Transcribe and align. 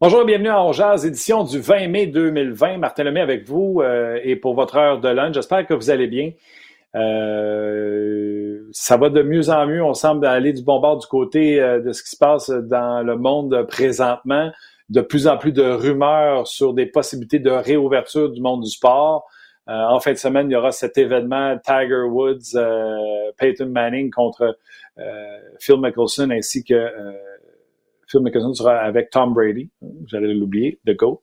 Bonjour 0.00 0.22
et 0.22 0.24
bienvenue 0.24 0.48
à 0.48 0.60
Ongeaz, 0.60 1.06
édition 1.06 1.44
du 1.44 1.60
20 1.60 1.86
mai 1.86 2.06
2020. 2.08 2.78
Martin 2.78 3.04
Lemay 3.04 3.20
avec 3.20 3.46
vous 3.46 3.80
euh, 3.80 4.18
et 4.24 4.34
pour 4.34 4.54
votre 4.54 4.74
heure 4.74 5.00
de 5.00 5.08
lunch. 5.08 5.34
J'espère 5.34 5.64
que 5.64 5.72
vous 5.72 5.88
allez 5.88 6.08
bien. 6.08 6.32
Euh, 6.96 8.58
ça 8.72 8.96
va 8.96 9.08
de 9.08 9.22
mieux 9.22 9.50
en 9.50 9.66
mieux. 9.68 9.84
On 9.84 9.94
semble 9.94 10.26
aller 10.26 10.52
du 10.52 10.64
bon 10.64 10.80
bord 10.80 10.98
du 10.98 11.06
côté 11.06 11.60
euh, 11.60 11.80
de 11.80 11.92
ce 11.92 12.02
qui 12.02 12.10
se 12.10 12.16
passe 12.16 12.50
dans 12.50 13.06
le 13.06 13.16
monde 13.16 13.68
présentement. 13.68 14.50
De 14.88 15.00
plus 15.00 15.28
en 15.28 15.38
plus 15.38 15.52
de 15.52 15.62
rumeurs 15.62 16.48
sur 16.48 16.74
des 16.74 16.86
possibilités 16.86 17.38
de 17.38 17.52
réouverture 17.52 18.32
du 18.32 18.40
monde 18.40 18.64
du 18.64 18.70
sport. 18.70 19.28
en 19.68 20.00
fin 20.00 20.12
de 20.12 20.18
semaine, 20.18 20.50
il 20.50 20.54
y 20.54 20.56
aura 20.56 20.72
cet 20.72 20.98
événement 20.98 21.56
Tiger 21.64 22.02
Woods, 22.10 22.58
Peyton 23.38 23.68
Manning 23.68 24.10
contre 24.10 24.58
Phil 25.60 25.80
Mickelson 25.80 26.30
ainsi 26.30 26.64
que 26.64 26.90
Phil 28.08 28.20
Mickelson 28.20 28.54
sera 28.54 28.76
avec 28.76 29.10
Tom 29.10 29.32
Brady, 29.34 29.70
j'allais 30.06 30.32
l'oublier, 30.34 30.78
The 30.86 30.96
GOAT. 30.96 31.20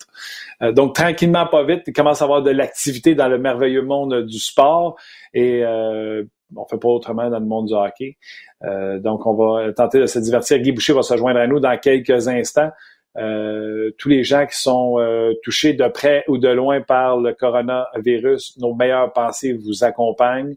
Euh, 0.61 0.71
donc, 0.71 0.95
tranquillement, 0.95 1.45
pas 1.47 1.63
vite, 1.63 1.83
il 1.87 1.93
commence 1.93 2.21
à 2.21 2.25
avoir 2.25 2.41
de 2.41 2.51
l'activité 2.51 3.15
dans 3.15 3.27
le 3.27 3.37
merveilleux 3.37 3.83
monde 3.83 4.25
du 4.25 4.39
sport 4.39 4.97
et 5.33 5.63
euh, 5.63 6.23
on 6.55 6.65
fait 6.65 6.77
pas 6.77 6.89
autrement 6.89 7.29
dans 7.29 7.39
le 7.39 7.45
monde 7.45 7.67
du 7.67 7.73
hockey. 7.73 8.17
Euh, 8.63 8.99
donc, 8.99 9.25
on 9.25 9.33
va 9.33 9.71
tenter 9.73 9.99
de 9.99 10.05
se 10.05 10.19
divertir. 10.19 10.59
Guy 10.59 10.71
Boucher 10.71 10.93
va 10.93 11.01
se 11.01 11.15
joindre 11.15 11.39
à 11.39 11.47
nous 11.47 11.59
dans 11.59 11.77
quelques 11.77 12.27
instants. 12.27 12.71
Euh, 13.17 13.91
tous 13.97 14.07
les 14.07 14.23
gens 14.23 14.45
qui 14.45 14.57
sont 14.57 14.97
touchés 15.43 15.73
de 15.73 15.87
près 15.87 16.23
ou 16.27 16.37
de 16.37 16.47
loin 16.47 16.81
par 16.81 17.17
le 17.17 17.33
coronavirus, 17.33 18.57
nos 18.59 18.73
meilleures 18.73 19.11
pensées 19.13 19.53
vous 19.53 19.83
accompagnent. 19.83 20.55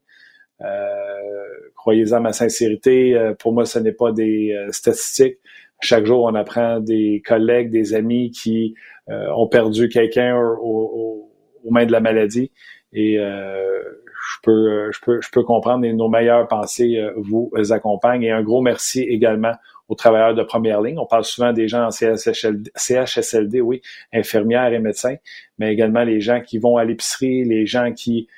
Croyez-en 1.77 2.21
ma 2.21 2.33
sincérité, 2.33 3.33
pour 3.39 3.53
moi, 3.53 3.65
ce 3.65 3.79
n'est 3.79 3.93
pas 3.93 4.13
des 4.13 4.57
statistiques. 4.71 5.39
Chaque 5.81 6.07
jour, 6.07 6.25
on 6.25 6.35
apprend 6.35 6.81
des 6.81 7.23
collègues, 7.27 7.71
des 7.71 7.95
amis 7.95 8.31
qui 8.31 8.75
euh, 9.11 9.29
ont 9.37 9.49
perdu 9.49 9.89
quelqu'un 9.89 10.37
aux 10.37 11.31
mains 11.71 11.87
de 11.87 11.93
la 11.93 12.01
maladie. 12.01 12.51
Et 12.93 13.19
euh, 13.19 13.83
je 13.83 14.37
peux, 14.43 14.91
je 14.93 15.01
peux, 15.01 15.21
je 15.21 15.31
peux 15.31 15.43
comprendre 15.43 15.85
et 15.85 15.93
nos 15.93 16.09
meilleures 16.09 16.47
pensées 16.49 16.97
euh, 16.97 17.13
vous 17.17 17.51
accompagnent. 17.71 18.23
Et 18.23 18.31
un 18.31 18.43
gros 18.43 18.63
merci 18.63 19.03
également 19.03 19.53
aux 19.89 19.95
travailleurs 19.95 20.35
de 20.35 20.43
première 20.43 20.81
ligne. 20.81 20.99
On 20.99 21.07
parle 21.07 21.25
souvent 21.25 21.53
des 21.53 21.69
gens 21.69 21.87
en 21.87 21.91
CHSLD, 21.91 23.61
oui, 23.61 23.83
infirmières 24.13 24.73
et 24.73 24.79
médecins, 24.79 25.17
mais 25.59 25.73
également 25.73 26.05
les 26.05 26.21
gens 26.21 26.41
qui 26.41 26.59
vont 26.59 26.79
à 26.79 26.85
l'épicerie, 26.85 27.45
les 27.45 27.67
gens 27.67 27.93
qui 27.93 28.29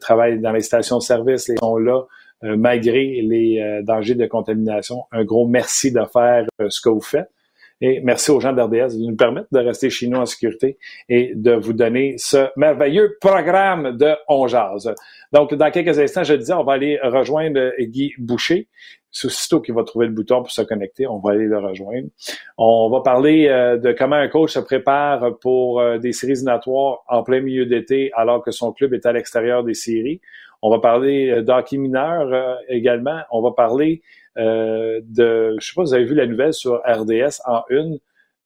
travaillent 0.00 0.40
dans 0.40 0.50
les 0.50 0.62
stations 0.62 0.98
de 0.98 1.02
service, 1.02 1.48
les 1.48 1.58
sont 1.58 1.76
là 1.76 2.00
euh, 2.00 2.04
malgré 2.42 3.20
les 3.22 3.60
euh, 3.60 3.82
dangers 3.82 4.14
de 4.14 4.26
contamination. 4.26 5.04
Un 5.12 5.24
gros 5.24 5.46
merci 5.46 5.92
de 5.92 6.02
faire 6.12 6.46
euh, 6.60 6.68
ce 6.70 6.80
que 6.80 6.88
vous 6.88 7.00
faites. 7.00 7.30
Et 7.82 8.00
merci 8.00 8.30
aux 8.30 8.40
gens 8.40 8.52
d'RDS 8.52 8.98
de 8.98 9.06
nous 9.06 9.16
permettre 9.16 9.48
de 9.52 9.58
rester 9.58 9.88
chez 9.88 10.06
nous 10.06 10.18
en 10.18 10.26
sécurité 10.26 10.76
et 11.08 11.32
de 11.34 11.52
vous 11.52 11.72
donner 11.72 12.14
ce 12.18 12.48
merveilleux 12.56 13.16
programme 13.22 13.96
de 13.96 14.14
On 14.28 14.46
Donc, 15.32 15.54
dans 15.54 15.70
quelques 15.70 15.98
instants, 15.98 16.22
je 16.22 16.34
disais, 16.34 16.52
on 16.52 16.62
va 16.62 16.74
aller 16.74 16.98
rejoindre 17.02 17.72
Guy 17.80 18.12
Boucher. 18.18 18.68
C'est 19.10 19.28
aussitôt 19.28 19.62
qu'il 19.62 19.74
va 19.74 19.82
trouver 19.82 20.06
le 20.06 20.12
bouton 20.12 20.42
pour 20.42 20.50
se 20.50 20.60
connecter, 20.60 21.06
on 21.06 21.20
va 21.20 21.32
aller 21.32 21.46
le 21.46 21.58
rejoindre. 21.58 22.08
On 22.58 22.90
va 22.90 23.00
parler 23.00 23.48
de 23.48 23.92
comment 23.92 24.16
un 24.16 24.28
coach 24.28 24.52
se 24.52 24.60
prépare 24.60 25.38
pour 25.40 25.82
des 25.98 26.12
séries 26.12 26.32
éliminatoires 26.32 26.98
en 27.08 27.22
plein 27.22 27.40
milieu 27.40 27.64
d'été 27.64 28.12
alors 28.14 28.44
que 28.44 28.50
son 28.50 28.72
club 28.72 28.92
est 28.92 29.06
à 29.06 29.12
l'extérieur 29.12 29.64
des 29.64 29.74
séries. 29.74 30.20
On 30.62 30.70
va 30.70 30.78
parler 30.78 31.30
euh, 31.30 31.42
d'hockey 31.42 31.76
mineur 31.76 32.32
euh, 32.32 32.54
également. 32.68 33.20
On 33.30 33.42
va 33.42 33.52
parler 33.52 34.02
euh, 34.36 35.00
de, 35.04 35.56
je 35.58 35.66
sais 35.66 35.72
pas, 35.74 35.82
vous 35.82 35.94
avez 35.94 36.04
vu 36.04 36.14
la 36.14 36.26
nouvelle 36.26 36.52
sur 36.52 36.82
RDS 36.84 37.40
en 37.46 37.62
une, 37.70 37.98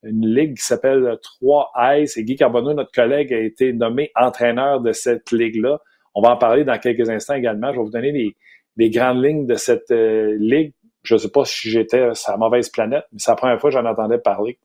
ligue 0.03 0.57
qui 0.59 0.63
s'appelle 0.63 1.17
3 1.23 1.73
Ice 1.97 2.19
et 2.19 2.25
Guy 2.25 2.37
Carbonneau, 2.37 2.75
notre 2.75 2.93
collègue, 2.93 3.33
a 3.33 3.39
été 3.39 3.73
nommé 3.73 4.11
entraîneur 4.15 4.83
de 4.83 4.93
cette 4.93 5.33
ligue-là. 5.33 5.81
On 6.15 6.21
va 6.21 6.33
en 6.33 6.37
parler 6.37 6.63
dans 6.65 6.79
quelques 6.79 7.09
instants 7.09 7.35
également. 7.35 7.73
Je 7.73 7.79
vais 7.79 7.85
vous 7.85 7.91
donner 7.91 8.13
les, 8.13 8.37
les 8.77 8.91
grandes 8.91 9.25
lignes 9.25 9.47
de 9.47 9.55
cette 9.55 9.91
ligue. 9.91 10.75
Je 11.05 11.15
ne 11.15 11.19
sais 11.19 11.31
pas 11.31 11.47
si 11.47 11.71
j'étais 11.71 12.13
sur 12.13 12.33
la 12.33 12.37
mauvaise 12.37 12.69
planète, 12.69 13.07
mais 13.13 13.19
c'est 13.19 13.31
la 13.31 13.37
première 13.37 13.59
fois 13.59 13.71
que 13.71 13.75
j'en 13.75 13.87
entendais 13.87 14.19
parler. 14.19 14.59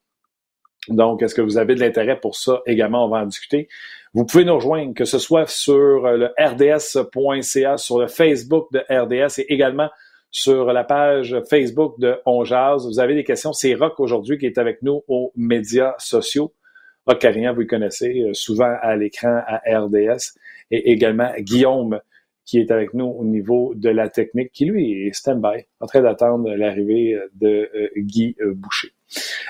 Donc, 0.88 1.22
est-ce 1.22 1.36
que 1.36 1.42
vous 1.42 1.58
avez 1.58 1.76
de 1.76 1.82
l'intérêt 1.82 2.20
pour 2.20 2.36
ça 2.36 2.62
également? 2.66 3.06
On 3.06 3.10
va 3.10 3.20
en 3.20 3.26
discuter. 3.26 3.68
Vous 4.14 4.26
pouvez 4.26 4.46
nous 4.46 4.56
rejoindre, 4.56 4.94
que 4.94 5.06
ce 5.06 5.20
soit 5.20 5.48
sur 5.48 6.06
euh, 6.06 6.18
le 6.18 6.26
rds.ca, 6.40 7.78
sur 7.78 8.00
le 8.00 8.08
Facebook 8.08 8.72
de 8.72 8.80
RDS 8.90 9.40
et 9.40 9.54
également 9.54 9.90
sur 10.32 10.74
la 10.74 10.84
page 10.84 11.36
Facebook 11.50 12.00
de 12.00 12.20
On 12.26 12.44
Vous 12.44 13.00
avez 13.00 13.16
des 13.16 13.24
questions. 13.24 13.54
C'est 13.54 13.74
Rock 13.74 14.00
aujourd'hui 14.00 14.38
qui 14.38 14.46
est 14.46 14.58
avec 14.58 14.82
nous 14.82 15.04
aux 15.08 15.32
médias 15.36 15.94
sociaux. 15.98 16.54
Rock 17.06 17.20
Carignan, 17.20 17.54
vous 17.54 17.62
le 17.62 17.68
connaissez, 17.68 18.22
euh, 18.22 18.34
souvent 18.34 18.76
à 18.82 18.96
l'écran 18.96 19.42
à 19.46 19.62
RDS. 19.66 20.38
Et 20.72 20.92
également 20.92 21.32
Guillaume, 21.40 22.00
qui 22.46 22.60
est 22.60 22.72
avec 22.72 22.94
nous 22.94 23.06
au 23.06 23.26
niveau 23.26 23.74
de 23.76 23.90
la 23.90 24.10
technique, 24.10 24.52
qui 24.52 24.66
lui 24.66 25.08
est 25.08 25.14
stand-by, 25.14 25.66
en 25.80 25.88
train 25.88 26.02
d'attendre 26.02 26.50
l'arrivée 26.56 27.20
de 27.36 27.70
euh, 27.76 27.90
Guy 27.98 28.36
Boucher. 28.56 28.90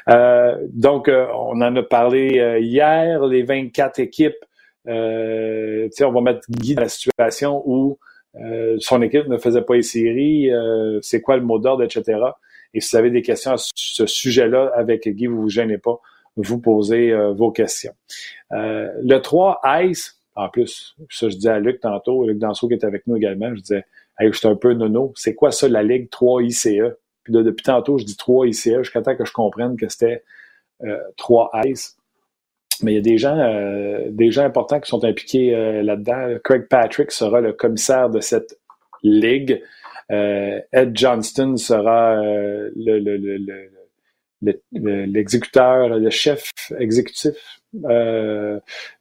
Donc, 0.08 1.10
on 1.10 1.62
en 1.62 1.76
a 1.76 1.84
parlé 1.84 2.60
hier, 2.62 3.26
les 3.26 3.44
24 3.44 4.00
équipes 4.00 4.36
euh, 4.88 5.90
on 6.02 6.12
va 6.12 6.22
mettre 6.22 6.42
Guy 6.50 6.76
dans 6.76 6.82
la 6.84 6.90
situation 6.90 7.62
où 7.66 8.00
euh, 8.36 8.78
son 8.80 9.02
équipe 9.02 9.28
ne 9.28 9.38
faisait 9.38 9.62
pas 9.62 9.76
les 9.76 9.82
séries, 9.82 10.52
euh, 10.52 11.00
c'est 11.02 11.22
quoi 11.22 11.38
le 11.38 11.44
mot 11.44 11.60
d'ordre, 11.60 11.84
etc. 11.84 12.20
Et 12.74 12.82
si 12.82 12.92
vous 12.92 12.98
avez 12.98 13.12
des 13.12 13.22
questions 13.22 13.52
à 13.52 13.58
ce 13.58 14.06
sujet-là 14.06 14.72
avec 14.76 15.08
Guy, 15.08 15.28
vous 15.28 15.42
vous 15.42 15.50
gênez 15.50 15.78
pas, 15.78 16.00
vous 16.36 16.60
posez 16.60 17.12
euh, 17.12 17.34
vos 17.34 17.52
questions. 17.52 17.94
le 18.52 19.18
3, 19.18 19.62
Ice, 19.84 20.20
en 20.36 20.50
plus, 20.50 20.96
ça 21.10 21.30
je 21.30 21.36
dis 21.36 21.50
à 21.50 21.60
Luc 21.60 21.82
tantôt, 21.82 22.26
Luc 22.26 22.38
Danseau 22.38 22.68
qui 22.68 22.76
est 22.76 22.86
avec 22.86 23.06
nous 23.08 23.18
également, 23.18 23.54
je 23.56 23.62
disais, 23.62 23.86
hey, 24.20 24.32
je 24.32 24.48
un 24.48 24.56
peu 24.56 24.74
nono, 24.74 25.12
c'est 25.16 25.36
quoi 25.36 25.52
ça 25.52 25.68
la 25.68 25.84
Ligue 25.84 26.10
3 26.10 26.44
ICE? 26.44 26.68
Depuis 27.30 27.64
tantôt, 27.64 27.98
je 27.98 28.06
dis 28.06 28.18
3 28.18 28.48
ICE 28.48 28.78
jusqu'à 28.80 29.02
temps 29.02 29.16
que 29.16 29.26
je 29.26 29.34
comprenne 29.34 29.78
que 29.78 29.88
c'était 29.90 30.24
3 31.18 31.52
Ice 31.66 31.98
mais 32.84 32.94
il 32.94 32.96
y 32.96 33.00
a 33.00 33.02
des 33.02 33.18
gens, 33.18 33.38
euh, 33.38 34.06
des 34.10 34.32
gens 34.32 34.44
importants 34.44 34.80
qui 34.80 34.90
sont 34.90 35.04
impliqués 35.04 35.54
euh, 35.56 35.84
là-dedans. 35.84 36.38
Craig 36.44 36.68
Patrick 36.68 37.12
sera 37.12 37.42
le 37.42 37.54
commissaire 37.54 38.10
de 38.10 38.20
cette 38.20 38.58
ligue. 39.04 39.62
Euh, 40.12 40.60
Ed 40.72 40.98
Johnston 40.98 41.58
sera 41.58 42.16
le, 42.16 43.00
l'exécuteur, 44.42 45.90
le, 45.90 46.10
chef 46.10 46.52
exécutif 46.80 47.60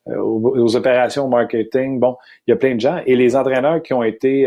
aux, 0.06 0.76
opérations 0.76 1.28
marketing. 1.28 1.98
Bon, 1.98 2.16
il 2.46 2.50
y 2.50 2.54
a 2.54 2.56
plein 2.56 2.74
de 2.74 2.80
gens. 2.80 3.00
Et 3.06 3.16
les 3.16 3.36
entraîneurs 3.36 3.82
qui 3.82 3.94
ont 3.94 4.02
été 4.02 4.46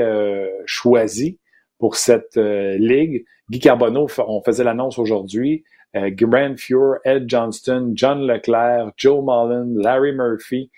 choisis 0.66 1.36
pour 1.80 1.96
cette 1.96 2.36
ligue, 2.36 3.26
Guy 3.52 3.60
Carbonneau, 3.60 4.08
on 4.26 4.42
faisait 4.42 4.64
l'annonce 4.64 4.98
aujourd'hui, 4.98 5.66
euh, 5.98 6.10
Fuhr, 6.56 7.00
Ed 7.04 7.26
Johnston, 7.28 7.92
John 7.96 8.26
Leclerc, 8.26 8.94
Joe 8.96 9.22
Mullen, 9.22 9.78
Larry 9.78 10.14
Murphy, 10.14 10.72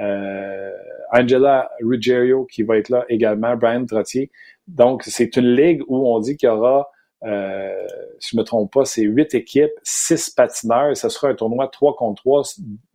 euh, 0.00 0.72
Angela 1.12 1.70
Ruggiero 1.80 2.44
qui 2.46 2.64
va 2.64 2.78
être 2.78 2.88
là 2.88 3.04
également, 3.08 3.54
Brian 3.54 3.86
Trottier. 3.86 4.32
Donc, 4.66 5.04
c'est 5.04 5.36
une 5.36 5.54
ligue 5.54 5.82
où 5.86 6.08
on 6.08 6.18
dit 6.18 6.36
qu'il 6.36 6.48
y 6.48 6.50
aura, 6.50 6.90
euh, 7.22 7.86
si 8.18 8.30
je 8.30 8.36
ne 8.36 8.40
me 8.40 8.44
trompe 8.44 8.72
pas, 8.72 8.84
c'est 8.84 9.02
huit 9.02 9.32
équipes, 9.32 9.70
six 9.84 10.28
patineurs. 10.28 10.96
Ce 10.96 11.08
sera 11.08 11.28
un 11.28 11.34
tournoi 11.36 11.68
3 11.68 11.94
contre 11.94 12.22
3 12.24 12.42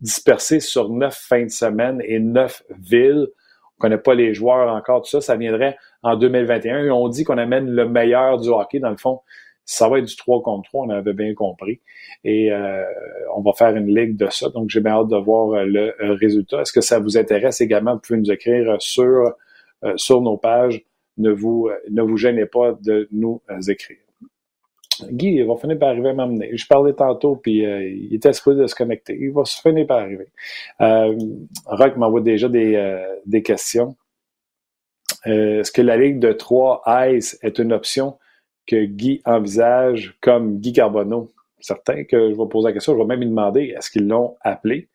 dispersé 0.02 0.60
sur 0.60 0.90
neuf 0.90 1.16
fins 1.16 1.44
de 1.44 1.48
semaine 1.48 2.02
et 2.04 2.18
neuf 2.18 2.62
villes. 2.68 3.28
On 3.82 3.88
connaît 3.88 3.98
pas 3.98 4.14
les 4.14 4.32
joueurs 4.32 4.72
encore, 4.72 5.02
tout 5.02 5.10
ça. 5.10 5.20
Ça 5.20 5.36
viendrait 5.36 5.76
en 6.04 6.14
2021. 6.14 6.84
Et 6.84 6.90
on 6.90 7.08
dit 7.08 7.24
qu'on 7.24 7.38
amène 7.38 7.68
le 7.68 7.88
meilleur 7.88 8.38
du 8.38 8.48
hockey. 8.48 8.78
Dans 8.78 8.90
le 8.90 8.96
fond, 8.96 9.20
ça 9.64 9.88
va 9.88 9.98
être 9.98 10.04
du 10.04 10.14
3 10.14 10.40
contre 10.42 10.68
3, 10.70 10.86
on 10.86 10.90
avait 10.90 11.12
bien 11.12 11.34
compris. 11.34 11.80
Et 12.22 12.52
euh, 12.52 12.84
on 13.34 13.40
va 13.40 13.52
faire 13.52 13.74
une 13.74 13.92
ligue 13.92 14.16
de 14.16 14.28
ça. 14.30 14.50
Donc, 14.50 14.70
j'ai 14.70 14.80
bien 14.80 14.92
hâte 14.92 15.08
de 15.08 15.16
voir 15.16 15.52
euh, 15.54 15.64
le 15.64 15.94
euh, 16.00 16.14
résultat. 16.14 16.60
Est-ce 16.60 16.72
que 16.72 16.80
ça 16.80 17.00
vous 17.00 17.18
intéresse 17.18 17.60
également? 17.60 17.94
Vous 17.94 18.00
pouvez 18.00 18.18
nous 18.20 18.30
écrire 18.30 18.76
sur, 18.80 19.32
sur 19.96 20.20
nos 20.20 20.36
pages. 20.36 20.84
Ne 21.18 21.30
vous, 21.30 21.68
ne 21.90 22.02
vous 22.02 22.16
gênez 22.16 22.46
pas 22.46 22.78
de 22.80 23.08
nous 23.10 23.42
écrire. 23.68 23.98
Guy, 25.10 25.34
il 25.36 25.46
va 25.46 25.56
finir 25.56 25.78
par 25.78 25.90
arriver 25.90 26.10
à 26.10 26.14
m'amener. 26.14 26.56
Je 26.56 26.66
parlais 26.66 26.92
tantôt, 26.92 27.36
puis 27.36 27.62
il 27.62 28.14
était 28.14 28.32
supposé 28.32 28.62
de 28.62 28.66
se 28.66 28.74
connecter. 28.74 29.16
Il 29.18 29.32
va 29.32 29.44
finir 29.44 29.86
par 29.86 30.00
arriver. 30.00 30.28
Euh, 30.80 31.16
Rock 31.66 31.96
m'envoie 31.96 32.20
déjà 32.20 32.48
des, 32.48 33.02
des 33.26 33.42
questions. 33.42 33.96
Est-ce 35.24 35.72
que 35.72 35.82
la 35.82 35.96
ligue 35.96 36.18
de 36.18 36.32
3 36.32 36.82
Ice 37.08 37.38
est 37.42 37.58
une 37.58 37.72
option? 37.72 38.16
que 38.66 38.84
Guy 38.84 39.20
envisage 39.24 40.16
comme 40.20 40.58
Guy 40.58 40.72
Carbonneau? 40.72 41.30
Certain 41.60 42.04
que 42.04 42.30
je 42.30 42.36
vais 42.36 42.48
poser 42.48 42.68
la 42.68 42.72
question, 42.72 42.94
je 42.94 42.98
vais 42.98 43.04
même 43.04 43.20
lui 43.20 43.28
demander 43.28 43.74
est-ce 43.76 43.90
qu'ils 43.90 44.08
l'ont 44.08 44.36
appelé? 44.40 44.88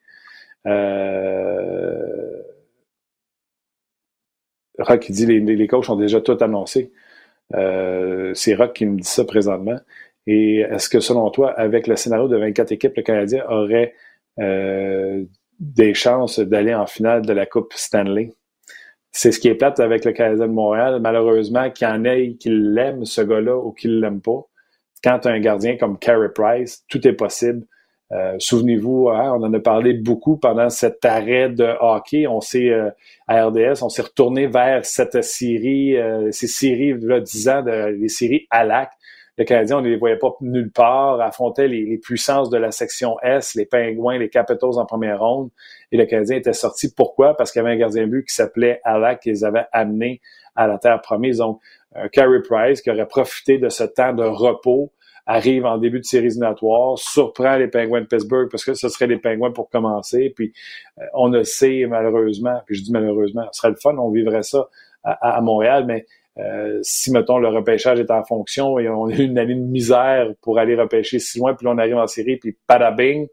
Euh... 0.66 2.42
Rock 4.80 5.00
qui 5.00 5.12
dit 5.12 5.26
les, 5.26 5.40
les 5.40 5.68
coachs 5.68 5.90
ont 5.90 5.96
déjà 5.96 6.22
tout 6.22 6.38
annoncé. 6.42 6.92
Euh, 7.56 8.34
c'est 8.34 8.56
Rock 8.56 8.74
qui 8.74 8.86
me 8.86 8.98
dit 9.00 9.08
ça 9.08 9.26
présentement. 9.26 9.80
Et 10.26 10.60
est-ce 10.60 10.90
que, 10.90 11.00
selon 11.00 11.30
toi, 11.32 11.52
avec 11.52 11.88
le 11.88 11.96
scénario 11.96 12.28
de 12.28 12.38
24 12.38 12.72
équipes, 12.74 12.98
le 12.98 13.04
Canadien 13.04 13.46
aurait 13.50 13.94
euh, 14.40 15.24
des 15.60 15.94
chances 15.94 16.40
d'aller 16.40 16.76
en 16.76 16.86
finale 16.86 17.26
de 17.26 17.34
la 17.34 17.46
Coupe 17.46 17.74
Stanley? 17.74 18.34
C'est 19.12 19.32
ce 19.32 19.40
qui 19.40 19.48
est 19.48 19.56
plate 19.56 19.80
avec 19.80 20.06
le 20.06 20.12
Canadien 20.12 20.48
de 20.48 20.52
Montréal. 20.52 21.00
Malheureusement, 21.02 21.72
qu'il 21.72 21.88
en 21.88 22.04
ait 22.04 22.36
qui 22.40 22.50
l'aiment, 22.50 23.06
ce 23.06 23.22
gars-là, 23.22 23.58
ou 23.58 23.72
qui 23.72 23.88
ne 23.88 24.00
l'aiment 24.00 24.22
pas. 24.22 24.46
Quand 25.04 25.20
tu 25.20 25.28
as 25.30 25.32
un 25.32 25.40
gardien 25.40 25.78
comme 25.78 25.98
Carey 25.98 26.30
Price, 26.34 26.84
tout 26.90 27.08
est 27.08 27.14
possible. 27.14 27.66
Euh, 28.14 28.36
souvenez-vous, 28.40 29.10
hein, 29.10 29.34
on 29.38 29.44
en 29.44 29.54
a 29.54 29.60
parlé 29.60 29.94
beaucoup 29.94 30.38
pendant 30.38 30.70
cet 30.70 31.04
arrêt 31.04 31.50
de 31.50 31.68
hockey. 31.82 32.26
On 32.28 32.40
s'est 32.40 32.70
euh, 32.70 32.90
à 33.28 33.46
RDS, 33.46 33.84
on 33.84 33.90
s'est 33.90 34.04
retourné 34.04 34.48
vers 34.48 34.86
cette 34.86 35.22
série, 35.24 35.98
euh, 35.98 36.32
ces 36.32 36.48
séries 36.48 36.94
là, 37.02 37.20
10 37.20 37.50
ans, 37.50 37.62
de, 37.64 37.98
les 38.00 38.08
séries 38.08 38.48
à. 38.50 38.66
Le 39.38 39.44
Canadien, 39.44 39.78
on 39.78 39.82
ne 39.82 39.90
les 39.90 39.98
voyait 39.98 40.18
pas 40.18 40.36
nulle 40.42 40.72
part, 40.72 41.22
affrontait 41.22 41.68
les, 41.68 42.00
puissances 42.00 42.50
de 42.50 42.58
la 42.58 42.72
section 42.72 43.18
S, 43.22 43.54
les 43.54 43.66
Pingouins, 43.66 44.18
les 44.18 44.30
Capitals 44.30 44.78
en 44.78 44.86
première 44.86 45.20
ronde. 45.20 45.52
Et 45.92 45.98
le 45.98 46.06
Canadien 46.06 46.38
était 46.38 46.54
sorti. 46.54 46.92
Pourquoi? 46.92 47.36
Parce 47.36 47.52
qu'il 47.52 47.62
y 47.62 47.66
avait 47.66 47.76
un 47.76 47.78
gardien 47.78 48.08
but 48.08 48.26
qui 48.26 48.34
s'appelait 48.34 48.82
Alak, 48.84 49.20
qu'ils 49.20 49.46
avaient 49.46 49.68
amené 49.72 50.22
à 50.56 50.66
la 50.66 50.80
terre 50.80 51.02
promise. 51.02 51.38
Donc, 51.38 51.62
Carey 52.14 52.42
Price 52.48 52.82
qui 52.82 52.90
aurait 52.90 53.08
profité 53.08 53.60
de 53.60 53.70
ce 53.70 53.84
temps 53.84 54.14
de 54.14 54.24
repos 54.24 54.92
arrive 55.28 55.66
en 55.66 55.78
début 55.78 56.00
de 56.00 56.06
série 56.06 56.28
éliminatoire, 56.28 56.98
surprend 56.98 57.58
les 57.58 57.68
Penguins 57.68 58.02
de 58.02 58.06
Pittsburgh 58.06 58.50
parce 58.50 58.64
que 58.64 58.74
ce 58.74 58.88
serait 58.88 59.08
les 59.08 59.18
Penguins 59.18 59.52
pour 59.52 59.70
commencer. 59.70 60.32
Puis 60.36 60.54
euh, 60.98 61.04
on 61.14 61.28
le 61.28 61.44
sait 61.44 61.86
malheureusement, 61.88 62.62
puis 62.66 62.76
je 62.76 62.84
dis 62.84 62.92
malheureusement, 62.92 63.46
ce 63.52 63.60
serait 63.60 63.70
le 63.72 63.76
fun, 63.76 63.96
on 63.98 64.10
vivrait 64.10 64.44
ça 64.44 64.70
à, 65.04 65.38
à, 65.38 65.82
mais 65.84 66.06
euh, 66.40 66.80
si, 66.82 67.12
mettons, 67.12 67.40
le 67.40 67.50
repêchage 67.50 68.00
est 68.00 68.12
en 68.12 68.24
fonction 68.24 68.80
et 68.80 68.88
on 68.90 69.08
a 69.08 69.16
une 69.16 69.38
année 69.38 69.56
de 69.56 69.60
misère 69.60 70.34
pour 70.42 70.60
aller 70.60 70.76
repêcher 70.76 71.20
si 71.20 71.40
loin, 71.40 71.54
puis 71.54 71.68
on 71.68 71.78
arrive 71.78 71.98
en 71.98 72.08
série, 72.08 72.38
puis 72.38 72.58
padabing, 72.68 73.28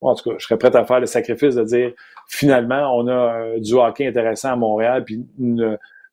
en 0.00 0.14
tout 0.14 0.30
cas, 0.30 0.36
je 0.38 0.44
serais 0.44 0.58
prêt 0.58 0.74
à 0.74 0.84
faire 0.84 1.00
le 1.00 1.06
sacrifice 1.06 1.54
de 1.54 1.62
dire, 1.64 1.92
finalement, 2.26 2.96
on 2.96 3.06
a 3.06 3.12
euh, 3.12 3.60
du 3.60 3.74
hockey 3.74 4.06
intéressant 4.06 4.52
à 4.52 4.56
Montréal, 4.56 5.04
puis 5.04 5.24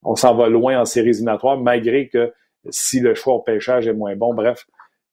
on 0.03 0.15
s'en 0.15 0.35
va 0.35 0.47
loin 0.47 0.79
en 0.79 0.85
série 0.85 1.09
éliminatoire, 1.09 1.57
malgré 1.57 2.07
que 2.07 2.31
si 2.69 2.99
le 2.99 3.15
choix 3.15 3.35
au 3.35 3.39
pêchage 3.39 3.87
est 3.87 3.93
moins 3.93 4.15
bon. 4.15 4.33
Bref, 4.33 4.65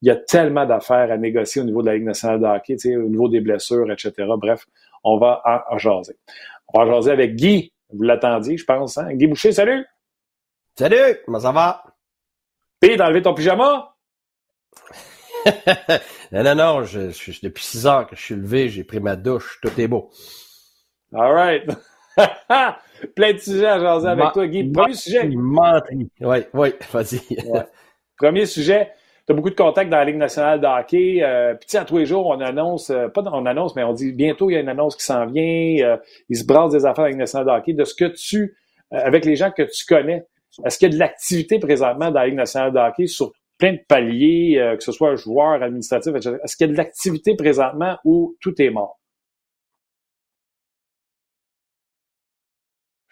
il 0.03 0.09
y 0.09 0.11
a 0.11 0.17
tellement 0.17 0.67
d'affaires 0.67 1.11
à 1.11 1.17
négocier 1.17 1.63
au 1.63 1.65
niveau 1.65 1.83
de 1.83 1.87
la 1.87 1.95
Ligue 1.95 2.05
nationale 2.05 2.41
de 2.41 2.47
hockey, 2.47 2.97
au 2.97 3.09
niveau 3.09 3.29
des 3.29 3.41
blessures, 3.41 3.91
etc. 3.91 4.13
Bref, 4.37 4.67
on 5.05 5.19
va 5.19 5.43
en, 5.71 5.79
jaser. 5.79 6.17
On 6.73 6.79
va 6.79 6.87
en 6.87 6.95
jaser 6.95 7.13
avec 7.13 7.37
Guy. 7.37 7.73
Vous 7.91 8.03
l'attendiez, 8.03 8.57
je 8.57 8.65
pense. 8.65 8.99
Hein? 8.99 9.15
Guy 9.15 9.27
Boucher, 9.27 9.53
salut! 9.53 9.87
Salut! 10.77 11.19
Comment 11.25 11.41
ça 11.41 11.53
va? 11.53 11.85
Puis, 12.81 12.97
d'enlever 12.97 13.23
ton 13.23 13.33
pyjama? 13.33 13.95
non, 16.33 16.43
non, 16.43 16.55
non. 16.55 16.85
Je, 16.85 17.11
je, 17.11 17.41
depuis 17.43 17.65
six 17.65 17.87
heures 17.87 18.07
que 18.07 18.17
je 18.17 18.21
suis 18.21 18.35
levé, 18.35 18.69
j'ai 18.69 18.85
pris 18.85 19.01
ma 19.01 19.17
douche. 19.17 19.59
Tout 19.63 19.81
est 19.81 19.89
beau. 19.89 20.11
All 21.15 21.33
right. 21.33 21.65
Plein 23.15 23.33
de 23.33 23.39
sujets 23.39 23.67
à 23.67 23.79
jaser 23.79 24.09
avec 24.09 24.33
toi, 24.33 24.47
Guy. 24.47 24.71
Premier 24.71 24.95
sujet. 24.95 25.29
Oui, 26.21 26.39
oui, 26.55 26.69
vas-y. 26.93 27.21
Premier 28.19 28.47
sujet. 28.47 28.91
Tu 29.27 29.33
as 29.33 29.35
beaucoup 29.35 29.51
de 29.51 29.57
contacts 29.57 29.91
dans 29.91 29.97
la 29.97 30.05
Ligue 30.05 30.17
nationale 30.17 30.61
de 30.61 30.67
hockey. 30.67 31.23
Euh, 31.23 31.55
puis, 31.55 31.77
à 31.77 31.85
tous 31.85 31.99
les 31.99 32.07
jours, 32.07 32.27
on 32.27 32.41
annonce, 32.41 32.91
euh, 32.91 33.09
pas 33.09 33.23
on 33.23 33.45
annonce, 33.45 33.75
mais 33.75 33.83
on 33.83 33.93
dit 33.93 34.13
bientôt, 34.13 34.49
il 34.51 34.55
y 34.55 34.57
a 34.57 34.61
une 34.61 34.69
annonce 34.69 34.97
qui 34.97 35.05
s'en 35.05 35.27
vient. 35.27 35.77
Euh, 35.85 35.97
il 36.29 36.37
se 36.37 36.47
brasse 36.47 36.73
des 36.73 36.87
affaires 36.87 37.05
avec 37.05 37.15
la 37.15 37.19
Ligue 37.19 37.19
nationale 37.19 37.47
de 37.47 37.51
hockey. 37.51 37.73
De 37.73 37.85
ce 37.85 37.95
que 37.95 38.05
tu, 38.05 38.57
euh, 38.93 38.99
avec 38.99 39.25
les 39.25 39.35
gens 39.35 39.51
que 39.51 39.63
tu 39.63 39.85
connais, 39.85 40.25
est-ce 40.65 40.79
qu'il 40.79 40.89
y 40.89 40.93
a 40.93 40.95
de 40.95 40.99
l'activité 40.99 41.59
présentement 41.59 42.11
dans 42.11 42.21
la 42.21 42.27
Ligue 42.27 42.37
nationale 42.37 42.73
de 42.73 42.79
hockey 42.79 43.07
sur 43.09 43.33
plein 43.59 43.73
de 43.73 43.81
paliers, 43.89 44.75
que 44.77 44.85
ce 44.85 44.93
soit 44.93 45.17
joueur, 45.17 45.63
administratif, 45.63 46.15
etc. 46.15 46.37
Est-ce 46.45 46.57
qu'il 46.57 46.67
y 46.67 46.71
a 46.71 46.73
de 46.73 46.77
l'activité 46.77 47.35
présentement 47.37 47.97
où 48.05 48.37
tout 48.41 48.53
est 48.61 48.71
mort? 48.71 48.99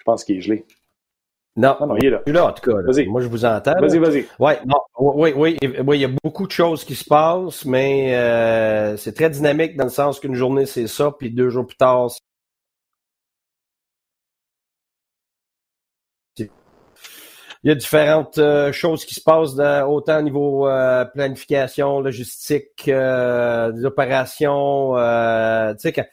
Je 0.05 0.13
pense 0.13 0.23
qu'il 0.23 0.37
est 0.37 0.43
gelé. 0.43 0.67
Non, 1.57 1.77
non, 1.81 1.97
il 1.97 2.05
est 2.05 2.11
là. 2.11 2.19
Je 2.27 2.31
suis 2.31 2.37
là, 2.37 2.47
en 2.47 2.53
tout 2.53 2.69
cas. 2.69 2.83
Vas-y. 2.83 3.07
Moi, 3.07 3.23
je 3.23 3.29
vous 3.29 3.47
entends. 3.47 3.73
Vas-y, 3.81 3.99
vas-y. 3.99 4.27
Ouais, 4.39 4.59
non, 4.67 4.77
oui, 4.99 5.33
oui, 5.35 5.57
oui, 5.63 5.97
il 5.97 6.01
y 6.03 6.05
a 6.05 6.11
beaucoup 6.23 6.47
de 6.47 6.53
choses 6.53 6.85
qui 6.85 6.95
se 6.95 7.05
passent, 7.05 7.65
mais 7.65 8.15
euh, 8.15 8.99
c'est 8.99 9.15
très 9.15 9.31
dynamique 9.31 9.77
dans 9.77 9.85
le 9.85 9.91
sens 9.91 10.21
qu'une 10.21 10.35
journée, 10.35 10.67
c'est 10.67 10.89
ça, 10.89 11.11
puis 11.17 11.31
deux 11.31 11.49
jours 11.49 11.67
plus 11.67 11.77
tard, 11.77 12.09
il 16.37 16.49
y 17.63 17.71
a 17.71 17.75
différentes 17.75 18.37
euh, 18.37 18.73
choses 18.73 19.07
qui 19.07 19.15
se 19.15 19.23
passent 19.23 19.55
autant 19.89 20.19
au 20.19 20.23
niveau 20.23 20.69
euh, 20.69 21.07
planification, 21.07 22.01
logistique, 22.01 22.85
des 22.87 23.85
opérations. 23.85 24.97
tu 25.73 25.79
sais, 25.79 26.11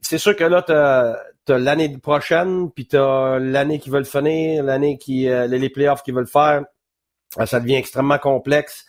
c'est 0.00 0.18
sûr 0.18 0.36
que 0.36 0.44
là, 0.44 0.62
tu 0.62 0.72
as, 0.72 1.58
l'année 1.58 1.96
prochaine, 1.98 2.70
puis 2.70 2.86
tu 2.86 2.96
as 2.96 3.38
l'année 3.38 3.78
qui 3.78 3.90
veut 3.90 3.98
le 3.98 4.04
finir, 4.04 4.62
l'année 4.62 4.98
qui 4.98 5.28
euh, 5.28 5.46
les 5.46 5.68
playoffs 5.68 6.02
qui 6.02 6.12
veulent 6.12 6.26
faire. 6.26 6.64
Euh, 7.38 7.46
ça 7.46 7.60
devient 7.60 7.76
extrêmement 7.76 8.18
complexe 8.18 8.86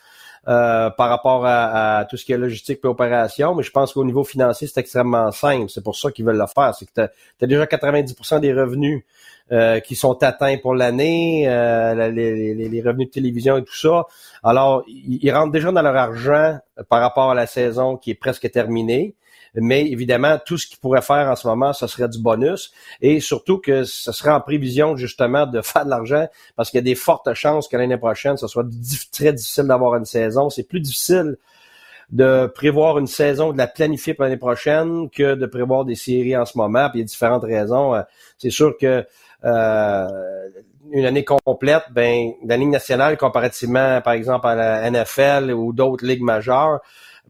euh, 0.47 0.89
par 0.91 1.09
rapport 1.09 1.45
à, 1.45 2.05
tout 2.09 2.17
ce 2.17 2.25
qui 2.25 2.33
est 2.33 2.37
logistique 2.37 2.79
et 2.83 2.87
opération, 2.87 3.55
mais 3.55 3.63
je 3.63 3.71
pense 3.71 3.93
qu'au 3.93 4.05
niveau 4.05 4.23
financier, 4.23 4.67
c'est 4.67 4.79
extrêmement 4.79 5.31
simple. 5.31 5.69
C'est 5.69 5.83
pour 5.83 5.95
ça 5.95 6.11
qu'ils 6.11 6.25
veulent 6.25 6.37
le 6.37 6.47
faire. 6.47 6.73
C'est 6.75 6.85
que 6.85 6.91
tu 6.93 7.01
as, 7.01 7.47
déjà 7.47 7.65
90% 7.65 8.39
des 8.39 8.53
revenus 8.53 9.03
qui 9.83 9.95
sont 9.95 10.23
atteints 10.23 10.57
pour 10.59 10.75
l'année, 10.75 11.45
les, 11.45 12.83
revenus 12.85 13.07
de 13.07 13.11
télévision 13.11 13.57
et 13.57 13.63
tout 13.65 13.75
ça. 13.75 14.05
Alors, 14.43 14.83
ils 14.87 15.29
rentrent 15.31 15.51
déjà 15.51 15.73
dans 15.73 15.81
leur 15.81 15.95
argent 15.95 16.57
par 16.87 17.01
rapport 17.01 17.31
à 17.31 17.35
la 17.35 17.47
saison 17.47 17.97
qui 17.97 18.11
est 18.11 18.15
presque 18.15 18.49
terminée 18.49 19.13
mais 19.55 19.85
évidemment, 19.87 20.37
tout 20.45 20.57
ce 20.57 20.67
qu'ils 20.67 20.79
pourraient 20.79 21.01
faire 21.01 21.29
en 21.29 21.35
ce 21.35 21.47
moment, 21.47 21.73
ce 21.73 21.87
serait 21.87 22.07
du 22.07 22.19
bonus, 22.19 22.71
et 23.01 23.19
surtout 23.19 23.57
que 23.57 23.83
ce 23.83 24.11
serait 24.11 24.31
en 24.31 24.41
prévision 24.41 24.95
justement 24.95 25.45
de 25.45 25.61
faire 25.63 25.85
de 25.85 25.89
l'argent, 25.89 26.27
parce 26.55 26.69
qu'il 26.69 26.77
y 26.77 26.81
a 26.81 26.83
des 26.83 26.95
fortes 26.95 27.33
chances 27.33 27.67
que 27.67 27.77
l'année 27.77 27.97
prochaine, 27.97 28.37
ce 28.37 28.47
soit 28.47 28.65
très 29.11 29.33
difficile 29.33 29.65
d'avoir 29.65 29.95
une 29.95 30.05
saison. 30.05 30.49
C'est 30.49 30.63
plus 30.63 30.79
difficile 30.79 31.37
de 32.11 32.47
prévoir 32.47 32.99
une 32.99 33.07
saison, 33.07 33.53
de 33.53 33.57
la 33.57 33.67
planifier 33.67 34.13
pour 34.13 34.25
l'année 34.25 34.37
prochaine 34.37 35.09
que 35.09 35.35
de 35.35 35.45
prévoir 35.45 35.85
des 35.85 35.95
séries 35.95 36.35
en 36.35 36.45
ce 36.45 36.57
moment. 36.57 36.89
Puis 36.89 36.99
il 36.99 37.01
y 37.01 37.03
a 37.03 37.07
différentes 37.07 37.43
raisons. 37.43 37.95
Euh, 37.95 38.01
c'est 38.37 38.49
sûr 38.49 38.77
que 38.77 39.05
euh, 39.45 40.49
une 40.91 41.05
année 41.05 41.23
complète, 41.23 41.83
ben 41.91 42.33
la 42.45 42.57
Ligue 42.57 42.69
nationale, 42.69 43.17
comparativement, 43.17 44.01
par 44.01 44.13
exemple, 44.13 44.45
à 44.47 44.55
la 44.55 44.91
NFL 44.91 45.51
ou 45.53 45.71
d'autres 45.71 46.05
ligues 46.05 46.21
majeures, 46.21 46.81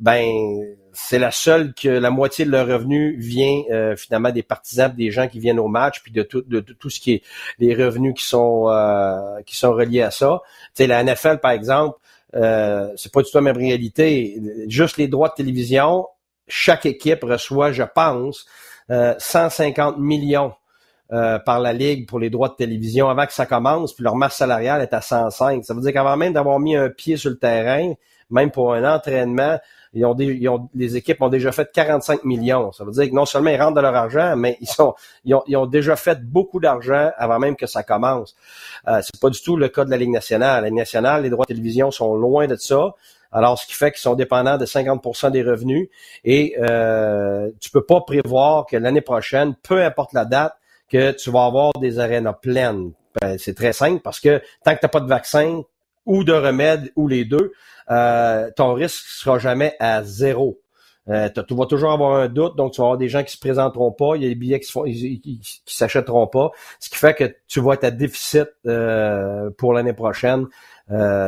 ben 0.01 0.75
c'est 0.93 1.19
la 1.19 1.31
seule 1.31 1.73
que 1.73 1.87
la 1.87 2.09
moitié 2.09 2.43
de 2.43 2.51
leur 2.51 2.67
revenu 2.67 3.15
vient 3.17 3.61
euh, 3.71 3.95
finalement 3.95 4.31
des 4.31 4.43
partisans, 4.43 4.93
des 4.93 5.11
gens 5.11 5.27
qui 5.27 5.39
viennent 5.39 5.59
au 5.59 5.67
match, 5.67 6.01
puis 6.03 6.11
de 6.11 6.23
tout, 6.23 6.41
de, 6.41 6.59
tout 6.59 6.89
ce 6.89 6.99
qui 6.99 7.13
est 7.13 7.23
les 7.59 7.73
revenus 7.73 8.13
qui 8.15 8.25
sont 8.25 8.67
euh, 8.69 9.41
qui 9.45 9.55
sont 9.55 9.71
reliés 9.71 10.01
à 10.01 10.11
ça. 10.11 10.41
Tu 10.75 10.83
sais, 10.83 10.87
la 10.87 11.03
NFL 11.03 11.39
par 11.39 11.51
exemple, 11.51 11.97
euh, 12.35 12.89
c'est 12.97 13.11
pas 13.13 13.21
du 13.21 13.29
tout 13.29 13.37
la 13.37 13.41
même 13.41 13.57
réalité. 13.57 14.41
Juste 14.67 14.97
les 14.97 15.07
droits 15.07 15.29
de 15.29 15.35
télévision, 15.35 16.07
chaque 16.47 16.85
équipe 16.85 17.23
reçoit, 17.23 17.71
je 17.71 17.83
pense, 17.83 18.45
150 18.89 19.99
millions 19.99 20.53
par 21.09 21.61
la 21.61 21.71
Ligue 21.71 22.07
pour 22.07 22.19
les 22.19 22.29
droits 22.29 22.49
de 22.49 22.55
télévision 22.55 23.07
avant 23.07 23.25
que 23.25 23.31
ça 23.31 23.45
commence, 23.45 23.93
puis 23.93 24.03
leur 24.03 24.17
masse 24.17 24.35
salariale 24.35 24.81
est 24.81 24.93
à 24.93 24.99
105. 24.99 25.63
Ça 25.63 25.73
veut 25.73 25.79
dire 25.79 25.93
qu'avant 25.93 26.17
même 26.17 26.33
d'avoir 26.33 26.59
mis 26.59 26.75
un 26.75 26.89
pied 26.89 27.15
sur 27.15 27.29
le 27.29 27.37
terrain, 27.37 27.93
même 28.29 28.51
pour 28.51 28.73
un 28.73 28.83
entraînement, 28.83 29.59
ils 29.93 30.05
ont, 30.05 30.15
ils 30.17 30.47
ont, 30.47 30.69
les 30.73 30.95
équipes 30.95 31.21
ont 31.21 31.29
déjà 31.29 31.51
fait 31.51 31.69
45 31.71 32.23
millions. 32.23 32.71
Ça 32.71 32.85
veut 32.85 32.91
dire 32.91 33.09
que 33.09 33.13
non 33.13 33.25
seulement 33.25 33.49
ils 33.49 33.61
rentrent 33.61 33.75
de 33.75 33.81
leur 33.81 33.95
argent, 33.95 34.35
mais 34.37 34.57
ils 34.61 34.67
sont, 34.67 34.93
ils 35.25 35.35
ont, 35.35 35.43
ils 35.47 35.57
ont 35.57 35.65
déjà 35.65 35.95
fait 35.95 36.23
beaucoup 36.23 36.59
d'argent 36.59 37.11
avant 37.17 37.39
même 37.39 37.55
que 37.55 37.67
ça 37.67 37.83
commence. 37.83 38.35
Euh, 38.87 39.01
c'est 39.01 39.19
pas 39.19 39.29
du 39.29 39.41
tout 39.41 39.57
le 39.57 39.67
cas 39.67 39.83
de 39.83 39.89
la 39.89 39.97
Ligue 39.97 40.11
nationale. 40.11 40.63
La 40.63 40.69
Ligue 40.69 40.77
nationale, 40.77 41.23
les 41.23 41.29
droits 41.29 41.43
de 41.43 41.53
télévision 41.53 41.91
sont 41.91 42.15
loin 42.15 42.47
de 42.47 42.55
ça. 42.55 42.95
Alors, 43.33 43.57
ce 43.57 43.65
qui 43.65 43.73
fait 43.73 43.91
qu'ils 43.91 44.01
sont 44.01 44.15
dépendants 44.15 44.57
de 44.57 44.65
50% 44.65 45.31
des 45.31 45.43
revenus 45.43 45.89
et 46.23 46.55
euh, 46.59 47.49
tu 47.59 47.69
peux 47.69 47.83
pas 47.83 48.01
prévoir 48.01 48.65
que 48.65 48.77
l'année 48.77 49.01
prochaine, 49.01 49.55
peu 49.61 49.83
importe 49.83 50.13
la 50.13 50.25
date, 50.25 50.53
que 50.89 51.11
tu 51.11 51.31
vas 51.31 51.45
avoir 51.45 51.71
des 51.79 51.99
arénas 51.99 52.33
pleines. 52.33 52.91
Ben, 53.21 53.37
c'est 53.37 53.55
très 53.55 53.73
simple 53.73 54.01
parce 54.01 54.19
que 54.19 54.41
tant 54.63 54.73
que 54.73 54.79
tu 54.79 54.85
n'as 54.85 54.89
pas 54.89 54.99
de 54.99 55.07
vaccin 55.07 55.63
ou 56.05 56.23
de 56.23 56.33
remède 56.33 56.91
ou 56.95 57.07
les 57.07 57.25
deux, 57.25 57.51
euh, 57.89 58.49
ton 58.55 58.73
risque 58.73 59.05
sera 59.07 59.39
jamais 59.39 59.75
à 59.79 60.03
zéro. 60.03 60.59
Euh, 61.09 61.29
tu 61.29 61.55
vas 61.55 61.65
toujours 61.65 61.91
avoir 61.91 62.15
un 62.15 62.27
doute, 62.27 62.55
donc 62.55 62.73
tu 62.73 62.81
vas 62.81 62.85
avoir 62.85 62.97
des 62.97 63.09
gens 63.09 63.23
qui 63.23 63.33
se 63.33 63.39
présenteront 63.39 63.91
pas, 63.91 64.15
il 64.15 64.23
y 64.23 64.25
a 64.25 64.29
des 64.29 64.35
billets 64.35 64.59
qui, 64.59 65.19
qui, 65.19 65.63
s'achèteront 65.65 66.27
pas, 66.27 66.51
ce 66.79 66.89
qui 66.89 66.95
fait 66.95 67.15
que 67.15 67.35
tu 67.47 67.59
vas 67.59 67.73
être 67.73 67.83
à 67.83 67.91
déficit 67.91 68.47
euh, 68.67 69.49
pour 69.57 69.73
l'année 69.73 69.93
prochaine, 69.93 70.47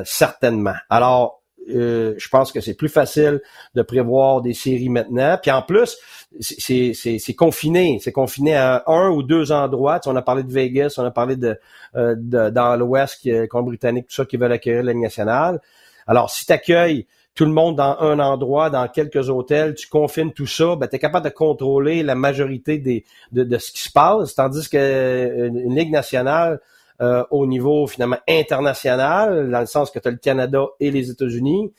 certainement. 0.05 0.75
Alors, 0.89 1.42
je 1.67 2.29
pense 2.29 2.51
que 2.51 2.61
c'est 2.61 2.73
plus 2.73 2.89
facile 2.89 3.41
de 3.75 3.81
prévoir 3.81 4.41
des 4.41 4.53
séries 4.53 4.89
maintenant. 4.89 5.37
Puis 5.41 5.51
en 5.51 5.61
plus, 5.61 5.97
c'est 6.39 7.35
confiné. 7.37 7.99
C'est 8.01 8.11
confiné 8.11 8.55
à 8.55 8.83
un 8.87 9.09
ou 9.09 9.23
deux 9.23 9.51
endroits. 9.51 9.99
on 10.05 10.15
a 10.15 10.21
parlé 10.21 10.43
de 10.43 10.51
Vegas, 10.51 10.95
on 10.97 11.05
a 11.05 11.11
parlé 11.11 11.35
de, 11.35 11.59
dans 11.93 12.75
l'Ouest, 12.77 13.27
Colombie-Britannique, 13.47 14.07
tout 14.07 14.15
ça, 14.15 14.25
qui 14.25 14.37
veulent 14.37 14.51
acquérir 14.51 14.83
la 14.83 14.93
nationale. 14.93 15.59
Alors, 16.07 16.29
si 16.29 16.45
tu 16.45 16.51
accueilles 16.51 17.07
tout 17.35 17.45
le 17.45 17.51
monde 17.51 17.77
dans 17.77 17.97
un 17.99 18.19
endroit, 18.19 18.69
dans 18.69 18.87
quelques 18.87 19.29
hôtels, 19.29 19.73
tu 19.75 19.87
confines 19.87 20.33
tout 20.33 20.45
ça, 20.45 20.75
ben, 20.75 20.87
tu 20.87 20.95
es 20.95 20.99
capable 20.99 21.25
de 21.25 21.33
contrôler 21.33 22.03
la 22.03 22.15
majorité 22.15 22.77
des, 22.77 23.05
de, 23.31 23.43
de 23.43 23.57
ce 23.57 23.71
qui 23.71 23.81
se 23.81 23.91
passe, 23.91 24.35
tandis 24.35 24.69
que 24.69 24.77
euh, 24.77 25.47
une, 25.47 25.75
Ligue 25.75 25.91
nationale, 25.91 26.59
euh, 27.03 27.23
au 27.31 27.45
niveau 27.45 27.87
finalement 27.87 28.19
international, 28.27 29.49
dans 29.51 29.59
le 29.59 29.65
sens 29.65 29.91
que 29.91 29.99
tu 29.99 30.07
as 30.07 30.11
le 30.11 30.17
Canada 30.17 30.65
et 30.79 30.89
les 30.89 31.09
États-Unis, 31.11 31.73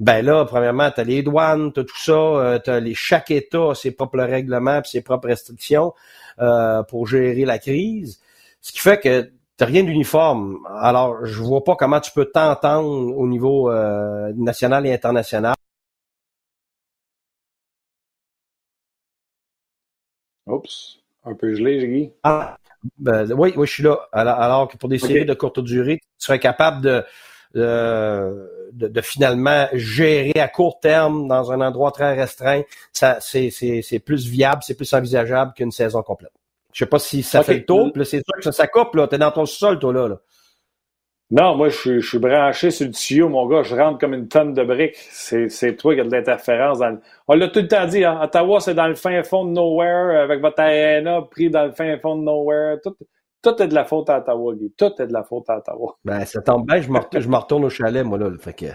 ben 0.00 0.24
là, 0.24 0.46
premièrement, 0.46 0.90
tu 0.90 1.00
as 1.00 1.04
les 1.04 1.22
douanes, 1.22 1.72
tu 1.74 1.80
as 1.80 1.84
tout 1.84 1.98
ça, 1.98 2.12
euh, 2.12 2.58
tu 2.58 2.70
les 2.80 2.94
chaque 2.94 3.30
État 3.30 3.70
a 3.70 3.74
ses 3.74 3.90
propres 3.92 4.20
règlements 4.20 4.80
et 4.80 4.84
ses 4.84 5.02
propres 5.02 5.28
restrictions 5.28 5.92
euh, 6.40 6.82
pour 6.84 7.06
gérer 7.06 7.44
la 7.44 7.58
crise. 7.58 8.18
Ce 8.62 8.72
qui 8.72 8.78
fait 8.80 8.98
que 8.98 9.30
t'as 9.58 9.66
rien 9.66 9.84
d'uniforme. 9.84 10.66
Alors, 10.80 11.26
je 11.26 11.42
vois 11.42 11.62
pas 11.64 11.76
comment 11.76 12.00
tu 12.00 12.12
peux 12.12 12.24
t'entendre 12.24 13.14
au 13.14 13.26
niveau 13.28 13.70
euh, 13.70 14.32
national 14.36 14.86
et 14.86 14.92
international. 14.94 15.54
Oups, 20.46 21.00
un 21.24 21.34
peu 21.34 21.54
gelé, 21.54 21.86
Guy. 21.86 22.12
Ah, 22.22 22.56
ben, 22.98 23.30
oui, 23.32 23.52
oui, 23.56 23.66
je 23.66 23.72
suis 23.72 23.82
là. 23.82 23.98
Alors, 24.12 24.68
que 24.68 24.76
pour 24.76 24.88
des 24.88 24.98
séries 24.98 25.26
de 25.26 25.34
courte 25.34 25.60
durée, 25.60 25.98
tu 25.98 26.26
serais 26.26 26.38
capable 26.38 26.82
de, 26.82 27.04
de, 27.54 29.00
finalement 29.00 29.66
gérer 29.72 30.32
à 30.40 30.48
court 30.48 30.80
terme 30.80 31.28
dans 31.28 31.52
un 31.52 31.60
endroit 31.60 31.92
très 31.92 32.14
restreint. 32.14 32.62
Ça, 32.92 33.18
c'est, 33.20 33.50
c'est 33.50 33.98
plus 33.98 34.26
viable, 34.26 34.62
c'est 34.64 34.76
plus 34.76 34.92
envisageable 34.92 35.52
qu'une 35.54 35.72
saison 35.72 36.02
complète. 36.02 36.32
Je 36.72 36.84
sais 36.84 36.88
pas 36.88 36.98
si 36.98 37.22
ça 37.22 37.42
fait 37.42 37.58
le 37.58 37.64
tour. 37.64 37.90
c'est 37.96 38.22
sûr 38.24 38.34
que 38.36 38.42
ça, 38.42 38.52
ça 38.52 38.66
coupe, 38.66 38.94
là. 38.94 39.08
T'es 39.08 39.18
dans 39.18 39.32
ton 39.32 39.44
sol, 39.44 39.78
toi, 39.78 39.92
là. 39.92 40.16
Non, 41.30 41.54
moi, 41.56 41.68
je 41.68 42.00
suis, 42.00 42.18
branché 42.18 42.72
sur 42.72 42.86
le 42.86 42.92
tuyau, 42.92 43.28
mon 43.28 43.46
gars. 43.46 43.62
Je 43.62 43.76
rentre 43.76 43.98
comme 43.98 44.14
une 44.14 44.26
tonne 44.26 44.52
de 44.52 44.64
briques. 44.64 44.96
C'est 44.96 45.76
toi 45.76 45.94
qui 45.94 46.00
as 46.00 46.04
de 46.04 46.10
l'interférence. 46.10 46.80
Dans 46.80 46.98
On 47.28 47.34
l'a 47.34 47.48
tout 47.48 47.60
le 47.60 47.68
temps 47.68 47.86
dit, 47.86 48.04
hein? 48.04 48.18
Ottawa, 48.20 48.58
c'est 48.58 48.74
dans 48.74 48.88
le 48.88 48.96
fin 48.96 49.22
fond 49.22 49.44
de 49.44 49.52
nowhere, 49.52 50.22
avec 50.22 50.40
votre 50.40 50.60
arena 50.60 51.22
pris 51.22 51.48
dans 51.48 51.66
le 51.66 51.72
fin 51.72 51.96
fond 51.98 52.16
de 52.16 52.22
nowhere. 52.22 52.78
Tout, 52.82 52.96
tout 53.42 53.62
est 53.62 53.68
de 53.68 53.74
la 53.74 53.84
faute 53.84 54.10
à 54.10 54.18
Ottawa, 54.18 54.54
Guy. 54.54 54.72
Tout 54.76 54.90
est 54.98 55.06
de 55.06 55.12
la 55.12 55.22
faute 55.22 55.48
à 55.48 55.58
Ottawa. 55.58 55.96
Ben, 56.04 56.24
ça 56.24 56.42
tombe 56.42 56.66
bien. 56.66 56.80
Je 56.80 56.90
me 56.90 56.98
retourne, 56.98 57.22
je 57.22 57.28
me 57.28 57.36
retourne 57.36 57.64
au 57.64 57.70
chalet, 57.70 58.04
moi, 58.04 58.18
là. 58.18 58.30
Fait 58.40 58.52
que... 58.52 58.66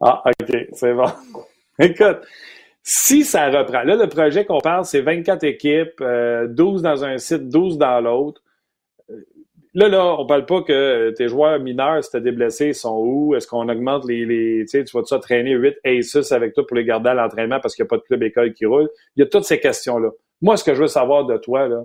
Ah, 0.00 0.22
OK. 0.26 0.56
C'est 0.72 0.94
bon. 0.94 1.10
Écoute, 1.80 2.20
si 2.84 3.24
ça 3.24 3.50
reprend, 3.50 3.82
là, 3.82 3.96
le 3.96 4.08
projet 4.08 4.44
qu'on 4.44 4.60
parle, 4.60 4.84
c'est 4.84 5.00
24 5.00 5.42
équipes, 5.42 5.98
12 5.98 6.00
euh, 6.00 6.82
dans 6.82 7.04
un 7.04 7.18
site, 7.18 7.48
12 7.48 7.78
dans 7.78 8.00
l'autre. 8.00 8.42
Là, 9.74 9.88
là, 9.88 10.16
on 10.18 10.26
parle 10.26 10.46
pas 10.46 10.62
que 10.62 11.10
tes 11.10 11.28
joueurs 11.28 11.60
mineurs, 11.60 12.02
si 12.02 12.10
t'as 12.10 12.20
des 12.20 12.32
blessés, 12.32 12.72
sont 12.72 12.98
où? 12.98 13.34
Est-ce 13.34 13.46
qu'on 13.46 13.68
augmente 13.68 14.06
les, 14.06 14.24
les 14.24 14.60
tu 14.62 14.68
sais, 14.68 14.84
tu 14.84 14.96
vas 14.96 15.04
ça 15.04 15.18
traîner 15.18 15.52
8 15.52 15.76
Aces 15.84 16.32
avec 16.32 16.54
toi 16.54 16.66
pour 16.66 16.76
les 16.76 16.84
garder 16.84 17.10
à 17.10 17.14
l'entraînement 17.14 17.60
parce 17.60 17.74
qu'il 17.74 17.84
n'y 17.84 17.88
a 17.88 17.90
pas 17.90 17.98
de 17.98 18.02
club 18.02 18.22
école 18.22 18.52
qui 18.54 18.66
roule? 18.66 18.88
Il 19.16 19.20
y 19.20 19.22
a 19.22 19.26
toutes 19.26 19.44
ces 19.44 19.60
questions-là. 19.60 20.10
Moi, 20.40 20.56
ce 20.56 20.64
que 20.64 20.74
je 20.74 20.82
veux 20.82 20.88
savoir 20.88 21.26
de 21.26 21.36
toi, 21.36 21.68
là, 21.68 21.84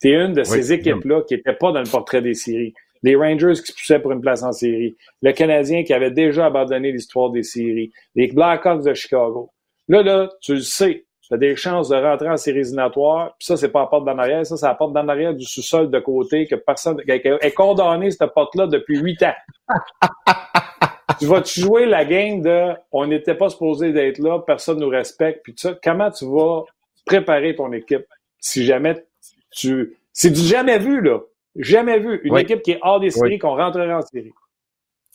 t'es 0.00 0.12
une 0.12 0.32
de 0.32 0.44
ces 0.44 0.72
équipes-là 0.72 1.22
qui 1.22 1.34
n'était 1.34 1.54
pas 1.54 1.72
dans 1.72 1.80
le 1.80 1.90
portrait 1.90 2.22
des 2.22 2.34
séries. 2.34 2.74
Les 3.02 3.16
Rangers 3.16 3.52
qui 3.64 3.72
poussaient 3.72 4.00
pour 4.00 4.12
une 4.12 4.20
place 4.20 4.42
en 4.42 4.52
série. 4.52 4.96
Le 5.22 5.32
Canadien 5.32 5.84
qui 5.84 5.92
avait 5.92 6.10
déjà 6.10 6.46
abandonné 6.46 6.90
l'histoire 6.90 7.30
des 7.30 7.42
séries. 7.42 7.92
Les 8.14 8.28
Blackhawks 8.28 8.84
de 8.84 8.94
Chicago. 8.94 9.50
Là, 9.88 10.02
là, 10.02 10.30
tu 10.40 10.54
le 10.54 10.60
sais, 10.60 11.04
tu 11.26 11.34
as 11.34 11.36
des 11.36 11.56
chances 11.56 11.88
de 11.88 11.96
rentrer 11.96 12.28
en 12.28 12.36
séries 12.36 12.60
éliminatoires, 12.60 13.34
puis 13.38 13.46
ça, 13.46 13.56
c'est 13.56 13.70
pas 13.70 13.80
la 13.80 13.86
porte 13.86 14.04
d'en 14.04 14.18
arrière, 14.18 14.44
ça, 14.44 14.56
c'est 14.56 14.66
la 14.66 14.74
porte 14.74 14.92
d'en 14.92 15.08
arrière 15.08 15.34
du 15.34 15.44
sous-sol 15.44 15.90
de 15.90 15.98
côté 15.98 16.46
que 16.46 16.54
personne 16.54 17.00
est 17.06 17.54
condamné 17.54 18.10
cette 18.10 18.32
porte-là 18.34 18.66
depuis 18.66 18.98
huit 18.98 19.22
ans. 19.22 19.34
tu 21.18 21.26
vas-tu 21.26 21.60
jouer 21.60 21.86
la 21.86 22.04
game 22.04 22.42
de 22.42 22.72
on 22.92 23.06
n'était 23.06 23.34
pas 23.34 23.48
supposé 23.48 23.92
d'être 23.92 24.18
là, 24.18 24.40
personne 24.40 24.78
nous 24.78 24.88
respecte, 24.88 25.40
puis 25.42 25.54
ça, 25.56 25.74
comment 25.82 26.10
tu 26.10 26.26
vas 26.26 26.64
préparer 27.04 27.54
ton 27.54 27.72
équipe 27.72 28.06
si 28.38 28.64
jamais 28.64 29.04
tu. 29.50 29.96
C'est 30.12 30.30
du 30.30 30.40
jamais 30.40 30.78
vu, 30.78 31.00
là. 31.00 31.20
Jamais 31.56 31.98
vu. 31.98 32.20
Une 32.24 32.36
équipe 32.36 32.62
qui 32.62 32.72
est 32.72 32.78
hors 32.82 33.00
des 33.00 33.10
séries, 33.10 33.38
qu'on 33.38 33.56
rentrerait 33.56 33.94
en 33.94 34.02
série. 34.02 34.32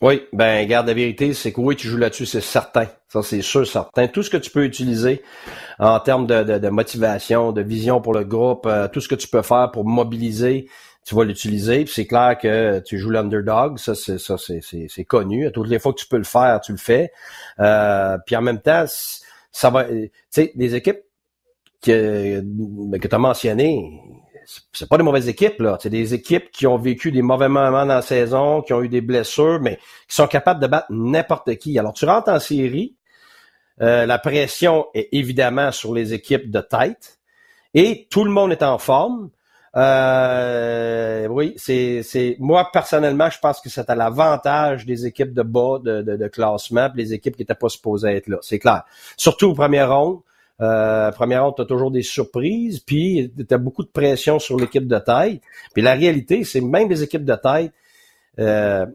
Oui, 0.01 0.21
ben 0.31 0.65
garde 0.65 0.87
la 0.87 0.93
vérité, 0.93 1.33
c'est 1.33 1.51
que 1.51 1.59
oui, 1.59 1.75
tu 1.75 1.89
joues 1.89 1.97
là-dessus, 1.97 2.25
c'est 2.25 2.39
certain. 2.39 2.87
Ça, 3.09 3.21
c'est 3.21 3.41
sûr, 3.41 3.67
certain. 3.67 4.07
Tout 4.07 4.23
ce 4.23 4.29
que 4.29 4.37
tu 4.37 4.49
peux 4.49 4.63
utiliser 4.63 5.23
en 5.77 5.99
termes 5.99 6.25
de, 6.25 6.69
motivation, 6.69 7.51
de 7.51 7.61
vision 7.61 7.99
pour 7.99 8.13
le 8.13 8.23
groupe, 8.23 8.65
euh, 8.65 8.87
tout 8.87 9.01
ce 9.01 9.09
que 9.09 9.15
tu 9.15 9.27
peux 9.27 9.41
faire 9.41 9.71
pour 9.71 9.83
mobiliser, 9.83 10.69
tu 11.03 11.15
vas 11.15 11.25
l'utiliser. 11.25 11.85
c'est 11.85 12.05
clair 12.07 12.37
que 12.37 12.79
tu 12.79 12.97
joues 12.97 13.09
l'underdog, 13.09 13.77
ça, 13.77 13.93
c'est 13.93 14.19
ça, 14.19 14.37
c'est, 14.37 15.03
connu. 15.05 15.51
Toutes 15.51 15.67
les 15.67 15.79
fois 15.79 15.91
que 15.91 15.99
tu 15.99 16.07
peux 16.07 16.17
le 16.17 16.23
faire, 16.23 16.61
tu 16.61 16.71
le 16.71 16.77
fais. 16.77 17.11
Euh, 17.59 18.17
puis 18.25 18.37
en 18.37 18.41
même 18.41 18.61
temps, 18.61 18.85
ça 19.51 19.69
va. 19.69 19.83
Tu 19.85 20.11
sais, 20.29 20.53
les 20.55 20.75
équipes 20.75 21.01
que, 21.83 22.39
que 22.41 23.07
tu 23.07 23.15
as 23.15 23.19
mentionnées, 23.19 24.01
c'est 24.73 24.89
pas 24.89 24.97
des 24.97 25.03
mauvaises 25.03 25.29
équipes, 25.29 25.59
là. 25.59 25.77
C'est 25.81 25.89
des 25.89 26.13
équipes 26.13 26.51
qui 26.51 26.65
ont 26.65 26.77
vécu 26.77 27.11
des 27.11 27.21
mauvais 27.21 27.49
moments 27.49 27.85
dans 27.85 27.85
la 27.85 28.01
saison, 28.01 28.61
qui 28.61 28.73
ont 28.73 28.81
eu 28.81 28.89
des 28.89 29.01
blessures, 29.01 29.59
mais 29.61 29.77
qui 30.07 30.15
sont 30.15 30.27
capables 30.27 30.59
de 30.59 30.67
battre 30.67 30.87
n'importe 30.89 31.55
qui. 31.57 31.77
Alors, 31.77 31.93
tu 31.93 32.05
rentres 32.05 32.29
en 32.29 32.39
série, 32.39 32.95
euh, 33.81 34.05
la 34.05 34.17
pression 34.19 34.87
est 34.93 35.09
évidemment 35.11 35.71
sur 35.71 35.93
les 35.93 36.13
équipes 36.13 36.49
de 36.49 36.61
tête, 36.61 37.19
et 37.73 38.07
tout 38.09 38.23
le 38.23 38.31
monde 38.31 38.51
est 38.51 38.63
en 38.63 38.77
forme. 38.77 39.29
Euh, 39.75 41.27
oui, 41.27 41.53
c'est, 41.57 42.35
moi 42.39 42.69
personnellement, 42.73 43.29
je 43.29 43.37
pense 43.37 43.61
que 43.61 43.69
c'est 43.69 43.87
à 43.89 43.95
l'avantage 43.95 44.85
des 44.85 45.05
équipes 45.05 45.33
de 45.33 45.43
bas 45.43 45.77
de, 45.83 46.27
classement, 46.27 46.89
les 46.95 47.13
équipes 47.13 47.35
qui 47.35 47.43
n'étaient 47.43 47.53
pas 47.53 47.69
supposées 47.69 48.15
être 48.15 48.27
là. 48.27 48.39
C'est 48.41 48.59
clair. 48.59 48.83
Surtout 49.15 49.47
au 49.47 49.53
premier 49.53 49.83
round. 49.83 50.21
Euh, 50.61 51.11
première 51.11 51.45
ronde, 51.45 51.55
tu 51.55 51.61
as 51.61 51.65
toujours 51.65 51.91
des 51.91 52.01
surprises, 52.01 52.79
puis 52.79 53.31
tu 53.37 53.53
as 53.53 53.57
beaucoup 53.57 53.83
de 53.83 53.89
pression 53.89 54.39
sur 54.39 54.57
l'équipe 54.57 54.87
de 54.87 54.99
taille. 54.99 55.39
Puis 55.73 55.81
la 55.81 55.93
réalité, 55.93 56.43
c'est 56.43 56.61
même 56.61 56.89
les 56.89 57.03
équipes 57.03 57.25
de 57.25 57.35
taille, 57.35 57.71
euh, 58.39 58.85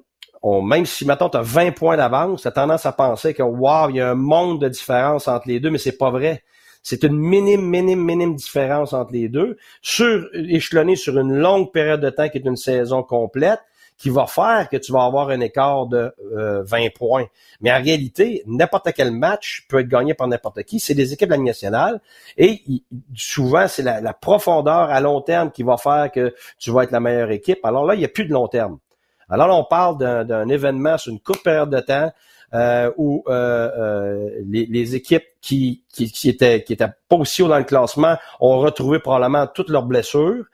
même 0.63 0.85
si, 0.85 1.07
maintenant 1.07 1.31
tu 1.31 1.39
as 1.39 1.43
20 1.43 1.73
points 1.73 1.97
d'avance, 1.97 2.43
tu 2.43 2.49
as 2.49 2.53
tendance 2.53 2.85
à 2.85 2.93
penser 2.93 3.33
que, 3.33 3.43
wow, 3.43 3.89
il 3.89 3.97
y 3.97 4.01
a 4.01 4.11
un 4.11 4.15
monde 4.15 4.61
de 4.61 4.69
différence 4.69 5.27
entre 5.27 5.49
les 5.49 5.59
deux, 5.59 5.71
mais 5.71 5.79
c'est 5.79 5.97
pas 5.97 6.11
vrai. 6.11 6.43
C'est 6.83 7.03
une 7.03 7.17
minime, 7.17 7.63
minime, 7.63 8.05
minime 8.05 8.35
différence 8.35 8.93
entre 8.93 9.13
les 9.13 9.31
deux, 9.31 9.57
sur, 9.81 10.29
échelonné 10.35 10.97
sur 10.97 11.19
une 11.19 11.33
longue 11.33 11.73
période 11.73 12.03
de 12.03 12.11
temps 12.11 12.29
qui 12.29 12.37
est 12.37 12.45
une 12.45 12.57
saison 12.57 13.03
complète 13.03 13.61
qui 13.97 14.11
va 14.11 14.27
faire 14.27 14.69
que 14.71 14.77
tu 14.77 14.93
vas 14.93 15.05
avoir 15.05 15.29
un 15.31 15.41
écart 15.41 15.87
de 15.87 16.13
20 16.33 16.81
euh, 16.83 16.89
points. 16.95 17.27
Mais 17.61 17.73
en 17.73 17.83
réalité, 17.83 18.43
n'importe 18.47 18.93
quel 18.95 19.13
match 19.13 19.67
peut 19.69 19.81
être 19.81 19.89
gagné 19.89 20.15
par 20.15 20.27
n'importe 20.27 20.63
qui. 20.65 20.81
C'est 20.81 20.95
des 20.95 21.13
équipes 21.13 21.29
de 21.29 21.35
la 21.35 21.41
nationale 21.41 22.01
et 22.37 22.63
souvent, 23.15 23.69
c'est 23.69 23.83
la, 23.83 24.13
profondeur 24.13 24.91
à 24.91 25.01
long 25.01 25.21
terme 25.21 25.51
qui 25.51 25.63
va 25.63 25.77
faire 25.77 26.11
que 26.13 26.35
tu 26.59 26.71
vas 26.71 26.85
être 26.85 26.91
la 26.91 27.01
meilleure 27.01 27.31
équipe. 27.31 27.65
Alors 27.65 27.85
là, 27.85 27.95
il 27.95 27.99
n'y 27.99 28.05
a 28.05 28.09
plus 28.09 28.25
de 28.25 28.33
long 28.33 28.49
terme. 28.49 28.79
Alors 29.29 29.49
là, 29.49 29.55
on 29.55 29.65
parle 29.65 29.99
d'un 30.27 30.49
événement 30.49 30.99
sur 30.99 31.13
une 31.13 31.21
courte 31.21 31.43
période 31.43 31.71
de 31.71 31.81
temps 31.81 32.13
euh, 32.53 32.91
où 32.97 33.25
euh, 33.29 34.31
les, 34.47 34.95
équipes 34.95 35.25
qui, 35.41 35.83
qui, 35.89 36.29
étaient, 36.29 36.63
qui 36.63 36.73
étaient 36.73 36.91
pas 37.09 37.17
aussi 37.17 37.43
haut 37.43 37.49
dans 37.49 37.59
le 37.59 37.65
classement 37.65 38.17
ont 38.39 38.59
retrouvé 38.59 38.99
probablement 38.99 39.47
toutes 39.47 39.71
leurs 39.71 39.85
blessures 39.85 40.45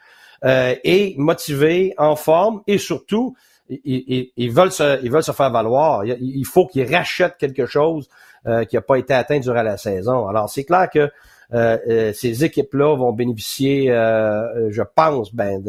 euh, 0.44 0.74
et 0.84 1.14
motivés, 1.18 1.94
en 1.98 2.16
forme 2.16 2.62
et 2.66 2.78
surtout, 2.78 3.36
ils, 3.68 4.50
veulent 4.50 4.72
se, 4.72 5.02
ils 5.02 5.10
veulent 5.10 5.22
se 5.22 5.32
faire 5.32 5.50
valoir. 5.50 6.04
Il, 6.04 6.44
faut 6.44 6.66
qu'ils 6.66 6.92
rachètent 6.92 7.36
quelque 7.36 7.66
chose 7.66 8.08
euh, 8.46 8.64
qui 8.64 8.76
n'a 8.76 8.82
pas 8.82 8.96
été 8.96 9.14
atteint 9.14 9.38
durant 9.38 9.62
la 9.62 9.76
saison. 9.76 10.26
Alors, 10.26 10.48
c'est 10.48 10.64
clair 10.64 10.88
que 10.90 11.10
euh, 11.52 12.12
ces 12.12 12.44
équipes-là 12.44 12.96
vont 12.96 13.12
bénéficier, 13.12 13.86
je 13.88 14.82
pense, 14.94 15.34
ben, 15.34 15.62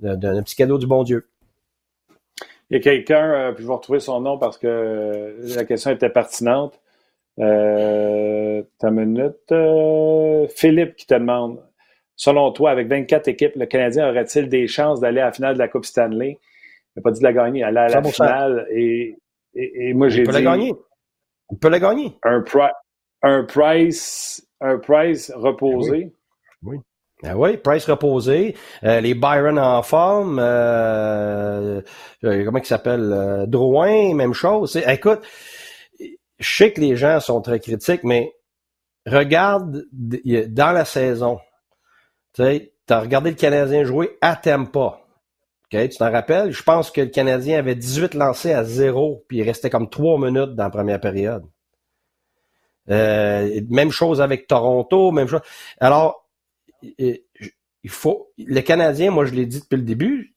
d'un 0.00 0.42
petit 0.42 0.56
cadeau 0.56 0.78
du 0.78 0.86
bon 0.86 1.04
Dieu. 1.04 1.28
Il 2.70 2.74
y 2.74 2.80
a 2.80 2.80
quelqu'un, 2.80 3.52
puis 3.54 3.62
je 3.62 3.68
vais 3.68 3.74
retrouver 3.74 4.00
son 4.00 4.20
nom 4.20 4.38
parce 4.38 4.58
que 4.58 5.36
la 5.54 5.64
question 5.64 5.90
était 5.90 6.08
pertinente. 6.08 6.80
Euh, 7.38 8.62
ta 8.78 8.90
minute. 8.90 9.54
Philippe 10.54 10.96
qui 10.96 11.06
te 11.06 11.14
demande 11.14 11.62
Selon 12.16 12.52
toi, 12.52 12.70
avec 12.70 12.88
24 12.88 13.28
équipes, 13.28 13.56
le 13.56 13.66
Canadien 13.66 14.08
aurait-il 14.08 14.48
des 14.48 14.66
chances 14.66 15.00
d'aller 15.00 15.20
à 15.20 15.26
la 15.26 15.32
finale 15.32 15.54
de 15.54 15.58
la 15.58 15.68
Coupe 15.68 15.84
Stanley? 15.84 16.38
Il 16.94 16.98
n'a 16.98 17.02
pas 17.02 17.10
dit 17.10 17.20
de 17.20 17.24
la 17.24 17.32
gagner, 17.32 17.62
aller 17.62 17.78
à 17.78 17.88
la 17.88 18.02
finale. 18.02 18.66
Et, 18.70 19.16
et, 19.54 19.94
moi, 19.94 20.08
j'ai 20.08 20.22
dit. 20.22 20.28
On 20.28 20.32
peut 20.32 20.38
la 20.38 20.42
gagner. 20.42 20.74
On 21.48 21.56
peut 21.56 21.68
la 21.68 21.78
gagner. 21.80 22.18
Un, 22.22 22.44
un 23.22 23.44
Price, 23.44 24.46
un 24.60 24.78
Price 24.78 25.32
reposé. 25.34 26.12
Oui. 26.62 26.78
Ah 27.24 27.36
oui, 27.36 27.56
Price 27.56 27.88
reposé, 27.88 28.56
euh, 28.82 29.00
les 29.00 29.14
Byron 29.14 29.56
en 29.56 29.82
forme, 29.82 30.40
euh, 30.40 31.80
euh 32.24 32.44
comment 32.44 32.58
il 32.58 32.64
s'appelle, 32.64 33.12
euh, 33.12 33.46
Drouin, 33.46 34.12
même 34.14 34.32
chose. 34.32 34.76
Écoute, 34.88 35.20
je 36.00 36.56
sais 36.56 36.72
que 36.72 36.80
les 36.80 36.96
gens 36.96 37.20
sont 37.20 37.40
très 37.40 37.60
critiques, 37.60 38.02
mais 38.02 38.32
regarde 39.06 39.84
dans 39.92 40.72
la 40.72 40.84
saison, 40.84 41.38
tu 42.34 42.42
as 42.88 43.00
regardé 43.00 43.30
le 43.30 43.36
Canadien 43.36 43.84
jouer 43.84 44.16
à 44.20 44.36
Tampa. 44.36 45.00
tu 45.70 45.88
t'en 45.88 46.10
rappelles? 46.10 46.52
Je 46.52 46.62
pense 46.62 46.90
que 46.90 47.00
le 47.00 47.08
Canadien 47.08 47.58
avait 47.58 47.74
18 47.74 48.14
lancés 48.14 48.52
à 48.52 48.64
zéro, 48.64 49.24
puis 49.28 49.38
il 49.38 49.42
restait 49.42 49.70
comme 49.70 49.90
trois 49.90 50.18
minutes 50.18 50.54
dans 50.54 50.64
la 50.64 50.70
première 50.70 51.00
période. 51.00 51.44
Euh, 52.90 53.60
même 53.70 53.90
chose 53.90 54.20
avec 54.20 54.46
Toronto, 54.46 55.12
même 55.12 55.28
chose. 55.28 55.42
Alors, 55.78 56.28
il 56.82 57.20
faut. 57.88 58.32
Le 58.38 58.60
Canadien, 58.60 59.10
moi 59.10 59.24
je 59.24 59.34
l'ai 59.34 59.46
dit 59.46 59.60
depuis 59.60 59.76
le 59.76 59.82
début, 59.82 60.34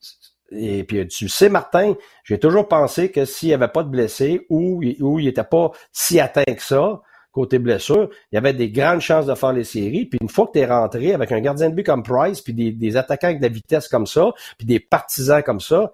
et 0.51 0.83
puis 0.83 1.07
tu 1.07 1.27
sais, 1.27 1.49
Martin, 1.49 1.95
j'ai 2.23 2.39
toujours 2.39 2.67
pensé 2.67 3.11
que 3.11 3.25
s'il 3.25 3.49
n'y 3.49 3.53
avait 3.53 3.67
pas 3.67 3.83
de 3.83 3.89
blessés 3.89 4.45
ou, 4.49 4.83
ou 4.99 5.19
il 5.19 5.25
n'était 5.25 5.43
pas 5.43 5.71
si 5.91 6.19
atteint 6.19 6.43
que 6.43 6.61
ça, 6.61 7.01
côté 7.35 7.59
blessure, 7.59 8.09
il 8.31 8.35
y 8.35 8.37
avait 8.37 8.53
des 8.53 8.69
grandes 8.69 9.01
chances 9.01 9.25
de 9.25 9.35
faire 9.35 9.51
les 9.51 9.65
séries. 9.65 10.05
Puis 10.05 10.17
une 10.21 10.29
fois 10.29 10.47
que 10.47 10.53
tu 10.53 10.59
es 10.59 10.65
rentré 10.65 11.13
avec 11.13 11.33
un 11.33 11.41
gardien 11.41 11.69
de 11.69 11.75
but 11.75 11.85
comme 11.85 12.01
Price, 12.01 12.39
puis 12.39 12.53
des, 12.53 12.97
attaquants 12.97 13.27
avec 13.27 13.39
de 13.39 13.43
la 13.43 13.49
vitesse 13.49 13.89
comme 13.89 14.07
ça, 14.07 14.33
puis 14.57 14.65
des 14.65 14.79
partisans 14.79 15.43
comme 15.43 15.59
ça, 15.59 15.93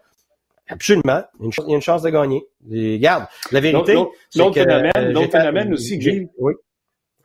absolument, 0.69 1.23
il 1.39 1.49
y 1.67 1.73
a 1.73 1.75
une 1.75 1.81
chance 1.81 2.03
de 2.03 2.11
gagner. 2.11 2.45
regarde, 2.69 3.25
la 3.51 3.59
vérité, 3.59 3.95
l'autre 4.35 4.53
phénomène, 4.53 4.91
euh, 4.95 5.11
l'autre 5.11 5.31
phénomène 5.31 5.73
aussi, 5.73 6.29
oui, 6.37 6.53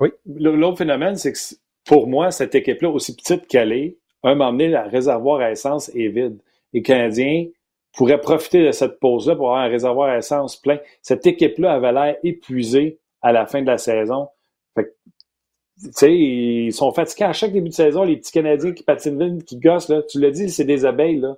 oui. 0.00 0.08
L'autre 0.26 0.78
phénomène, 0.78 1.16
c'est 1.16 1.32
que 1.32 1.38
pour 1.85 2.08
moi, 2.08 2.30
cette 2.30 2.54
équipe-là, 2.54 2.88
aussi 2.88 3.14
petite 3.14 3.46
qu'elle 3.46 3.73
est, 3.73 3.99
un 4.23 4.35
moment 4.35 4.50
donné, 4.50 4.68
le 4.68 4.80
réservoir 4.90 5.40
à 5.40 5.50
essence 5.50 5.90
est 5.94 6.08
vide. 6.08 6.38
Les 6.73 6.82
Canadiens 6.82 7.46
pourraient 7.96 8.20
profiter 8.20 8.64
de 8.64 8.73
cette 8.73 8.99
pause-là 8.99 9.37
pour 9.37 9.50
avoir 9.50 9.64
un 9.64 9.68
réservoir 9.68 10.08
à 10.08 10.18
essence 10.18 10.56
plein. 10.56 10.78
Cette 11.02 11.26
équipe-là 11.26 11.75
avait 11.75 11.92
l'air 11.92 12.16
épuisée 12.25 12.99
à 13.26 13.33
la 13.33 13.47
fin 13.47 13.61
de 13.61 13.66
la 13.66 13.76
saison. 13.76 14.28
Fait 14.76 14.95
tu 15.83 15.90
sais, 15.92 16.14
ils 16.14 16.73
sont 16.73 16.92
fatigués 16.92 17.25
à 17.25 17.33
chaque 17.33 17.52
début 17.52 17.71
de 17.71 17.75
saison, 17.75 18.04
les 18.04 18.16
petits 18.16 18.33
Canadiens 18.33 18.73
qui 18.73 18.85
patinent 18.85 19.42
qui 19.42 19.59
gossent, 19.59 19.88
là. 19.88 20.02
Tu 20.09 20.21
l'as 20.21 20.30
dit, 20.30 20.49
c'est 20.49 20.64
des 20.64 20.87
abeilles, 20.87 21.21
là. 21.21 21.35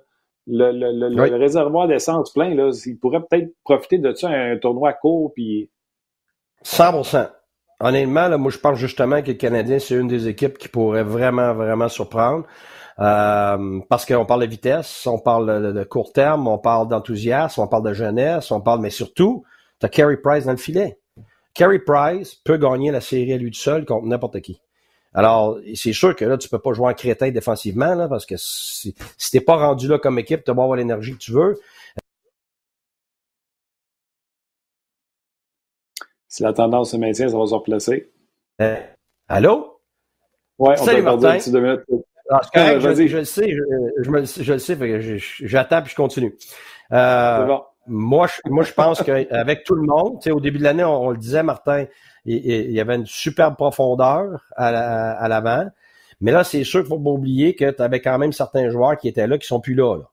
Le, 0.47 0.71
le, 0.71 1.09
le, 1.09 1.35
réservoir 1.35 1.87
d'essence 1.87 2.31
plein, 2.33 2.55
là, 2.55 2.71
ils 2.85 2.97
pourraient 2.97 3.21
peut-être 3.29 3.53
profiter 3.63 3.99
de 3.99 4.13
ça 4.13 4.29
un 4.29 4.57
tournoi 4.57 4.93
court, 4.93 5.31
puis... 5.33 5.69
100% 6.63 7.29
Honnêtement, 7.81 8.27
là, 8.27 8.37
moi, 8.37 8.51
je 8.51 8.57
pense 8.57 8.77
justement 8.77 9.21
que 9.21 9.27
le 9.27 9.35
Canadien, 9.35 9.79
c'est 9.79 9.95
une 9.95 10.07
des 10.07 10.27
équipes 10.27 10.57
qui 10.57 10.67
pourrait 10.67 11.03
vraiment, 11.03 11.53
vraiment 11.53 11.87
surprendre. 11.87 12.45
Euh, 12.99 13.79
parce 13.89 14.05
qu'on 14.05 14.25
parle 14.25 14.41
de 14.41 14.49
vitesse, 14.49 15.07
on 15.07 15.19
parle 15.19 15.73
de, 15.73 15.83
court 15.85 16.11
terme, 16.11 16.47
on 16.47 16.57
parle 16.57 16.89
d'enthousiasme, 16.89 17.61
on 17.61 17.67
parle 17.67 17.83
de 17.83 17.93
jeunesse, 17.93 18.51
on 18.51 18.59
parle, 18.59 18.81
mais 18.81 18.89
surtout, 18.89 19.43
tu 19.79 19.85
as 19.85 19.89
Carey 19.89 20.17
Price 20.17 20.45
dans 20.45 20.51
le 20.51 20.57
filet. 20.57 20.98
Carey 21.59 21.79
Price 21.79 22.35
peut 22.35 22.55
gagner 22.55 22.89
la 22.89 23.01
série 23.01 23.33
à 23.33 23.37
lui 23.37 23.51
tout 23.51 23.59
seul 23.59 23.83
contre 23.83 24.05
n'importe 24.07 24.39
qui. 24.39 24.61
Alors, 25.13 25.59
c'est 25.75 25.91
sûr 25.91 26.15
que 26.15 26.23
là, 26.23 26.37
tu 26.37 26.47
peux 26.47 26.59
pas 26.59 26.71
jouer 26.71 26.87
en 26.87 26.93
crétin 26.93 27.31
défensivement, 27.31 27.95
là, 27.95 28.07
parce 28.07 28.25
que 28.25 28.35
si, 28.37 28.95
si 29.17 29.31
t'es 29.31 29.41
pas 29.41 29.57
rendu 29.57 29.89
là 29.89 29.99
comme 29.99 30.17
équipe, 30.19 30.45
tu 30.45 30.53
vas 30.53 30.63
avoir 30.63 30.77
l'énergie 30.77 31.11
que 31.11 31.17
tu 31.17 31.33
veux. 31.33 31.59
Si 36.29 36.43
la 36.43 36.53
tendance 36.53 36.91
se 36.91 36.97
maintient, 36.97 37.27
ça 37.27 37.37
va 37.37 37.45
se 37.45 37.53
replacer. 37.53 38.09
Euh, 38.61 38.77
allô? 39.27 39.81
Ouais, 40.59 40.75
on 40.79 40.85
Salut, 40.85 41.01
Martin. 41.01 41.39
deux 41.51 41.59
minutes. 41.59 41.81
Ah, 42.29 42.39
correct, 42.53 42.79
je, 42.95 43.07
je, 43.07 43.17
le 43.17 43.25
sais, 43.25 43.49
je, 43.49 43.63
je, 44.01 44.09
me, 44.09 44.23
je 44.23 44.53
le 44.53 44.59
sais, 44.59 45.17
j'attends 45.45 45.81
puis 45.81 45.91
je 45.91 45.95
continue. 45.95 46.37
Euh, 46.93 47.43
bon. 47.43 47.63
Moi, 47.89 48.27
je, 48.27 48.49
moi, 48.49 48.63
je 48.63 48.73
pense 48.73 49.01
qu'avec 49.03 49.63
tout 49.63 49.75
le 49.75 49.83
monde, 49.83 50.19
au 50.27 50.39
début 50.39 50.59
de 50.59 50.63
l'année, 50.63 50.83
on, 50.83 51.09
le 51.09 51.17
disait, 51.17 51.43
Martin, 51.43 51.85
il, 52.25 52.71
y 52.71 52.79
avait 52.79 52.95
une 52.95 53.05
superbe 53.05 53.55
profondeur 53.55 54.45
à, 54.55 55.27
l'avant. 55.27 55.67
Mais 56.21 56.31
là, 56.31 56.43
c'est 56.43 56.63
sûr 56.63 56.81
qu'il 56.81 56.89
faut 56.89 56.99
pas 56.99 57.09
oublier 57.09 57.55
que 57.55 57.71
tu 57.71 57.81
avais 57.81 58.01
quand 58.01 58.17
même 58.17 58.33
certains 58.33 58.69
joueurs 58.69 58.97
qui 58.97 59.07
étaient 59.07 59.27
là 59.27 59.37
qui 59.37 59.47
sont 59.47 59.59
plus 59.59 59.73
là. 59.73 59.97
là. 59.97 60.05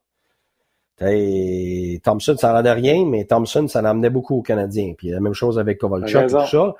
Thompson, 2.03 2.37
ça 2.39 2.63
n'en 2.63 2.75
rien, 2.75 3.05
mais 3.05 3.25
Thompson, 3.25 3.69
ça 3.69 3.83
l'amenait 3.83 4.11
beaucoup 4.11 4.39
aux 4.39 4.43
Canadiens. 4.43 4.95
Puis 4.97 5.09
la 5.09 5.21
même 5.21 5.35
chose 5.35 5.59
avec 5.59 5.79
Kovalchuk 5.79 6.23
et 6.23 6.27
tout 6.27 6.47
ça. 6.47 6.75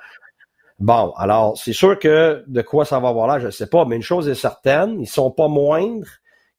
Bon, 0.79 1.11
alors, 1.17 1.57
c'est 1.57 1.73
sûr 1.73 1.97
que 1.97 2.43
de 2.47 2.61
quoi 2.61 2.85
ça 2.85 2.99
va 2.99 3.09
avoir 3.09 3.27
là, 3.27 3.39
je 3.39 3.47
ne 3.47 3.51
sais 3.51 3.67
pas, 3.67 3.85
mais 3.85 3.95
une 3.95 4.03
chose 4.03 4.29
est 4.29 4.35
certaine, 4.35 4.99
ils 4.99 5.07
sont 5.07 5.31
pas 5.31 5.47
moindres 5.47 6.07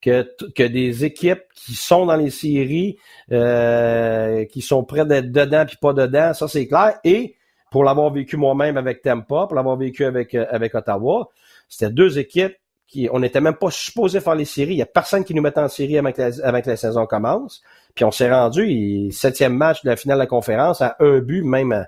que, 0.00 0.28
que 0.54 0.62
des 0.62 1.04
équipes 1.04 1.42
qui 1.54 1.74
sont 1.74 2.06
dans 2.06 2.16
les 2.16 2.30
séries, 2.30 2.98
euh, 3.32 4.44
qui 4.46 4.62
sont 4.62 4.84
prêtes 4.84 5.08
d'être 5.08 5.32
dedans 5.32 5.64
puis 5.66 5.76
pas 5.80 5.92
dedans, 5.92 6.34
ça 6.34 6.48
c'est 6.48 6.66
clair. 6.66 6.98
Et 7.04 7.36
pour 7.70 7.84
l'avoir 7.84 8.10
vécu 8.12 8.36
moi-même 8.36 8.76
avec 8.76 9.02
Tampa, 9.02 9.46
pour 9.46 9.54
l'avoir 9.54 9.76
vécu 9.76 10.04
avec, 10.04 10.34
euh, 10.34 10.46
avec 10.50 10.74
Ottawa, 10.74 11.28
c'était 11.68 11.92
deux 11.92 12.18
équipes 12.18 12.56
qui, 12.86 13.08
on 13.12 13.20
n'était 13.20 13.40
même 13.40 13.56
pas 13.56 13.70
supposé 13.70 14.20
faire 14.20 14.34
les 14.34 14.46
séries. 14.46 14.72
Il 14.72 14.78
y 14.78 14.82
a 14.82 14.86
personne 14.86 15.24
qui 15.24 15.34
nous 15.34 15.42
mettait 15.42 15.60
en 15.60 15.68
série 15.68 15.94
la, 15.94 16.30
avec 16.42 16.66
la 16.66 16.76
saison 16.76 17.06
commence. 17.06 17.62
Puis 17.94 18.04
on 18.04 18.10
s'est 18.10 18.32
rendu, 18.32 19.10
septième 19.12 19.54
match 19.54 19.82
de 19.84 19.90
la 19.90 19.96
finale 19.96 20.16
de 20.16 20.22
la 20.22 20.26
conférence, 20.26 20.80
à 20.80 20.96
un 21.00 21.18
but, 21.18 21.42
même 21.42 21.86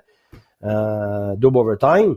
euh, 0.63 1.35
double 1.37 1.57
overtime. 1.57 2.15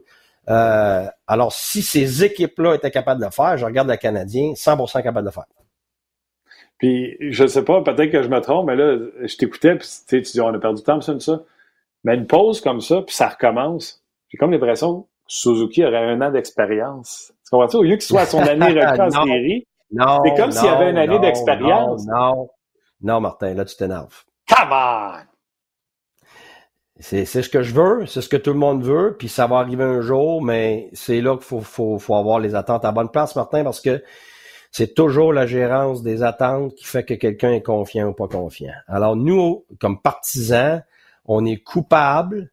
Euh, 0.50 1.06
alors, 1.26 1.52
si 1.52 1.82
ces 1.82 2.24
équipes-là 2.24 2.74
étaient 2.74 2.90
capables 2.90 3.20
de 3.20 3.26
le 3.26 3.30
faire, 3.30 3.56
je 3.56 3.64
regarde 3.64 3.88
le 3.88 3.96
Canadien, 3.96 4.52
100% 4.52 5.02
capable 5.02 5.20
de 5.20 5.28
le 5.28 5.30
faire. 5.30 5.46
Puis, 6.78 7.16
je 7.20 7.46
sais 7.46 7.64
pas, 7.64 7.82
peut-être 7.82 8.10
que 8.10 8.22
je 8.22 8.28
me 8.28 8.40
trompe, 8.40 8.66
mais 8.66 8.76
là, 8.76 8.98
je 9.22 9.36
t'écoutais, 9.36 9.76
puis 9.76 9.88
tu 10.06 10.20
dis, 10.20 10.40
on 10.40 10.48
a 10.48 10.58
perdu 10.58 10.80
du 10.80 10.84
temps, 10.84 11.00
ça, 11.00 11.18
ça. 11.20 11.42
Mais 12.02 12.14
une 12.14 12.26
pause 12.26 12.60
comme 12.60 12.80
ça, 12.80 13.02
puis 13.02 13.14
ça 13.14 13.28
recommence. 13.28 14.02
J'ai 14.28 14.38
comme 14.38 14.50
l'impression 14.50 15.02
que 15.02 15.08
Suzuki 15.26 15.84
aurait 15.84 16.04
un 16.04 16.20
an 16.20 16.30
d'expérience. 16.30 17.32
Tu 17.44 17.50
comprends-tu? 17.50 17.76
Au 17.76 17.82
lieu 17.82 17.96
qu'il 17.96 18.02
soit 18.02 18.22
à 18.22 18.26
son 18.26 18.40
année 18.40 18.84
en 18.98 19.10
série, 19.10 19.66
c'est 19.90 20.36
comme 20.36 20.50
s'il 20.50 20.66
y 20.66 20.68
avait 20.68 20.90
une 20.90 20.98
année 20.98 21.18
d'expérience. 21.18 22.06
Non, 22.06 22.50
non, 23.00 23.20
Martin, 23.20 23.54
là, 23.54 23.64
tu 23.64 23.76
t'énerves. 23.76 24.24
Come 24.48 24.72
on! 24.72 25.12
C'est, 27.00 27.24
ce 27.24 27.48
que 27.48 27.62
je 27.62 27.74
veux, 27.74 28.06
c'est 28.06 28.20
ce 28.20 28.28
que 28.28 28.36
tout 28.36 28.52
le 28.52 28.58
monde 28.58 28.84
veut, 28.84 29.16
puis 29.18 29.28
ça 29.28 29.46
va 29.46 29.56
arriver 29.56 29.82
un 29.82 30.00
jour, 30.00 30.42
mais 30.42 30.90
c'est 30.92 31.20
là 31.20 31.34
qu'il 31.34 31.44
faut, 31.44 31.60
faut, 31.60 31.98
faut 31.98 32.14
avoir 32.14 32.38
les 32.38 32.54
attentes 32.54 32.84
à 32.84 32.92
bonne 32.92 33.10
place, 33.10 33.34
Martin, 33.34 33.64
parce 33.64 33.80
que 33.80 34.02
c'est 34.76 34.92
toujours 34.92 35.32
la 35.32 35.46
gérance 35.46 36.02
des 36.02 36.24
attentes 36.24 36.74
qui 36.74 36.84
fait 36.84 37.04
que 37.04 37.14
quelqu'un 37.14 37.52
est 37.52 37.62
confiant 37.62 38.08
ou 38.08 38.12
pas 38.12 38.26
confiant. 38.26 38.72
Alors 38.88 39.14
nous, 39.14 39.64
comme 39.78 40.02
partisans, 40.02 40.82
on 41.26 41.46
est 41.46 41.58
coupable 41.58 42.50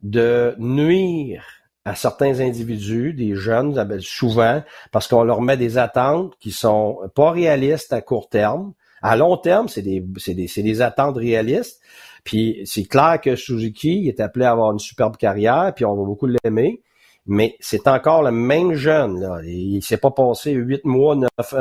de 0.00 0.54
nuire 0.58 1.44
à 1.84 1.96
certains 1.96 2.38
individus, 2.38 3.12
des 3.12 3.34
jeunes, 3.34 3.74
souvent, 3.98 4.62
parce 4.92 5.08
qu'on 5.08 5.24
leur 5.24 5.40
met 5.40 5.56
des 5.56 5.78
attentes 5.78 6.36
qui 6.38 6.52
sont 6.52 7.00
pas 7.16 7.32
réalistes 7.32 7.92
à 7.92 8.02
court 8.02 8.28
terme. 8.28 8.72
À 9.02 9.16
long 9.16 9.36
terme, 9.36 9.66
c'est 9.66 9.82
des, 9.82 9.98
des, 10.00 10.46
c'est 10.46 10.62
des 10.62 10.80
attentes 10.80 11.16
réalistes, 11.16 11.80
puis 12.22 12.62
c'est 12.66 12.84
clair 12.84 13.20
que 13.20 13.34
Suzuki 13.34 14.06
est 14.06 14.20
appelé 14.20 14.44
à 14.44 14.52
avoir 14.52 14.70
une 14.70 14.78
superbe 14.78 15.16
carrière, 15.16 15.72
puis 15.74 15.84
on 15.84 15.96
va 15.96 16.04
beaucoup 16.04 16.28
l'aimer. 16.28 16.82
Mais 17.28 17.56
c'est 17.60 17.86
encore 17.88 18.22
le 18.22 18.30
même 18.32 18.72
jeune. 18.74 19.20
Là. 19.20 19.40
Il 19.44 19.82
s'est 19.82 19.98
pas 19.98 20.10
passé 20.10 20.52
huit 20.52 20.84
mois, 20.84 21.14
neuf, 21.14 21.54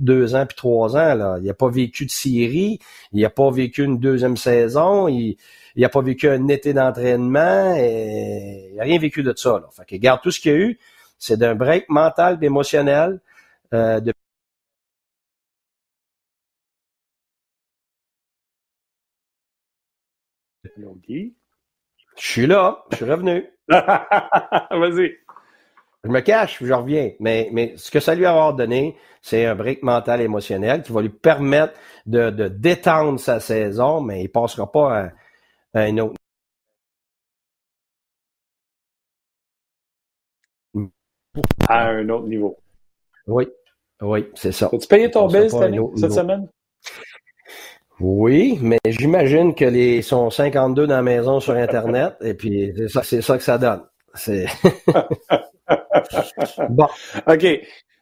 deux 0.00 0.34
ans 0.34 0.44
puis 0.44 0.56
trois 0.56 0.96
ans. 0.96 1.14
Là. 1.14 1.36
Il 1.40 1.44
n'a 1.46 1.54
pas 1.54 1.68
vécu 1.70 2.04
de 2.06 2.10
série. 2.10 2.80
Il 3.12 3.22
n'a 3.22 3.30
pas 3.30 3.50
vécu 3.50 3.84
une 3.84 3.98
deuxième 4.00 4.36
saison. 4.36 5.06
Il 5.08 5.36
n'a 5.76 5.88
pas 5.88 6.02
vécu 6.02 6.28
un 6.28 6.48
été 6.48 6.74
d'entraînement. 6.74 7.74
Il 7.76 8.74
n'a 8.76 8.82
rien 8.82 8.98
vécu 8.98 9.22
de 9.22 9.32
ça. 9.36 9.60
Là. 9.60 9.68
Fait 9.76 9.84
que 9.84 9.94
regarde 9.94 10.20
tout 10.22 10.32
ce 10.32 10.40
qu'il 10.40 10.52
y 10.52 10.54
a 10.54 10.58
eu, 10.58 10.78
c'est 11.18 11.38
d'un 11.38 11.54
break 11.54 11.88
mental 11.88 12.38
émotionnel 12.42 13.20
euh, 13.72 14.00
de 14.00 14.12
Je 22.16 22.26
suis 22.26 22.46
là, 22.46 22.84
je 22.90 22.96
suis 22.96 23.04
revenu. 23.04 23.46
Vas-y. 23.68 25.16
Je 26.04 26.10
me 26.10 26.20
cache, 26.20 26.62
je 26.62 26.72
reviens. 26.72 27.12
Mais, 27.18 27.48
mais 27.52 27.74
ce 27.76 27.90
que 27.90 27.98
ça 27.98 28.14
lui 28.14 28.26
a 28.26 28.52
donné, 28.52 28.96
c'est 29.22 29.46
un 29.46 29.54
break 29.54 29.82
mental 29.82 30.20
émotionnel 30.20 30.82
qui 30.82 30.92
va 30.92 31.00
lui 31.00 31.08
permettre 31.08 31.74
de, 32.04 32.28
de 32.28 32.48
détendre 32.48 33.18
sa 33.18 33.40
saison, 33.40 34.02
mais 34.02 34.22
il 34.22 34.28
passera 34.28 34.70
pas 34.70 35.10
à, 35.72 35.80
un 35.80 35.98
autre. 35.98 36.16
À 41.68 41.88
un 41.88 42.08
autre 42.10 42.26
niveau. 42.26 42.58
Oui, 43.26 43.48
oui, 44.02 44.28
c'est 44.34 44.52
ça. 44.52 44.68
As-tu 44.72 44.86
payé 44.86 45.10
ton 45.10 45.26
bill 45.26 45.48
cette 45.50 46.12
semaine? 46.12 46.48
Oui, 48.00 48.58
mais 48.60 48.78
j'imagine 48.86 49.54
que 49.54 49.64
les 49.64 50.02
sont 50.02 50.30
52 50.30 50.86
dans 50.86 50.96
la 50.96 51.02
maison 51.02 51.40
sur 51.40 51.54
Internet, 51.54 52.14
et 52.22 52.34
puis 52.34 52.72
c'est 53.02 53.22
ça, 53.22 53.36
que 53.36 53.44
ça 53.44 53.58
donne. 53.58 53.82
C'est 54.14 54.46
bon. 56.70 56.86
OK. 57.26 57.46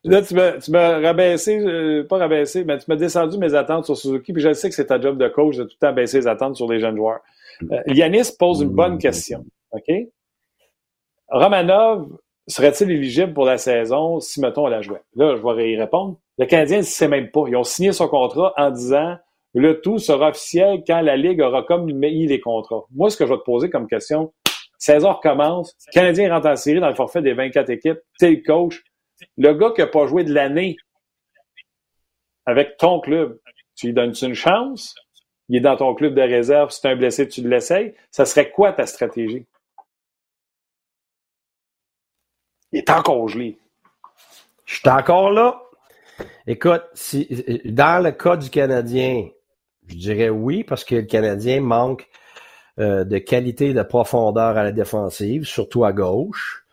Là, 0.05 0.21
tu 0.21 0.35
m'as, 0.35 0.53
tu 0.59 0.73
rabaissé, 0.75 1.59
euh, 1.59 2.05
pas 2.05 2.19
rabaissé, 2.19 2.65
mais 2.65 2.79
tu 2.79 2.87
m'as 2.89 2.97
descendu 2.97 3.39
mes 3.39 3.55
attentes 3.55 3.85
sur 3.85 3.97
Suzuki, 3.97 4.33
puis 4.33 4.43
je 4.43 4.53
sais 4.53 4.69
que 4.69 4.75
c'est 4.75 4.87
ta 4.87 5.01
job 5.01 5.17
de 5.17 5.29
coach 5.29 5.57
de 5.57 5.65
tout 5.65 5.77
le 5.81 5.87
temps 5.87 5.93
baisser 5.93 6.19
les 6.19 6.27
attentes 6.27 6.57
sur 6.57 6.71
les 6.71 6.81
jeunes 6.81 6.97
joueurs. 6.97 7.21
Euh, 7.71 7.81
Yanis 7.87 8.33
pose 8.37 8.63
une 8.63 8.71
bonne 8.71 8.99
question. 8.99 9.45
OK? 9.71 9.95
Romanov 11.29 12.09
serait-il 12.49 12.91
éligible 12.91 13.33
pour 13.33 13.45
la 13.45 13.59
saison 13.59 14.19
si, 14.19 14.41
mettons, 14.41 14.65
on 14.65 14.69
la 14.69 14.81
jouait? 14.81 15.03
Là, 15.15 15.37
je 15.37 15.43
vais 15.43 15.71
y 15.71 15.79
répondre. 15.79 16.19
Le 16.39 16.47
Canadien 16.47 16.79
ne 16.79 16.83
sait 16.83 17.09
même 17.09 17.31
pas. 17.31 17.45
Ils 17.47 17.57
ont 17.57 17.63
signé 17.63 17.93
son 17.93 18.09
contrat 18.09 18.53
en 18.57 18.71
disant 18.71 19.17
Le 19.55 19.81
tout 19.81 19.99
sera 19.99 20.31
officiel 20.31 20.83
quand 20.87 21.01
la 21.03 21.17
Ligue 21.17 21.43
aura 21.43 21.63
comme 21.63 21.85
mis 21.85 22.27
les 22.27 22.41
contrats. 22.41 22.85
Moi, 22.91 23.11
ce 23.11 23.17
que 23.17 23.27
je 23.27 23.33
vais 23.33 23.39
te 23.39 23.45
poser 23.45 23.69
comme 23.69 23.87
question, 23.87 24.33
saison 24.79 25.15
commence, 25.23 25.77
le 25.89 25.93
Canadien 25.93 26.35
rentre 26.35 26.49
en 26.49 26.57
série 26.57 26.81
dans 26.81 26.89
le 26.89 26.95
forfait 26.95 27.23
des 27.23 27.35
24 27.35 27.71
équipes, 27.71 27.99
tu 28.19 28.37
le 28.37 28.43
coach, 28.43 28.83
le 29.37 29.53
gars 29.53 29.71
qui 29.75 29.81
n'a 29.83 29.87
pas 29.87 30.07
joué 30.07 30.25
de 30.25 30.33
l'année 30.33 30.77
avec 32.47 32.77
ton 32.79 33.01
club, 33.01 33.39
tu 33.77 33.87
lui 33.87 33.95
donnes 33.95 34.13
-tu 34.13 34.27
une 34.27 34.35
chance? 34.35 34.95
Il 35.49 35.57
est 35.57 35.61
dans 35.61 35.77
ton 35.77 35.95
club 35.95 36.15
de 36.15 36.23
réserve, 36.23 36.71
si 36.71 36.81
tu 36.81 36.87
un 36.87 36.97
blessé, 36.97 37.29
tu 37.29 37.47
l'essayes. 37.47 37.95
Ça 38.11 38.25
serait 38.25 38.51
quoi 38.51 38.73
ta 38.73 38.87
stratégie? 38.87 39.45
Il 42.73 42.79
est 42.79 42.91
encore 42.91 43.29
gelé. 43.29 43.59
Je 44.65 44.77
suis 44.77 44.89
encore 44.89 45.31
là. 45.31 45.63
Écoute, 46.47 46.85
si, 46.95 47.29
dans 47.67 48.03
le 48.03 48.13
cas 48.13 48.37
du 48.37 48.49
Canadien, 48.49 49.29
je 49.89 49.97
dirais 49.97 50.29
oui, 50.29 50.65
parce 50.65 50.85
que 50.85 50.97
le 50.97 51.03
Canadien 51.03 51.61
manque 51.61 52.09
euh, 52.79 53.05
de 53.05 53.19
qualité 53.19 53.71
et 53.71 53.75
de 53.75 53.83
profondeur 53.83 54.57
à 54.57 54.65
la 54.65 54.73
défensive, 54.73 55.45
surtout 55.45 55.85
à 55.85 55.93
gauche. 55.93 56.65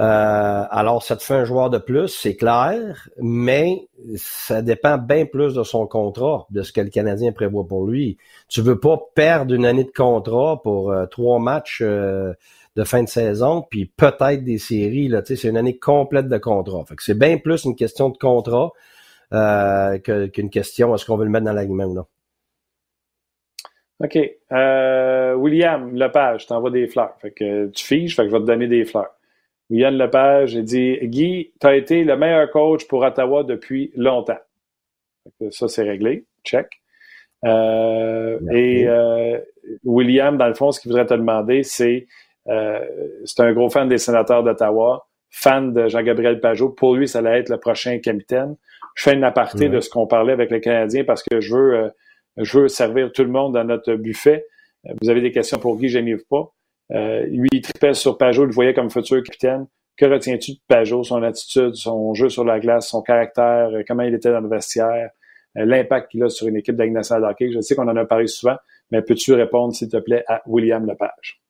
Euh, 0.00 0.64
alors, 0.70 1.02
ça 1.02 1.16
te 1.16 1.22
fait 1.22 1.34
un 1.34 1.44
joueur 1.44 1.68
de 1.68 1.78
plus, 1.78 2.08
c'est 2.08 2.34
clair, 2.34 3.08
mais 3.18 3.88
ça 4.16 4.62
dépend 4.62 4.96
bien 4.96 5.26
plus 5.26 5.54
de 5.54 5.62
son 5.62 5.86
contrat, 5.86 6.46
de 6.50 6.62
ce 6.62 6.72
que 6.72 6.80
le 6.80 6.88
Canadien 6.88 7.32
prévoit 7.32 7.66
pour 7.66 7.86
lui. 7.86 8.16
Tu 8.48 8.62
veux 8.62 8.80
pas 8.80 8.98
perdre 9.14 9.54
une 9.54 9.66
année 9.66 9.84
de 9.84 9.92
contrat 9.92 10.60
pour 10.62 10.90
euh, 10.90 11.06
trois 11.06 11.38
matchs 11.38 11.82
de 11.82 12.84
fin 12.84 13.02
de 13.02 13.08
saison, 13.08 13.64
puis 13.68 13.86
peut-être 13.86 14.44
des 14.44 14.58
séries. 14.58 15.08
Là, 15.08 15.22
c'est 15.24 15.44
une 15.44 15.56
année 15.56 15.78
complète 15.78 16.28
de 16.28 16.38
contrat. 16.38 16.84
Fait 16.86 16.96
que 16.96 17.02
c'est 17.02 17.18
bien 17.18 17.38
plus 17.38 17.64
une 17.64 17.76
question 17.76 18.08
de 18.08 18.16
contrat 18.16 18.72
euh, 19.32 19.98
qu'une 19.98 20.50
question 20.50 20.94
est-ce 20.94 21.06
qu'on 21.06 21.16
veut 21.16 21.24
le 21.24 21.30
mettre 21.30 21.46
dans 21.46 21.52
l'aliment 21.52 21.84
ou 21.84 21.94
non? 21.94 22.06
OK. 24.02 24.18
Euh, 24.52 25.34
William 25.34 25.94
Lepage, 25.94 26.42
je 26.42 26.46
t'envoie 26.48 26.70
des 26.70 26.86
fleurs. 26.86 27.14
Fait 27.20 27.30
que 27.30 27.66
tu 27.68 27.84
fiches, 27.84 28.16
fait 28.16 28.22
que 28.22 28.28
je 28.28 28.34
vais 28.34 28.40
te 28.40 28.46
donner 28.46 28.66
des 28.66 28.84
fleurs. 28.84 29.14
William 29.70 29.96
Lepage, 29.96 30.50
j'ai 30.50 30.62
dit 30.62 30.98
Guy, 31.02 31.52
tu 31.60 31.66
as 31.66 31.76
été 31.76 32.04
le 32.04 32.16
meilleur 32.16 32.50
coach 32.50 32.86
pour 32.88 33.02
Ottawa 33.02 33.44
depuis 33.44 33.92
longtemps. 33.94 34.40
ça, 35.50 35.68
c'est 35.68 35.84
réglé. 35.84 36.26
Check. 36.44 36.68
Euh, 37.44 38.38
et 38.50 38.86
euh, 38.86 39.38
William, 39.84 40.36
dans 40.36 40.48
le 40.48 40.54
fond, 40.54 40.72
ce 40.72 40.80
qu'il 40.80 40.90
voudrait 40.90 41.06
te 41.06 41.14
demander, 41.14 41.62
c'est 41.62 42.06
euh, 42.48 42.84
c'est 43.24 43.40
un 43.40 43.52
gros 43.52 43.70
fan 43.70 43.88
des 43.88 43.98
sénateurs 43.98 44.42
d'Ottawa, 44.42 45.06
fan 45.30 45.72
de 45.72 45.88
Jean-Gabriel 45.88 46.40
Pajot. 46.40 46.70
Pour 46.70 46.94
lui, 46.94 47.08
ça 47.08 47.20
allait 47.20 47.40
être 47.40 47.48
le 47.48 47.58
prochain 47.58 47.98
capitaine. 47.98 48.56
Je 48.94 49.04
fais 49.04 49.14
une 49.14 49.24
aparté 49.24 49.68
de 49.68 49.80
ce 49.80 49.88
qu'on 49.88 50.06
parlait 50.06 50.32
avec 50.32 50.50
les 50.50 50.60
Canadiens 50.60 51.04
parce 51.04 51.22
que 51.22 51.40
je 51.40 51.54
veux, 51.54 51.74
euh, 51.74 51.88
je 52.36 52.58
veux 52.58 52.68
servir 52.68 53.12
tout 53.12 53.22
le 53.22 53.30
monde 53.30 53.54
dans 53.54 53.64
notre 53.64 53.94
buffet. 53.94 54.46
Euh, 54.86 54.92
vous 55.00 55.10
avez 55.10 55.20
des 55.20 55.32
questions 55.32 55.58
pour 55.58 55.76
Guy, 55.78 55.88
j'aime 55.88 56.06
pas. 56.28 56.52
lui, 56.90 57.48
il 57.52 57.62
tripait 57.62 57.94
sur 57.94 58.18
Pajot, 58.18 58.44
il 58.44 58.46
le 58.46 58.52
voyait 58.52 58.74
comme 58.74 58.90
futur 58.90 59.22
capitaine. 59.22 59.66
Que 59.96 60.06
retiens-tu 60.06 60.52
de 60.52 60.58
Pajot, 60.68 61.04
son 61.04 61.22
attitude, 61.22 61.74
son 61.74 62.14
jeu 62.14 62.28
sur 62.28 62.44
la 62.44 62.58
glace, 62.60 62.88
son 62.88 63.02
caractère, 63.02 63.70
comment 63.86 64.02
il 64.02 64.14
était 64.14 64.30
dans 64.30 64.40
le 64.40 64.48
vestiaire, 64.48 65.10
l'impact 65.54 66.10
qu'il 66.10 66.22
a 66.24 66.30
sur 66.30 66.48
une 66.48 66.56
équipe 66.56 66.80
hockey? 66.80 67.52
Je 67.52 67.60
sais 67.60 67.74
qu'on 67.74 67.88
en 67.88 67.96
a 67.96 68.04
parlé 68.06 68.26
souvent, 68.26 68.56
mais 68.90 69.02
peux-tu 69.02 69.34
répondre, 69.34 69.74
s'il 69.74 69.88
te 69.88 69.98
plaît, 69.98 70.24
à 70.28 70.42
William 70.46 70.86
Lepage? 70.86 71.41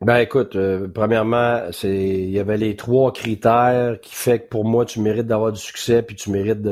Ben 0.00 0.18
écoute, 0.18 0.54
euh, 0.54 0.86
premièrement, 0.86 1.72
c'est 1.72 1.88
il 1.88 2.30
y 2.30 2.38
avait 2.38 2.56
les 2.56 2.76
trois 2.76 3.12
critères 3.12 3.98
qui 4.00 4.14
fait 4.14 4.38
que 4.38 4.48
pour 4.48 4.64
moi 4.64 4.84
tu 4.84 5.00
mérites 5.00 5.26
d'avoir 5.26 5.50
du 5.50 5.58
succès 5.58 6.02
puis 6.02 6.14
tu 6.14 6.30
mérites 6.30 6.68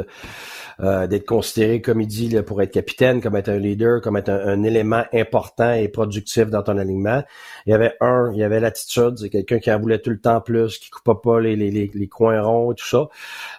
euh, 0.78 1.08
d'être 1.08 1.26
considéré 1.26 1.80
comme 1.80 2.00
il 2.00 2.06
dit 2.06 2.28
là, 2.28 2.44
pour 2.44 2.62
être 2.62 2.70
capitaine, 2.70 3.20
comme 3.20 3.34
être 3.34 3.48
un 3.48 3.58
leader, 3.58 4.00
comme 4.00 4.16
être 4.16 4.28
un, 4.30 4.62
élément 4.62 5.02
important 5.12 5.72
et 5.72 5.88
productif 5.88 6.50
dans 6.50 6.62
ton 6.62 6.78
alignement. 6.78 7.24
Il 7.66 7.70
y 7.70 7.74
avait 7.74 7.94
un, 8.00 8.30
il 8.32 8.38
y 8.38 8.44
avait 8.44 8.60
l'attitude, 8.60 9.18
c'est 9.18 9.28
quelqu'un 9.28 9.58
qui 9.58 9.72
en 9.72 9.80
voulait 9.80 9.98
tout 9.98 10.10
le 10.10 10.20
temps 10.20 10.40
plus, 10.40 10.78
qui 10.78 10.90
coupa 10.90 11.16
pas 11.16 11.40
les, 11.40 11.56
les, 11.56 11.72
les, 11.72 12.08
coins 12.08 12.40
ronds 12.40 12.70
et 12.70 12.74
tout 12.76 12.86
ça. 12.86 13.08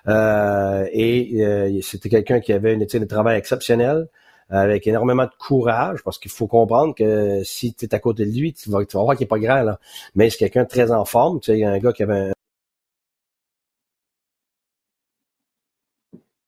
Euh, 0.07 0.87
et 0.93 1.81
c'était 1.83 2.07
quelqu'un 2.07 2.39
qui 2.39 2.53
avait 2.53 2.73
une 2.73 2.81
éthique 2.81 3.01
de 3.01 3.05
travail 3.05 3.37
exceptionnelle 3.37 4.07
avec 4.49 4.87
énormément 4.87 5.25
de 5.25 5.35
courage, 5.39 6.03
parce 6.03 6.17
qu'il 6.19 6.31
faut 6.31 6.47
comprendre 6.47 6.95
que 6.95 7.43
si 7.43 7.73
tu 7.73 7.85
es 7.85 7.95
à 7.95 7.99
côté 7.99 8.25
de 8.25 8.31
lui, 8.31 8.53
tu 8.53 8.69
vas, 8.69 8.85
tu 8.85 8.97
vas 8.97 9.03
voir 9.03 9.15
qu'il 9.15 9.25
est 9.25 9.27
pas 9.27 9.39
grand, 9.39 9.63
là. 9.63 9.79
Mais 10.15 10.29
c'est 10.29 10.37
quelqu'un 10.37 10.63
de 10.63 10.69
très 10.69 10.91
en 10.91 11.05
forme. 11.05 11.39
Tu 11.39 11.53
sais, 11.53 11.63
un 11.63 11.77
gars 11.79 11.93
qui 11.93 12.03
avait 12.03 12.29
un... 12.29 12.31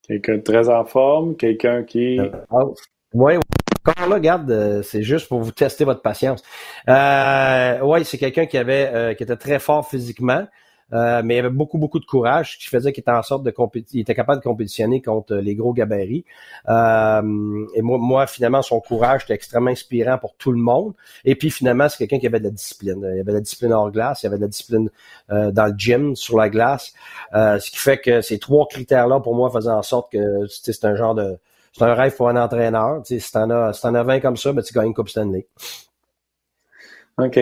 Quelqu'un 0.07 0.37
de 0.37 0.41
très 0.41 0.69
en 0.69 0.85
forme, 0.85 1.35
quelqu'un 1.35 1.83
qui... 1.83 2.19
Euh, 2.19 2.29
ah, 2.51 2.63
oui, 3.13 3.33
encore 3.85 4.07
là, 4.07 4.15
regarde, 4.15 4.51
euh, 4.51 4.83
c'est 4.83 5.03
juste 5.03 5.27
pour 5.27 5.39
vous 5.41 5.51
tester 5.51 5.85
votre 5.85 6.01
patience. 6.01 6.43
Euh, 6.87 7.79
oui, 7.81 8.05
c'est 8.05 8.17
quelqu'un 8.17 8.45
qui 8.45 8.57
avait 8.57 8.89
euh, 8.93 9.13
qui 9.13 9.23
était 9.23 9.35
très 9.35 9.59
fort 9.59 9.87
physiquement. 9.87 10.47
Euh, 10.93 11.21
mais 11.23 11.35
il 11.35 11.39
avait 11.39 11.49
beaucoup, 11.49 11.77
beaucoup 11.77 11.99
de 11.99 12.05
courage, 12.05 12.53
ce 12.53 12.57
qui 12.57 12.67
faisait 12.67 12.91
qu'il 12.91 13.01
était 13.01 13.11
en 13.11 13.21
sorte 13.21 13.43
de 13.43 13.53
il 13.93 14.01
était 14.01 14.15
capable 14.15 14.39
de 14.39 14.43
compétitionner 14.43 15.01
contre 15.01 15.35
les 15.35 15.55
gros 15.55 15.73
gabarits. 15.73 16.25
Euh, 16.67 17.65
et 17.75 17.81
moi, 17.81 17.97
moi, 17.99 18.27
finalement, 18.27 18.61
son 18.61 18.79
courage 18.79 19.23
était 19.23 19.33
extrêmement 19.33 19.71
inspirant 19.71 20.17
pour 20.17 20.35
tout 20.35 20.51
le 20.51 20.59
monde. 20.59 20.93
Et 21.25 21.35
puis, 21.35 21.51
finalement, 21.51 21.89
c'est 21.89 21.97
quelqu'un 21.97 22.19
qui 22.19 22.27
avait 22.27 22.39
de 22.39 22.45
la 22.45 22.51
discipline. 22.51 22.99
Il 23.01 23.19
avait 23.19 23.23
de 23.23 23.33
la 23.33 23.41
discipline 23.41 23.73
hors 23.73 23.91
glace, 23.91 24.23
il 24.23 24.27
avait 24.27 24.37
de 24.37 24.41
la 24.41 24.47
discipline 24.47 24.89
euh, 25.31 25.51
dans 25.51 25.67
le 25.67 25.73
gym, 25.77 26.15
sur 26.15 26.37
la 26.37 26.49
glace. 26.49 26.93
ce 27.33 27.69
qui 27.69 27.77
fait 27.77 27.99
que 27.99 28.21
ces 28.21 28.39
trois 28.39 28.67
critères-là, 28.67 29.19
pour 29.19 29.35
moi, 29.35 29.49
faisaient 29.51 29.69
en 29.69 29.83
sorte 29.83 30.11
que 30.11 30.47
c'est 30.47 30.85
un 30.85 30.95
genre 30.95 31.15
de... 31.15 31.37
C'est 31.71 31.83
un 31.83 31.93
rêve 31.93 32.15
pour 32.15 32.27
un 32.27 32.35
entraîneur. 32.35 33.03
si 33.05 33.31
t'en 33.31 33.49
as, 33.51 33.73
si 33.73 33.85
en 33.85 33.93
as 33.93 34.01
20 34.01 34.21
comme 34.21 34.37
ça, 34.37 34.51
ben, 34.51 34.63
tu 34.63 34.73
gagnes 34.73 34.87
une 34.87 34.93
Coupe 34.95 35.09
Stanley. 35.09 35.45
OK. 37.19 37.37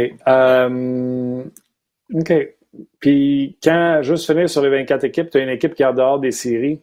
OK. 2.14 2.57
Puis 3.00 3.58
quand, 3.64 4.00
juste 4.02 4.26
finir 4.26 4.50
sur 4.50 4.62
les 4.62 4.70
24 4.70 5.04
équipes, 5.04 5.30
tu 5.30 5.38
as 5.38 5.42
une 5.42 5.50
équipe 5.50 5.76
qui 5.76 5.84
est 5.84 5.94
dehors 5.94 6.20
des 6.20 6.32
séries. 6.32 6.82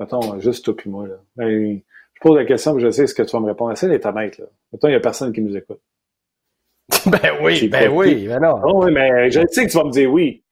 Mettons, 0.00 0.40
juste 0.40 0.64
toi 0.64 0.76
puis 0.76 0.90
moi. 0.90 1.06
Là. 1.06 1.14
Ben, 1.36 1.80
je 2.14 2.20
pose 2.20 2.36
la 2.36 2.44
question, 2.44 2.78
je 2.78 2.90
sais 2.90 3.06
ce 3.06 3.14
que 3.14 3.22
tu 3.22 3.30
vas 3.30 3.40
me 3.40 3.46
répondre. 3.46 3.72
Essaye 3.72 3.88
d'être 3.88 4.06
honnête. 4.06 4.38
Là. 4.38 4.46
Mettons, 4.72 4.88
il 4.88 4.92
n'y 4.92 4.96
a 4.96 5.00
personne 5.00 5.32
qui 5.32 5.40
nous 5.40 5.56
écoute. 5.56 5.80
ben 7.06 7.38
oui, 7.42 7.68
ben 7.68 7.90
oui, 7.90 8.26
ben 8.26 8.40
non. 8.40 8.60
Oh, 8.62 8.84
oui, 8.84 8.92
mais 8.92 9.30
je 9.30 9.40
sais 9.50 9.66
que 9.66 9.70
tu 9.70 9.76
vas 9.76 9.84
me 9.84 9.90
dire 9.90 10.12
oui. 10.12 10.42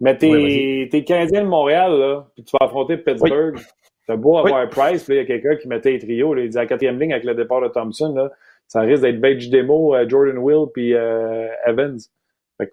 Mais 0.00 0.16
t'es 0.16 0.30
oui, 0.30 1.04
Canadien 1.04 1.42
de 1.42 1.48
Montréal, 1.48 1.92
là, 1.92 2.26
puis 2.34 2.44
tu 2.44 2.56
vas 2.58 2.66
affronter 2.66 2.96
Pittsburgh. 2.96 3.56
Oui. 3.56 3.62
T'as 4.06 4.16
beau 4.16 4.38
avoir 4.38 4.56
un 4.60 4.66
Price, 4.66 5.04
puis 5.04 5.14
il 5.14 5.18
y 5.18 5.20
a 5.20 5.24
quelqu'un 5.24 5.56
qui 5.56 5.68
mettait 5.68 5.92
les 5.92 5.98
trios. 5.98 6.34
Là, 6.34 6.42
il 6.42 6.48
dit 6.48 6.58
à 6.58 6.62
la 6.62 6.66
quatrième 6.66 6.98
ligne 6.98 7.12
avec 7.12 7.24
le 7.24 7.34
départ 7.34 7.60
de 7.60 7.68
Thompson, 7.68 8.12
là, 8.14 8.30
ça 8.66 8.80
risque 8.80 9.02
d'être 9.02 9.20
Beige 9.20 9.50
Demo, 9.50 9.94
euh, 9.94 10.08
Jordan 10.08 10.38
Will, 10.38 10.66
puis 10.72 10.94
euh, 10.94 11.48
Evans. 11.66 11.98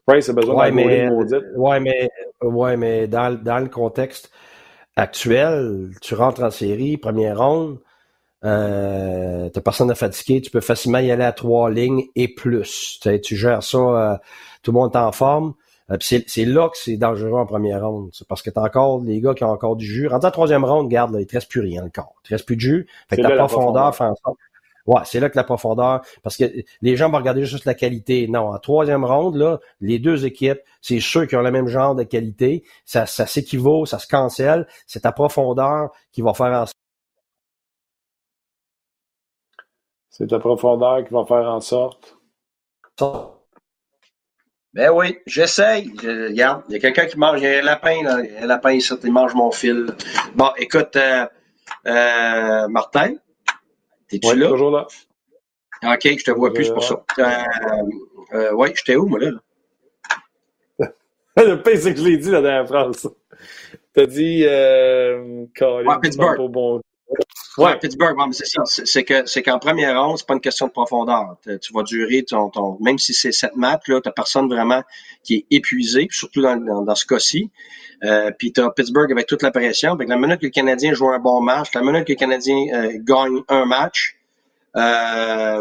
Price 0.06 0.30
a 0.30 0.34
besoin 0.34 0.56
ouais, 0.56 0.72
mais, 0.72 1.10
ouais, 1.56 1.80
mais, 1.80 2.10
ouais, 2.42 2.78
mais 2.78 3.08
dans, 3.08 3.34
dans 3.42 3.60
le 3.60 3.70
contexte 3.70 4.32
actuel, 4.96 5.92
tu 6.02 6.16
rentres 6.16 6.44
en 6.44 6.52
série, 6.52 6.98
première 6.98 7.38
ronde, 7.38 7.80
euh, 8.44 9.50
t'as 9.50 9.62
personne 9.62 9.90
à 9.92 9.96
fatiguer, 9.96 10.42
tu 10.42 10.52
peux 10.52 10.62
facilement 10.62 11.00
y 11.00 11.12
aller 11.12 11.24
à 11.24 11.32
trois 11.32 11.70
lignes 11.70 12.06
et 12.16 12.28
plus. 12.28 13.00
Tu, 13.02 13.22
tu 13.22 13.36
gères 13.36 13.64
ça, 13.64 13.78
euh, 13.78 14.16
tout 14.64 14.72
le 14.72 14.78
monde 14.78 14.92
est 14.94 14.98
en 14.98 15.12
forme. 15.12 15.54
Euh, 15.90 15.98
c'est 16.00 16.46
là 16.46 16.70
que 16.70 16.78
c'est 16.78 16.98
dangereux 16.98 17.40
en 17.40 17.46
première 17.46 17.88
ronde. 17.88 18.10
C'est 18.14 18.28
parce 18.28 18.42
que 18.42 18.50
t'as 18.50 18.62
encore 18.62 19.02
les 19.02 19.22
gars 19.22 19.34
qui 19.34 19.44
ont 19.44 19.52
encore 19.52 19.76
du 19.76 19.86
jus. 19.86 20.08
Rentre 20.08 20.28
en 20.28 20.32
troisième 20.32 20.66
ronde, 20.66 20.90
garde, 20.90 21.14
là, 21.14 21.22
il 21.22 21.28
te 21.28 21.34
reste 21.34 21.50
plus 21.50 21.62
rien 21.62 21.86
encore. 21.86 22.14
Il 22.24 22.28
te 22.28 22.34
reste 22.34 22.46
plus 22.46 22.56
de 22.56 22.62
jus. 22.62 22.88
Fait 23.10 23.16
que 23.18 23.22
ta 23.22 23.36
profondeur 23.36 23.96
fait 23.96 24.04
en 24.04 24.16
sorte 24.16 24.38
Ouais, 24.88 25.02
c'est 25.06 25.20
là 25.20 25.30
que 25.30 25.36
la 25.36 25.44
profondeur, 25.44 26.02
parce 26.24 26.38
que 26.38 26.46
les 26.82 26.96
gens 26.96 27.10
vont 27.10 27.18
regarder 27.18 27.46
juste 27.46 27.66
la 27.66 27.74
qualité. 27.74 28.28
Non, 28.28 28.54
en 28.54 28.58
troisième 28.60 29.04
ronde, 29.04 29.36
là, 29.36 29.60
les 29.82 30.00
deux 30.00 30.26
équipes, 30.26 30.60
c'est 30.82 31.02
ceux 31.02 31.26
qui 31.26 31.36
ont 31.36 31.42
le 31.42 31.52
même 31.52 31.68
genre 31.68 31.94
de 31.94 32.04
qualité. 32.04 32.64
Ça, 32.86 33.06
ça 33.06 33.28
s'équivaut, 33.28 33.86
ça 33.86 34.00
se 34.00 34.08
cancelle. 34.08 34.66
C'est 34.86 35.02
ta 35.02 35.12
profondeur 35.12 35.92
qui 36.12 36.22
va 36.22 36.34
faire 36.34 36.48
en 36.48 36.66
sorte. 36.66 36.74
C'est 40.10 40.28
ta 40.28 40.40
profondeur 40.40 41.06
qui 41.06 41.14
va 41.14 41.26
faire 41.26 41.50
en 41.50 41.60
sorte. 41.60 42.18
Ben 44.74 44.90
oui, 44.92 45.18
j'essaye. 45.26 45.92
regarde, 46.02 46.64
il 46.70 46.74
y 46.74 46.76
a 46.78 46.80
quelqu'un 46.80 47.06
qui 47.06 47.18
mange, 47.18 47.40
il 47.40 47.44
y 47.44 47.48
a 47.48 47.60
un 47.60 47.62
lapin, 47.62 48.04
là. 48.04 48.20
Il 48.24 48.34
y 48.34 48.38
a 48.38 48.44
un 48.44 48.46
lapin 48.48 48.72
ici, 48.72 48.94
il 49.04 49.12
mange 49.12 49.36
mon 49.36 49.52
fil. 49.52 49.88
Bon, 50.36 50.50
écoute, 50.58 50.96
euh, 50.96 51.28
euh, 51.88 52.68
Martin, 52.68 53.16
T'es-tu 54.08 54.36
là? 54.36 54.48
toujours 54.48 54.72
là. 54.72 54.88
OK, 55.84 56.02
je 56.04 56.24
te 56.24 56.32
vois 56.32 56.54
plus 56.54 56.70
pour 56.72 56.84
ça. 56.84 57.04
Euh, 57.20 57.24
euh, 58.34 58.52
oui, 58.54 58.70
j'étais 58.76 58.96
où, 58.96 59.06
moi, 59.06 59.20
là? 59.20 59.32
le 61.38 61.62
pire, 61.62 61.78
c'est 61.80 61.94
que 61.94 62.00
je 62.00 62.06
l'ai 62.06 62.18
dit 62.18 62.32
la 62.32 62.42
dernière 62.42 62.68
phrase. 62.68 63.10
T'as 63.94 64.06
dit 64.06 64.44
euh, 64.46 65.46
ouais, 65.62 66.00
Pittsburgh. 66.02 66.52
Bon... 66.52 66.82
Ouais. 67.58 67.78
Pittsburgh, 67.80 68.16
c'est 68.32 68.46
ça. 68.46 68.62
C'est 68.66 69.04
que 69.04 69.26
c'est 69.26 69.42
qu'en 69.42 69.58
première 69.58 70.00
ronde, 70.00 70.18
c'est 70.18 70.28
pas 70.28 70.36
une 70.36 70.42
question 70.42 70.68
de 70.68 70.72
profondeur. 70.72 71.38
Tu 71.62 71.74
vas 71.74 71.84
durer 71.84 72.24
ton, 72.24 72.50
ton 72.50 72.78
même 72.82 73.00
si 73.00 73.14
c'est 73.14 73.32
sept 73.32 73.56
matchs, 73.56 73.88
là, 73.88 74.00
t'as 74.02 74.12
personne 74.12 74.48
vraiment 74.48 74.84
qui 75.24 75.36
est 75.36 75.46
épuisé, 75.50 76.08
surtout 76.12 76.42
dans, 76.42 76.56
dans, 76.56 76.96
ce 76.96 77.06
cas-ci. 77.06 77.50
Euh, 78.04 78.32
puis 78.38 78.52
t'as 78.52 78.70
Pittsburgh 78.70 79.12
avec 79.12 79.26
toute 79.26 79.42
la 79.42 79.52
pression. 79.52 79.98
Fait 79.98 80.06
la 80.06 80.18
minute 80.18 80.40
que 80.40 80.46
le 80.46 80.52
Canadien 80.52 80.94
joue 80.94 81.10
un 81.10 81.20
bon 81.20 81.42
match, 81.42 81.74
la 81.74 81.82
minute 81.82 82.06
que 82.06 82.14
le 82.14 82.18
Canadien 82.18 82.58
euh, 82.74 82.92
gagne 83.04 83.42
un 83.50 83.66
match, 83.66 84.14
Euh, 84.76 85.60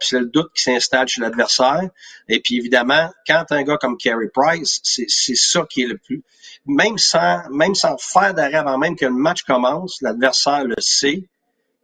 c'est 0.00 0.18
le 0.18 0.26
doute 0.26 0.50
qui 0.52 0.62
s'installe 0.62 1.06
chez 1.06 1.20
l'adversaire. 1.20 1.88
Et 2.28 2.40
puis 2.40 2.56
évidemment, 2.56 3.08
quand 3.24 3.44
un 3.50 3.62
gars 3.62 3.76
comme 3.76 3.96
Carey 3.96 4.28
Price, 4.34 4.80
c'est 4.82 5.36
ça 5.36 5.64
qui 5.70 5.82
est 5.82 5.86
le 5.86 5.98
plus. 5.98 6.24
Même 6.66 6.98
sans, 6.98 7.48
même 7.50 7.76
sans 7.76 7.96
faire 7.98 8.34
d'arrêt 8.34 8.56
avant 8.56 8.76
même 8.76 8.96
que 8.96 9.06
le 9.06 9.12
match 9.12 9.42
commence, 9.44 10.02
l'adversaire 10.02 10.64
le 10.64 10.74
sait 10.80 11.28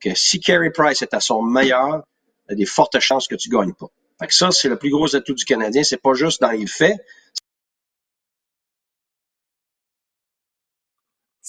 que 0.02 0.14
si 0.14 0.40
Carey 0.40 0.70
Price 0.70 1.02
est 1.02 1.14
à 1.14 1.20
son 1.20 1.42
meilleur, 1.42 2.02
il 2.48 2.52
y 2.52 2.52
a 2.52 2.56
des 2.56 2.66
fortes 2.66 2.98
chances 3.00 3.28
que 3.28 3.36
tu 3.36 3.48
gagnes 3.48 3.74
pas. 3.74 3.86
Fait 4.20 4.26
que 4.26 4.34
ça, 4.34 4.50
c'est 4.50 4.68
le 4.68 4.76
plus 4.78 4.90
gros 4.90 5.14
atout 5.14 5.34
du 5.34 5.44
Canadien. 5.44 5.82
C'est 5.82 6.00
pas 6.00 6.14
juste 6.14 6.40
dans 6.40 6.50
les 6.50 6.66
faits, 6.66 7.00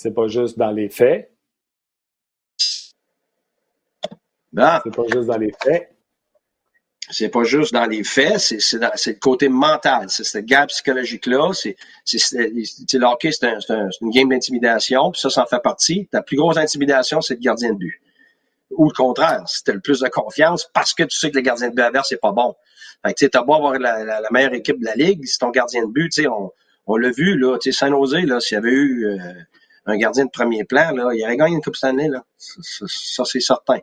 C'est 0.04 0.12
pas 0.12 0.28
juste 0.28 0.58
dans 0.58 0.72
les 0.72 0.90
faits. 0.90 1.32
Non. 4.52 4.80
C'est 4.84 4.94
pas 4.94 5.04
juste 5.08 5.28
dans 5.28 5.38
les 5.38 5.54
faits. 5.64 5.90
C'est 7.10 7.30
pas 7.30 7.44
juste 7.44 7.74
dans 7.74 7.86
les 7.86 8.04
faits, 8.04 8.40
c'est, 8.40 8.58
le 8.74 9.20
côté 9.20 9.50
mental. 9.50 10.10
C'est 10.10 10.24
cette 10.24 10.46
gap 10.46 10.70
psychologique-là. 10.70 11.52
C'est, 11.54 11.76
c'est, 12.06 12.38
le 12.38 13.06
hockey, 13.06 13.32
c'est, 13.32 13.46
un, 13.46 13.90
une 14.02 14.10
game 14.10 14.30
d'intimidation, 14.30 15.12
puis 15.12 15.22
ça, 15.22 15.30
ça 15.30 15.44
en 15.44 15.46
fait 15.46 15.62
partie. 15.62 16.08
Ta 16.12 16.22
plus 16.22 16.38
grosse 16.38 16.58
intimidation, 16.58 17.22
c'est 17.22 17.36
le 17.36 17.42
gardien 17.42 17.72
de 17.72 17.78
but. 17.78 18.02
Ou 18.78 18.88
le 18.88 18.94
contraire, 18.94 19.44
si 19.48 19.64
tu 19.64 19.72
le 19.72 19.80
plus 19.80 20.00
de 20.00 20.08
confiance 20.10 20.70
parce 20.74 20.94
que 20.94 21.04
tu 21.04 21.18
sais 21.18 21.32
que 21.32 21.38
le 21.38 21.42
gardien 21.42 21.70
de 21.70 21.76
but 21.76 21.82
adverse, 21.82 22.08
c'est 22.10 22.22
pas 22.22 22.32
bon. 22.32 22.56
Fait 23.06 23.14
que 23.14 23.26
tu 23.26 23.38
as 23.38 23.42
beau 23.42 23.56
avoir 23.56 23.78
la, 23.78 24.22
meilleure 24.32 24.54
équipe 24.54 24.80
de 24.80 24.86
la 24.86 24.96
Ligue, 24.96 25.26
si 25.26 25.38
ton 25.38 25.50
gardien 25.50 25.86
de 25.86 25.92
but, 25.92 26.10
tu 26.10 26.24
sais, 26.24 26.28
on, 26.28 26.96
l'a 26.96 27.12
vu, 27.12 27.38
là, 27.38 27.58
tu 27.58 27.72
sais, 27.72 27.78
Saint-Nosé, 27.78 28.22
là, 28.22 28.40
s'il 28.40 28.56
y 28.56 28.58
avait 28.58 28.72
eu 28.72 29.06
euh, 29.06 29.18
un 29.86 29.98
gardien 29.98 30.26
de 30.26 30.30
premier 30.30 30.64
plan, 30.64 30.92
là, 30.92 31.12
il 31.14 31.24
aurait 31.24 31.38
gagné 31.38 31.56
une 31.56 31.62
Coupe 31.62 31.76
Stanley, 31.76 32.08
là. 32.08 32.24
Ça, 32.38 33.26
c'est 33.26 33.40
certain. 33.40 33.80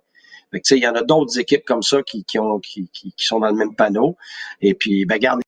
Fait 0.50 0.60
que, 0.60 0.74
il 0.74 0.82
y 0.82 0.88
en 0.88 0.94
a 0.94 1.02
d'autres 1.02 1.38
équipes 1.38 1.64
comme 1.64 1.82
ça 1.82 2.02
qui, 2.02 2.24
qui, 2.24 2.38
ont, 2.38 2.58
qui, 2.58 2.88
qui, 2.88 3.12
sont 3.18 3.40
dans 3.40 3.48
le 3.48 3.54
même 3.54 3.74
panneau. 3.74 4.16
Et 4.60 4.74
puis, 4.74 5.04
ben, 5.04 5.18
garde. 5.18 5.42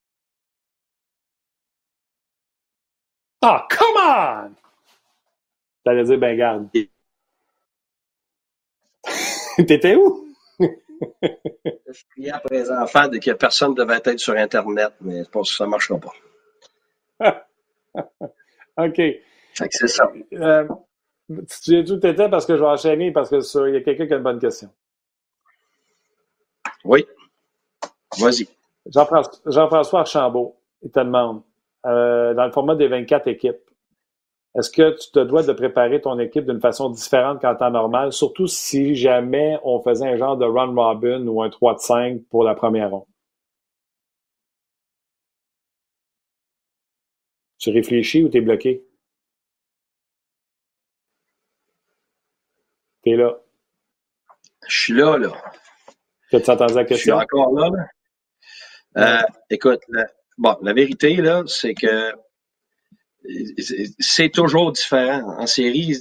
Ah, 3.41 3.67
come 3.69 3.97
on! 3.97 4.55
T'allais 5.85 6.05
dire, 6.05 6.19
ben, 6.19 6.37
garde. 6.37 6.69
T'étais 9.67 9.97
où? 9.97 10.29
Je 10.61 12.05
criais 12.11 12.31
après 12.31 12.57
les 12.57 12.71
enfants 12.71 13.09
de 13.09 13.19
que 13.19 13.33
personne 13.33 13.75
devait 13.75 14.01
être 14.05 14.19
sur 14.19 14.35
Internet, 14.35 14.93
mais 15.01 15.25
je 15.25 15.29
pense 15.29 15.51
que 15.51 15.57
ça 15.57 15.65
ne 15.65 15.71
marchera 15.71 15.99
pas. 15.99 17.47
OK 18.79 19.01
c'est 19.55 19.89
ça. 19.89 20.11
Euh, 20.33 20.67
tu 21.29 21.45
sais 21.49 21.91
où 21.91 22.01
tu 22.01 22.09
étais 22.09 22.29
parce 22.29 22.47
que 22.47 22.57
je 22.57 22.63
vais 22.63 22.69
enchaîner 22.69 23.13
parce 23.13 23.31
que 23.31 23.69
il 23.69 23.75
y 23.75 23.77
a 23.77 23.81
quelqu'un 23.81 24.07
qui 24.07 24.13
a 24.15 24.17
une 24.17 24.23
bonne 24.23 24.39
question. 24.39 24.69
Oui. 26.85 27.07
Vas-y. 28.19 28.49
Jean-François 28.87 30.01
Archambault, 30.01 30.57
il 30.83 30.91
te 30.91 31.01
demande, 31.01 31.43
euh, 31.87 32.35
dans 32.35 32.45
le 32.45 32.53
format 32.53 32.75
des 32.75 32.89
24 32.89 33.29
équipes, 33.29 33.61
est-ce 34.59 34.71
que 34.71 34.91
tu 34.99 35.11
te 35.11 35.19
dois 35.21 35.43
de 35.43 35.53
préparer 35.53 36.01
ton 36.01 36.19
équipe 36.19 36.45
d'une 36.47 36.61
façon 36.61 36.91
différente 36.91 37.41
qu'en 37.41 37.55
temps 37.57 37.71
normal, 37.71 38.13
surtout 38.13 38.47
si 38.47 38.95
jamais 38.95 39.59
on 39.65 39.81
faisait 39.83 40.07
un 40.07 40.17
genre 40.17 40.37
de 40.37 40.45
run 40.45 40.75
robin 40.75 41.27
ou 41.27 41.43
un 41.43 41.49
3 41.51 41.75
de 41.75 41.79
5 41.81 42.23
pour 42.31 42.45
la 42.45 42.55
première 42.55 42.91
ronde? 42.91 43.07
Tu 47.59 47.71
réfléchis 47.71 48.23
ou 48.23 48.29
tu 48.29 48.39
es 48.39 48.41
bloqué? 48.43 48.85
T'es 53.03 53.17
là. 53.17 53.39
Je 54.69 54.83
suis 54.83 54.93
là, 54.93 55.17
là. 55.19 55.33
Tu 56.31 56.37
as 56.37 56.49
entendu 56.51 56.75
la 56.75 56.85
question? 56.85 57.19
Je 57.19 57.25
suis 57.27 57.41
encore 57.41 57.53
là. 57.55 57.71
Euh, 58.97 59.27
écoute, 59.51 59.81
la, 59.89 60.07
bon, 60.39 60.57
la 60.63 60.73
vérité, 60.73 61.17
là, 61.17 61.43
c'est 61.47 61.75
que 61.75 62.13
c'est 63.99 64.31
toujours 64.31 64.73
différent. 64.73 65.37
En 65.39 65.47
série, 65.47 65.97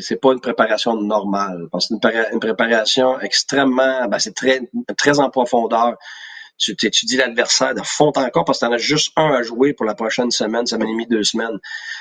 c'est 0.00 0.20
pas 0.20 0.32
une 0.32 0.40
préparation 0.40 0.96
normale. 0.96 1.68
C'est 1.78 1.94
une, 1.94 2.40
préparation 2.40 3.20
extrêmement, 3.20 4.06
ben, 4.08 4.18
c'est 4.18 4.34
très, 4.34 4.60
très 4.96 5.18
en 5.20 5.30
profondeur 5.30 5.96
tu 6.58 6.86
étudies 6.86 7.16
l'adversaire 7.16 7.74
de 7.74 7.82
fond 7.84 8.12
encore 8.14 8.44
parce 8.44 8.60
que 8.60 8.66
tu 8.66 8.70
en 8.70 8.74
as 8.74 8.78
juste 8.78 9.12
un 9.16 9.32
à 9.32 9.42
jouer 9.42 9.74
pour 9.74 9.84
la 9.84 9.94
prochaine 9.94 10.30
semaine, 10.30 10.66
semaine 10.66 10.88
et 10.88 10.92
demie, 10.92 11.06
deux 11.06 11.22
semaines. 11.22 11.58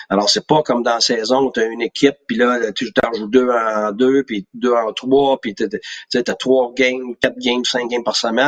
Alors, 0.10 0.30
c'est 0.30 0.48
pas 0.48 0.62
comme 0.64 0.84
dans 0.84 0.96
la 0.96 1.02
saison 1.02 1.48
où 1.48 1.52
tu 1.52 1.60
as 1.60 1.66
une 1.66 1.82
équipe, 1.82 2.16
puis 2.28 2.38
là, 2.38 2.72
tu 2.72 2.92
en 3.04 3.14
joues 3.14 3.28
deux 3.28 3.50
en 3.50 3.92
deux, 3.92 4.24
puis 4.24 4.48
deux 4.54 4.74
en 4.74 4.94
trois, 4.94 5.40
puis 5.42 5.56
tu 5.56 5.66
as 6.14 6.36
trois 6.36 6.74
games, 6.76 7.16
quatre 7.22 7.38
games, 7.38 7.66
cinq 7.66 7.90
games 7.90 8.04
par 8.04 8.16
semaine. 8.16 8.48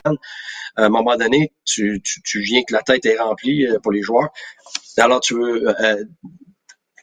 À 0.75 0.85
un 0.85 0.89
moment 0.89 1.15
donné, 1.15 1.51
tu, 1.65 2.01
tu, 2.03 2.21
tu 2.21 2.39
viens 2.41 2.61
que 2.63 2.73
la 2.73 2.83
tête 2.83 3.05
est 3.05 3.17
remplie 3.17 3.65
euh, 3.65 3.79
pour 3.79 3.91
les 3.91 4.03
joueurs. 4.03 4.29
Alors, 4.97 5.19
tu 5.19 5.35
veux 5.35 5.67
euh, 5.67 6.03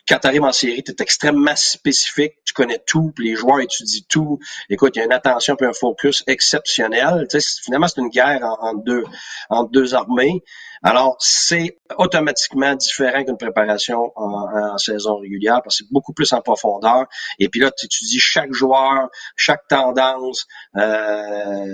quand 0.07 0.19
tu 0.19 0.27
arrives 0.27 0.45
en 0.45 0.53
série, 0.53 0.83
tu 0.83 0.93
es 0.93 0.97
extrêmement 1.01 1.57
spécifique, 1.57 2.35
tu 2.45 2.53
connais 2.53 2.79
tout, 2.87 3.13
puis 3.15 3.31
les 3.31 3.37
joueurs 3.37 3.61
étudient 3.61 4.05
tout. 4.09 4.39
Écoute, 4.69 4.97
il 4.97 4.99
y 4.99 5.03
a 5.03 5.07
une 5.07 5.13
attention 5.13 5.57
puis 5.57 5.67
un 5.67 5.73
focus 5.73 6.23
exceptionnel. 6.27 7.27
Tu 7.31 7.39
finalement, 7.65 7.89
c'est 7.89 8.01
une 8.01 8.11
guerre 8.11 8.41
en, 8.43 8.75
deux, 8.75 9.05
en 9.49 9.65
deux 9.65 9.95
armées. 9.95 10.43
Alors, 10.83 11.17
c'est 11.21 11.79
automatiquement 11.97 12.75
différent 12.75 13.25
qu'une 13.25 13.39
préparation 13.39 14.13
en, 14.17 14.77
saison 14.77 15.17
régulière 15.17 15.63
parce 15.65 15.79
que 15.79 15.85
c'est 15.85 15.93
beaucoup 15.93 16.13
plus 16.13 16.31
en 16.35 16.43
profondeur. 16.43 17.07
Et 17.39 17.49
puis 17.49 17.61
là, 17.61 17.71
tu 17.71 17.87
étudies 17.87 18.19
chaque 18.19 18.53
joueur, 18.53 19.09
chaque 19.37 19.67
tendance. 19.69 20.47
Euh, 20.77 21.65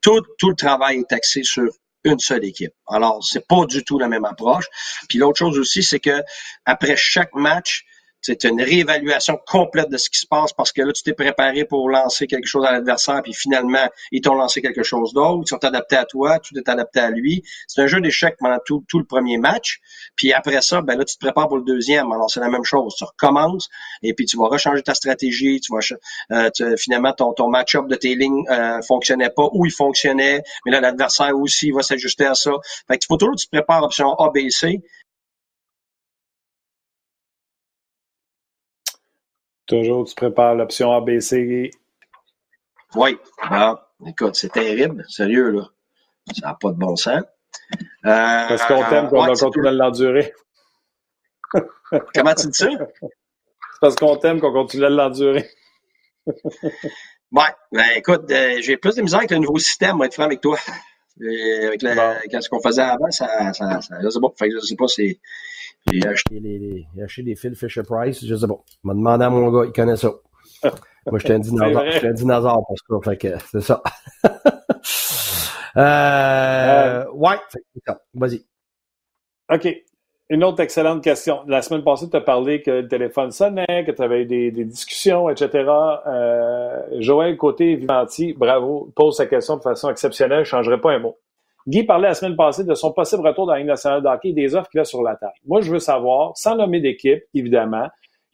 tout 0.00 0.22
le 0.48 0.54
travail 0.54 0.98
est 1.00 1.12
axé 1.12 1.42
sur 1.42 1.68
une 2.04 2.18
seule 2.18 2.44
équipe. 2.44 2.72
Alors, 2.86 3.24
c'est 3.24 3.46
pas 3.46 3.64
du 3.66 3.84
tout 3.84 3.98
la 3.98 4.08
même 4.08 4.24
approche. 4.24 4.66
Puis 5.08 5.18
l'autre 5.18 5.38
chose 5.38 5.58
aussi, 5.58 5.82
c'est 5.82 6.00
que 6.00 6.22
après 6.64 6.96
chaque 6.96 7.34
match, 7.34 7.84
c'est 8.24 8.44
une 8.44 8.62
réévaluation 8.62 9.38
complète 9.46 9.90
de 9.90 9.98
ce 9.98 10.08
qui 10.08 10.18
se 10.18 10.26
passe 10.26 10.54
parce 10.54 10.72
que 10.72 10.80
là, 10.80 10.92
tu 10.94 11.02
t'es 11.02 11.12
préparé 11.12 11.66
pour 11.66 11.90
lancer 11.90 12.26
quelque 12.26 12.46
chose 12.46 12.64
à 12.64 12.72
l'adversaire, 12.72 13.20
puis 13.22 13.34
finalement, 13.34 13.86
ils 14.12 14.22
t'ont 14.22 14.34
lancé 14.34 14.62
quelque 14.62 14.82
chose 14.82 15.12
d'autre, 15.12 15.42
ils 15.44 15.50
sont 15.50 15.62
adaptés 15.62 15.96
à 15.96 16.06
toi, 16.06 16.38
tu 16.38 16.54
t'es 16.54 16.70
adapté 16.70 17.00
à 17.00 17.10
lui. 17.10 17.42
C'est 17.68 17.82
un 17.82 17.86
jeu 17.86 18.00
d'échecs 18.00 18.36
pendant 18.38 18.56
tout, 18.64 18.82
tout, 18.88 18.98
le 18.98 19.04
premier 19.04 19.36
match. 19.36 19.80
Puis 20.16 20.32
après 20.32 20.62
ça, 20.62 20.80
ben 20.80 20.96
là, 20.96 21.04
tu 21.04 21.16
te 21.16 21.20
prépares 21.20 21.48
pour 21.48 21.58
le 21.58 21.64
deuxième. 21.64 22.10
Alors, 22.12 22.30
c'est 22.30 22.40
la 22.40 22.48
même 22.48 22.64
chose. 22.64 22.94
Tu 22.96 23.04
recommences 23.04 23.68
et 24.02 24.14
puis 24.14 24.24
tu 24.24 24.38
vas 24.38 24.48
rechanger 24.48 24.80
ta 24.82 24.94
stratégie. 24.94 25.60
Tu 25.60 25.70
vas 25.70 25.80
euh, 26.32 26.76
finalement 26.78 27.12
ton, 27.12 27.34
ton 27.34 27.50
match-up 27.50 27.86
de 27.88 27.96
tes 27.96 28.14
lignes 28.14 28.44
euh, 28.48 28.80
fonctionnait 28.88 29.30
pas 29.36 29.48
ou 29.52 29.66
il 29.66 29.72
fonctionnait, 29.72 30.42
mais 30.64 30.72
là, 30.72 30.80
l'adversaire 30.80 31.36
aussi 31.36 31.72
va 31.72 31.82
s'ajuster 31.82 32.24
à 32.24 32.34
ça. 32.34 32.52
Fait 32.88 32.94
que 32.94 33.00
tu 33.00 33.06
faut 33.06 33.18
toujours 33.18 33.36
tu 33.36 33.44
te 33.44 33.50
prépares 33.50 33.82
option 33.82 34.14
A, 34.14 34.30
B, 34.30 34.48
C. 34.48 34.80
Toujours, 39.66 40.04
tu 40.06 40.14
prépares 40.14 40.54
l'option 40.54 40.92
ABC. 40.92 41.70
Oui. 42.94 43.18
Ah, 43.42 43.88
écoute, 44.06 44.36
c'est 44.36 44.52
terrible. 44.52 45.04
Sérieux, 45.08 45.50
là. 45.50 45.68
Ça 46.32 46.48
n'a 46.48 46.54
pas 46.54 46.70
de 46.70 46.76
bon 46.78 46.96
sens. 46.96 47.22
Euh, 48.04 48.48
Parce 48.48 48.64
qu'on 48.66 48.84
t'aime 48.84 49.08
qu'on 49.08 49.22
ouais, 49.26 49.34
continue 49.34 49.66
à 49.68 49.72
l'endurer. 49.72 50.32
Comment 52.14 52.34
tu 52.34 52.46
dis 52.48 52.58
ça? 52.58 52.68
C'est 52.70 53.80
parce 53.80 53.96
qu'on 53.96 54.16
t'aime 54.16 54.40
qu'on 54.40 54.52
continue 54.52 54.84
à 54.84 54.90
l'endurer. 54.90 55.48
ouais. 56.26 57.54
Ben, 57.72 57.84
écoute, 57.96 58.30
euh, 58.30 58.60
j'ai 58.60 58.76
plus 58.76 58.94
de 58.96 59.02
misère 59.02 59.20
avec 59.20 59.30
le 59.30 59.38
nouveau 59.38 59.58
système, 59.58 59.96
moi, 59.96 60.06
être 60.06 60.14
franc 60.14 60.24
avec 60.24 60.40
toi. 60.40 60.58
Euh, 61.22 61.68
avec, 61.68 61.80
ce 62.42 62.48
qu'on 62.48 62.60
faisait 62.60 62.82
avant, 62.82 63.10
ça, 63.10 63.52
ça, 63.52 63.80
ça 63.80 63.96
je 64.02 64.10
sais 64.10 64.20
pas, 64.20 64.32
je 64.40 64.60
sais 64.60 64.74
pas, 64.74 64.88
c'est, 64.88 65.20
j'ai 65.92 66.06
acheté, 66.06 66.40
les, 66.40 66.86
acheté 67.02 67.22
des 67.22 67.36
fils 67.36 67.58
Fisher 67.58 67.82
Price, 67.82 68.24
je 68.24 68.34
sais 68.34 68.46
pas. 68.46 68.58
Il 68.82 68.88
m'a 68.88 68.94
demandé 68.94 69.24
à 69.24 69.30
mon 69.30 69.50
gars, 69.50 69.66
il 69.66 69.72
connaît 69.72 69.96
ça. 69.96 70.12
Moi, 71.06 71.18
j'étais 71.18 71.34
un 71.34 71.38
dinosaure, 71.38 71.84
j'étais 71.90 72.08
un 72.08 72.14
dinosaure 72.14 72.66
pour 72.66 72.78
ça, 72.78 73.10
fait 73.10 73.16
que 73.16 73.28
c'est 73.52 73.60
ça. 73.60 73.82
euh, 75.76 77.04
ouais, 77.12 77.36
c'est 77.50 77.62
ça. 77.86 78.00
Vas-y. 78.14 78.44
OK. 79.50 79.68
Une 80.30 80.42
autre 80.42 80.60
excellente 80.60 81.04
question. 81.04 81.40
La 81.46 81.60
semaine 81.60 81.84
passée, 81.84 82.08
tu 82.08 82.16
as 82.16 82.20
parlé 82.22 82.62
que 82.62 82.70
le 82.70 82.88
téléphone 82.88 83.30
sonnait, 83.30 83.84
que 83.86 83.90
tu 83.90 84.02
avais 84.02 84.24
des, 84.24 84.50
des, 84.50 84.64
discussions, 84.64 85.28
etc. 85.28 85.68
Euh, 86.06 86.80
Joël 86.98 87.36
Côté 87.36 87.74
Vivanti, 87.76 88.32
bravo, 88.32 88.90
pose 88.96 89.18
sa 89.18 89.26
question 89.26 89.58
de 89.58 89.62
façon 89.62 89.90
exceptionnelle. 89.90 90.44
Je 90.44 90.56
ne 90.56 90.62
changerai 90.62 90.80
pas 90.80 90.92
un 90.92 90.98
mot. 90.98 91.18
Guy 91.66 91.84
parlait 91.84 92.08
la 92.08 92.14
semaine 92.14 92.36
passée 92.36 92.64
de 92.64 92.74
son 92.74 92.92
possible 92.92 93.26
retour 93.26 93.46
dans 93.46 93.52
la 93.52 93.58
Ligue 93.58 93.68
nationale 93.68 94.02
de 94.02 94.08
hockey 94.08 94.30
et 94.30 94.32
des 94.32 94.54
offres 94.54 94.70
qu'il 94.70 94.80
a 94.80 94.84
sur 94.84 95.02
la 95.02 95.14
table. 95.16 95.34
Moi, 95.46 95.60
je 95.60 95.70
veux 95.70 95.78
savoir, 95.78 96.36
sans 96.36 96.56
nommer 96.56 96.80
d'équipe, 96.80 97.22
évidemment, 97.34 97.88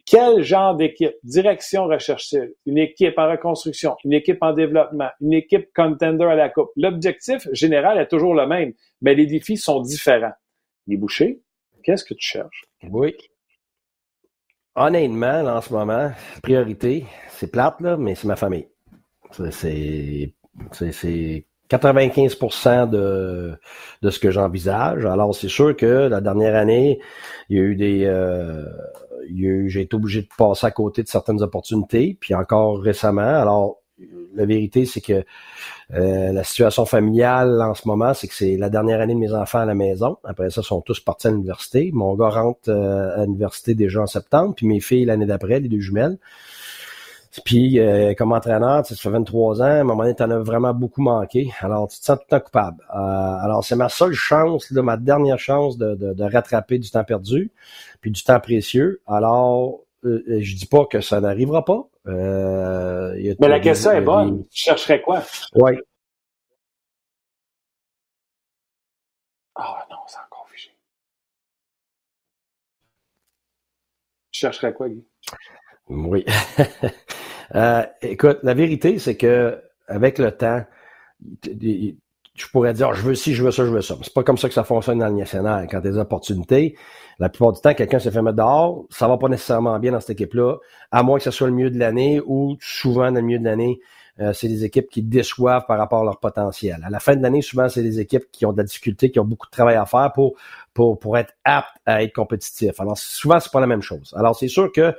quel 0.07 0.43
genre 0.43 0.77
d'équipe, 0.77 1.15
direction 1.25 1.87
recherche-t-il? 1.87 2.55
Une 2.67 2.79
équipe 2.79 3.19
en 3.19 3.31
reconstruction, 3.31 3.97
une 4.05 4.13
équipe 4.13 4.39
en 4.43 4.53
développement, 4.53 5.09
une 5.21 5.33
équipe 5.33 5.69
contender 5.75 6.25
à 6.25 6.35
la 6.37 6.49
Coupe? 6.49 6.71
L'objectif 6.77 7.49
général 7.53 7.99
est 7.99 8.09
toujours 8.09 8.35
le 8.35 8.47
même, 8.47 8.73
mais 9.03 9.15
les 9.15 9.27
défis 9.27 9.57
sont 9.57 9.81
différents. 9.81 10.33
Les 10.89 10.97
bouchers, 10.97 11.41
qu'est-ce 11.83 12.05
que 12.05 12.15
tu 12.15 12.27
cherches? 12.27 12.65
Oui. 12.89 13.15
Honnêtement, 14.75 15.43
en 15.45 15.61
ce 15.61 15.73
moment, 15.73 16.13
priorité, 16.43 17.07
c'est 17.29 17.51
plate, 17.51 17.81
là, 17.81 17.97
mais 17.97 18.15
c'est 18.15 18.29
ma 18.29 18.37
famille. 18.37 18.69
C'est 19.33 20.33
C'est 20.73 21.47
95 21.69 22.37
de, 22.91 23.59
de 24.03 24.11
ce 24.11 24.19
que 24.19 24.31
j'envisage. 24.31 25.07
Alors, 25.07 25.35
c'est 25.35 25.49
sûr 25.49 25.77
que 25.77 26.09
la 26.09 26.21
dernière 26.21 26.57
année, 26.57 27.01
il 27.49 27.57
y 27.57 27.61
a 27.61 27.63
eu 27.63 27.77
des... 27.77 28.05
Euh, 28.07 28.65
j'ai 29.29 29.83
été 29.83 29.95
obligé 29.95 30.23
de 30.23 30.29
passer 30.37 30.67
à 30.67 30.71
côté 30.73 31.03
de 31.03 31.09
certaines 31.09 31.43
opportunités, 31.43 32.17
puis 32.21 32.35
encore 32.35 32.81
récemment. 32.81 33.21
Alors, 33.21 33.80
la 34.35 34.47
vérité, 34.47 34.87
c'est 34.87 35.01
que 35.01 35.25
euh, 35.95 36.33
la 36.33 36.45
situation 36.45 36.87
familiale 36.87 37.61
en 37.63 37.75
ce 37.75 37.87
moment, 37.87 38.15
c'est 38.15 38.29
que 38.29 38.35
c'est 38.35 38.57
la 38.57 38.71
dernière 38.71 39.01
année 39.01 39.15
de 39.15 39.19
mes 39.19 39.33
enfants 39.33 39.59
à 39.59 39.67
la 39.67 39.75
maison. 39.75 40.19
Après 40.25 40.51
ça, 40.51 40.61
ils 40.63 40.67
sont 40.67 40.81
tous 40.81 41.01
partis 41.01 41.27
à 41.27 41.31
l'université. 41.31 41.91
Mon 41.93 42.15
gars 42.15 42.31
rentre 42.31 42.69
euh, 42.69 43.23
à 43.23 43.25
l'université 43.25 43.75
déjà 43.75 44.03
en 44.03 44.07
septembre, 44.07 44.55
puis 44.57 44.67
mes 44.67 44.81
filles 44.81 45.05
l'année 45.05 45.27
d'après, 45.27 45.61
les 45.61 45.69
deux 45.69 45.81
jumelles. 45.81 46.19
Puis, 47.45 47.79
euh, 47.79 48.13
comme 48.15 48.33
entraîneur, 48.33 48.85
ça 48.85 48.97
fait 48.97 49.09
23 49.09 49.63
ans, 49.63 49.65
à 49.65 49.69
un 49.69 49.85
moment 49.85 50.03
donné, 50.03 50.17
t'en 50.17 50.31
as 50.31 50.39
vraiment 50.39 50.75
beaucoup 50.75 51.01
manqué. 51.01 51.53
Alors, 51.61 51.87
tu 51.87 51.99
te 52.01 52.05
sens 52.05 52.19
tout 52.19 52.25
le 52.29 52.39
temps 52.39 52.45
coupable. 52.45 52.85
Euh, 52.93 52.97
alors, 52.97 53.65
c'est 53.65 53.77
ma 53.77 53.89
seule 53.89 54.15
chance, 54.15 54.69
là, 54.73 54.83
ma 54.83 54.97
dernière 54.97 55.39
chance 55.39 55.79
de, 55.79 56.23
rattraper 56.23 56.79
du 56.79 56.91
temps 56.91 57.05
perdu, 57.05 57.53
puis 58.01 58.11
du 58.11 58.23
temps 58.25 58.41
précieux. 58.41 59.01
Alors, 59.07 59.81
euh, 60.05 60.23
je 60.41 60.57
dis 60.57 60.67
pas 60.67 60.87
que 60.87 61.01
ça 61.01 61.21
n'arrivera 61.21 61.65
pas. 61.65 61.87
Mais 62.07 63.49
la 63.49 63.61
question 63.61 63.93
est 63.93 64.01
bonne. 64.01 64.45
Tu 64.51 64.65
chercherais 64.65 65.01
quoi? 65.03 65.23
Oui. 65.55 65.73
Ah 69.55 69.87
non, 69.91 69.97
c'est 70.07 70.19
encore 70.19 70.49
figé. 70.49 70.71
Tu 74.33 74.41
chercherais 74.41 74.73
quoi, 74.73 74.89
Guy? 74.89 75.05
Oui. 75.89 76.25
Euh, 77.57 77.85
écoute, 78.01 78.39
la 78.45 78.55
vérité, 78.55 79.01
c'est 79.01 79.17
que 79.17 79.61
avec 79.89 80.19
le 80.19 80.31
temps, 80.31 80.65
tu 82.41 82.49
pourrais 82.49 82.73
dire, 82.73 82.95
je 82.95 83.03
veux 83.03 83.15
ci, 83.15 83.35
je 83.35 83.45
veux 83.45 83.51
ça, 83.51 83.65
je 83.65 83.71
veux 83.71 83.83
ça. 83.83 83.97
C'est 84.03 84.15
pas 84.15 84.23
comme 84.23 84.39
ça 84.39 84.49
que 84.49 84.55
ça 84.55 84.65
fonctionne 84.65 84.99
dans 84.99 85.09
le 85.09 85.15
national. 85.15 85.69
Quand 85.71 85.81
des 85.81 85.99
opportunités, 85.99 86.77
la 87.19 87.29
plupart 87.29 87.53
du 87.53 87.61
temps, 87.61 87.75
quelqu'un 87.75 87.99
s'est 87.99 88.11
fait 88.11 88.23
mettre 88.23 88.37
dehors, 88.37 88.87
ça 88.89 89.07
va 89.09 89.19
pas 89.19 89.29
nécessairement 89.29 89.79
bien 89.79 89.93
dans 89.93 90.01
cette 90.01 90.11
équipe-là, 90.11 90.57
à 90.91 91.03
moins 91.03 91.19
que 91.19 91.25
ce 91.25 91.31
soit 91.31 91.49
le 91.49 91.53
milieu 91.53 91.71
de 91.71 91.79
l'année 91.79 92.21
ou 92.25 92.57
souvent 92.61 93.13
dans 93.13 93.21
le 93.21 93.27
milieu 93.27 93.39
de 93.39 93.45
l'année, 93.45 93.81
euh, 94.21 94.33
c'est 94.33 94.49
des 94.49 94.65
équipes 94.65 94.89
qui 94.89 95.03
déçoivent 95.03 95.65
par 95.67 95.79
rapport 95.79 96.01
à 96.01 96.05
leur 96.05 96.19
potentiel. 96.19 96.81
À 96.83 96.91
la 96.91 96.99
fin 96.99 97.15
de 97.15 97.23
l'année, 97.23 97.43
souvent, 97.43 97.69
c'est 97.69 97.83
des 97.83 98.01
équipes 98.01 98.25
qui 98.33 98.47
ont 98.47 98.53
de 98.53 98.59
la 98.59 98.65
difficulté, 98.65 99.11
qui 99.11 99.21
ont 99.21 99.25
beaucoup 99.25 99.47
de 99.47 99.53
travail 99.53 99.77
à 99.77 99.85
faire 99.85 100.11
pour, 100.15 100.35
pour, 100.73 100.99
pour 100.99 101.19
être 101.19 101.35
aptes 101.45 101.77
à 101.85 102.03
être 102.03 102.15
compétitifs. 102.15 102.81
Alors, 102.81 102.97
souvent, 102.97 103.39
c'est 103.39 103.53
pas 103.53 103.61
la 103.61 103.67
même 103.67 103.83
chose. 103.83 104.15
Alors, 104.17 104.35
c'est 104.35 104.49
sûr 104.49 104.73
que 104.73 104.95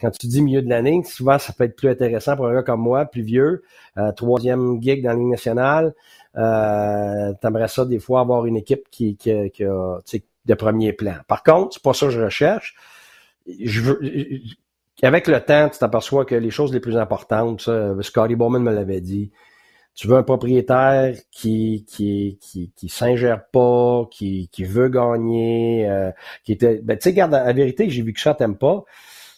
quand 0.00 0.10
tu 0.10 0.26
dis 0.26 0.40
milieu 0.40 0.62
de 0.62 0.68
l'année, 0.68 1.02
souvent 1.04 1.38
ça 1.38 1.52
peut 1.52 1.64
être 1.64 1.76
plus 1.76 1.90
intéressant 1.90 2.34
pour 2.34 2.46
un 2.46 2.54
gars 2.54 2.62
comme 2.62 2.80
moi, 2.80 3.04
plus 3.04 3.22
vieux, 3.22 3.62
euh, 3.98 4.12
troisième 4.12 4.82
gig 4.82 5.02
dans 5.02 5.10
la 5.10 5.16
nationale. 5.16 5.94
Euh, 6.36 7.32
T'aimerais 7.40 7.68
ça 7.68 7.84
des 7.84 7.98
fois 7.98 8.20
avoir 8.20 8.46
une 8.46 8.56
équipe 8.56 8.88
qui, 8.90 9.16
qui, 9.16 9.50
qui 9.50 9.64
a 9.64 9.98
de 10.46 10.54
premier 10.54 10.92
plan. 10.92 11.16
Par 11.28 11.42
contre, 11.42 11.74
c'est 11.74 11.82
pas 11.82 11.92
ça 11.92 12.06
que 12.06 12.12
je 12.12 12.20
recherche. 12.20 12.74
Je 13.46 13.80
veux, 13.80 14.00
avec 15.02 15.26
le 15.26 15.40
temps, 15.40 15.68
tu 15.68 15.78
t'aperçois 15.78 16.24
que 16.24 16.34
les 16.34 16.50
choses 16.50 16.72
les 16.72 16.80
plus 16.80 16.96
importantes, 16.96 17.62
ça, 17.62 17.94
Scotty 18.00 18.36
Bowman 18.36 18.62
me 18.62 18.72
l'avait 18.72 19.00
dit, 19.00 19.30
tu 19.94 20.06
veux 20.06 20.16
un 20.16 20.22
propriétaire 20.22 21.14
qui 21.30 21.84
qui 21.88 22.38
qui, 22.40 22.72
qui 22.76 22.88
s'ingère 22.88 23.44
pas, 23.46 24.06
qui, 24.10 24.48
qui 24.52 24.64
veut 24.64 24.88
gagner, 24.88 25.88
euh, 25.88 26.10
qui 26.44 26.52
était 26.52 26.80
ben 26.82 26.96
tu 26.96 27.04
sais 27.04 27.10
regarde 27.10 27.32
la 27.32 27.52
vérité, 27.52 27.90
j'ai 27.90 28.02
vu 28.02 28.12
que 28.12 28.20
ça 28.20 28.34
t'aime 28.34 28.56
pas 28.56 28.84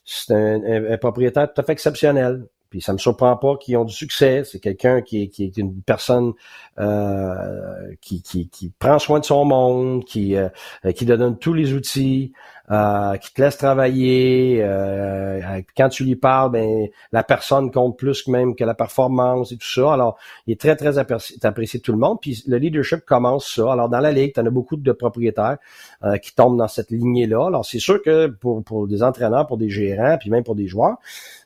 c'est 0.04 0.34
un, 0.34 0.98
propriétaire 0.98 1.52
tout 1.52 1.60
à 1.60 1.64
fait 1.64 1.72
exceptionnel. 1.72 2.46
Puis 2.72 2.80
ça 2.80 2.94
me 2.94 2.98
surprend 2.98 3.36
pas 3.36 3.58
qu'ils 3.58 3.76
ont 3.76 3.84
du 3.84 3.92
succès. 3.92 4.44
C'est 4.46 4.58
quelqu'un 4.58 5.02
qui, 5.02 5.24
est 5.24 5.56
une 5.58 5.82
personne 5.82 6.32
euh, 6.80 7.94
qui, 8.00 8.72
prend 8.78 8.98
soin 8.98 9.20
de 9.20 9.26
son 9.26 9.44
monde, 9.44 10.06
qui, 10.06 10.36
euh, 10.36 10.48
qui 10.96 11.04
donne 11.04 11.36
tous 11.38 11.52
les 11.52 11.74
outils, 11.74 12.32
euh, 12.70 13.16
qui 13.16 13.34
te 13.34 13.42
laisse 13.42 13.58
travailler. 13.58 14.60
Euh, 14.62 15.60
quand 15.76 15.88
tu 15.88 16.04
lui 16.04 16.14
parles, 16.14 16.52
ben 16.52 16.86
la 17.10 17.24
personne 17.24 17.72
compte 17.72 17.98
plus 17.98 18.22
que 18.22 18.30
même 18.30 18.54
que 18.54 18.62
la 18.62 18.74
performance 18.74 19.50
et 19.50 19.56
tout 19.56 19.66
ça. 19.66 19.92
Alors, 19.92 20.16
il 20.46 20.52
est 20.52 20.60
très, 20.60 20.76
très 20.76 20.96
apprécié, 20.96 21.80
de 21.80 21.82
tout 21.82 21.92
le 21.92 21.98
monde. 21.98 22.18
Puis 22.20 22.44
le 22.46 22.58
leadership 22.58 23.00
commence 23.04 23.52
ça. 23.52 23.72
Alors, 23.72 23.88
dans 23.88 23.98
la 23.98 24.12
Ligue, 24.12 24.34
tu 24.34 24.40
en 24.40 24.46
as 24.46 24.50
beaucoup 24.50 24.76
de 24.76 24.92
propriétaires 24.92 25.58
euh, 26.04 26.18
qui 26.18 26.34
tombent 26.34 26.56
dans 26.56 26.68
cette 26.68 26.90
lignée-là. 26.90 27.48
Alors, 27.48 27.66
c'est 27.66 27.80
sûr 27.80 28.00
que 28.00 28.28
pour, 28.28 28.62
pour 28.62 28.86
des 28.86 29.02
entraîneurs, 29.02 29.46
pour 29.48 29.58
des 29.58 29.68
gérants, 29.68 30.16
puis 30.18 30.30
même 30.30 30.44
pour 30.44 30.54
des 30.54 30.68
joueurs, 30.68 30.98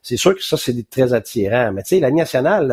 c'est 0.02 0.18
sûr 0.18 0.34
que 0.34 0.42
ça, 0.42 0.56
c'est 0.58 0.88
très 0.90 1.14
attirant. 1.14 1.72
Mais 1.72 1.82
tu 1.82 1.90
sais, 1.90 2.00
la 2.00 2.10
nationale, 2.10 2.68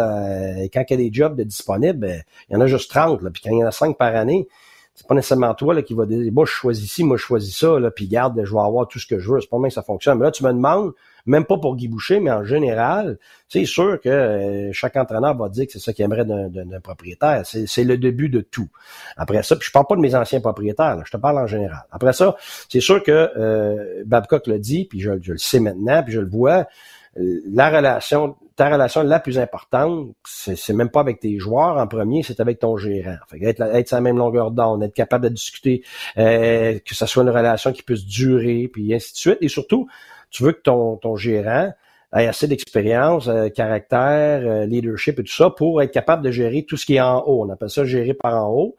quand 0.74 0.84
il 0.90 0.92
y 0.92 0.94
a 0.94 0.98
des 0.98 1.14
jobs 1.14 1.36
de 1.38 1.44
disponibles, 1.44 2.00
ben, 2.00 2.22
il 2.50 2.54
y 2.54 2.56
en 2.58 2.62
a 2.62 2.68
juste 2.68 2.92
30. 2.92 3.22
Là, 3.22 3.30
puis 3.32 3.42
quand 3.42 3.52
il 3.52 3.60
y 3.60 3.64
en 3.64 3.68
a 3.68 3.72
5 3.72 3.98
par 3.98 4.16
année, 4.16 4.48
c'est 4.96 5.08
pas 5.08 5.16
nécessairement 5.16 5.54
toi 5.56 5.74
là, 5.74 5.82
qui 5.82 5.94
va 5.96 6.06
dire 6.06 6.32
moi 6.32 6.46
je 6.46 6.52
choisis 6.52 6.92
ci, 6.92 7.04
moi 7.04 7.18
je 7.18 7.24
choisis 7.24 7.58
ça, 7.58 7.80
là, 7.80 7.90
puis 7.90 8.08
garde, 8.08 8.40
je 8.44 8.54
vais 8.54 8.60
avoir 8.60 8.88
tout 8.88 9.00
ce 9.00 9.08
que 9.08 9.18
je 9.18 9.32
veux. 9.32 9.42
C'est 9.42 9.50
pas 9.50 9.58
même 9.58 9.70
que 9.70 9.74
ça 9.74 9.82
fonctionne. 9.82 10.20
Mais 10.20 10.26
là, 10.26 10.32
tu 10.32 10.44
me 10.44 10.54
demandes, 10.54 10.94
même 11.26 11.46
pas 11.46 11.58
pour 11.58 11.76
Guy 11.76 11.88
Boucher, 11.88 12.20
mais 12.20 12.30
en 12.32 12.44
général, 12.44 13.18
c'est 13.50 13.66
sûr 13.66 14.00
que 14.00 14.10
euh, 14.10 14.72
chaque 14.72 14.96
entraîneur 14.96 15.36
va 15.36 15.50
dire 15.50 15.66
que 15.66 15.74
c'est 15.74 15.80
ça 15.80 15.94
qu'il 15.94 16.06
aimerait 16.06 16.26
d'un 16.26 16.80
propriétaire. 16.82 17.44
C'est 17.44 17.84
le 17.84 17.98
début 17.98 18.30
de 18.30 18.42
tout. 18.42 18.70
Après 19.18 19.42
ça, 19.42 19.56
puis 19.56 19.68
je 19.68 19.72
parle 19.72 19.88
pas 19.88 19.96
de 19.96 20.02
mes 20.02 20.14
anciens 20.14 20.42
propriétaires, 20.42 21.02
je 21.06 21.12
te 21.12 21.18
parle 21.18 21.40
en 21.40 21.48
général. 21.48 21.86
Après 21.92 22.14
ça, 22.14 22.36
c'est 22.70 22.82
sûr 22.82 23.02
que 23.02 23.32
euh, 23.36 24.04
Babcock 24.06 24.46
l'a 24.46 24.60
dit, 24.60 24.86
puis 24.86 25.00
je, 25.00 25.12
je 25.22 25.32
le 25.32 25.38
sais 25.40 25.60
maintenant, 25.60 26.04
puis 26.04 26.14
je 26.14 26.20
le 26.20 26.30
vois, 26.30 26.68
la 27.16 27.70
relation, 27.70 28.36
ta 28.56 28.70
relation 28.70 29.04
la 29.04 29.20
plus 29.20 29.39
importante, 29.39 30.13
c'est 30.26 30.74
même 30.74 30.89
pas 30.89 31.00
avec 31.00 31.20
tes 31.20 31.39
joueurs 31.39 31.78
en 31.78 31.88
premier, 31.88 32.24
c'est 32.24 32.39
avec 32.39 32.60
ton 32.60 32.78
gérant. 32.78 33.18
Fait 33.30 33.42
être, 33.44 33.62
être 33.62 33.88
sur 33.88 33.98
la 33.98 34.02
même 34.02 34.18
longueur 34.18 34.52
d'onde, 34.52 34.84
être 34.84 34.94
capable 34.94 35.26
de 35.26 35.34
discuter, 35.34 35.84
euh, 36.18 36.78
que 36.86 36.96
ça 36.96 37.08
soit 37.08 37.24
une 37.24 37.30
relation 37.30 37.72
qui 37.72 37.84
puisse 37.84 38.06
durer, 38.06 38.70
puis 38.72 38.94
ainsi 38.94 39.13
de 39.13 39.18
suite. 39.18 39.38
Et 39.42 39.48
surtout, 39.48 39.88
tu 40.30 40.44
veux 40.44 40.52
que 40.52 40.62
ton, 40.62 40.98
ton 40.98 41.16
gérant 41.16 41.74
ait 42.16 42.28
assez 42.28 42.48
d'expérience, 42.48 43.28
euh, 43.28 43.50
caractère, 43.50 44.42
euh, 44.46 44.66
leadership 44.66 45.20
et 45.20 45.24
tout 45.24 45.34
ça 45.34 45.50
pour 45.50 45.82
être 45.82 45.92
capable 45.92 46.24
de 46.24 46.32
gérer 46.32 46.63
tout 46.63 46.78
ce 46.78 46.86
qui 46.86 46.96
est 46.96 47.02
en 47.02 47.24
haut. 47.26 47.44
On 47.44 47.50
appelle 47.50 47.70
ça 47.70 47.86
gérer 47.86 48.13
par 48.13 48.46
en 48.46 48.52
haut. 48.52 48.76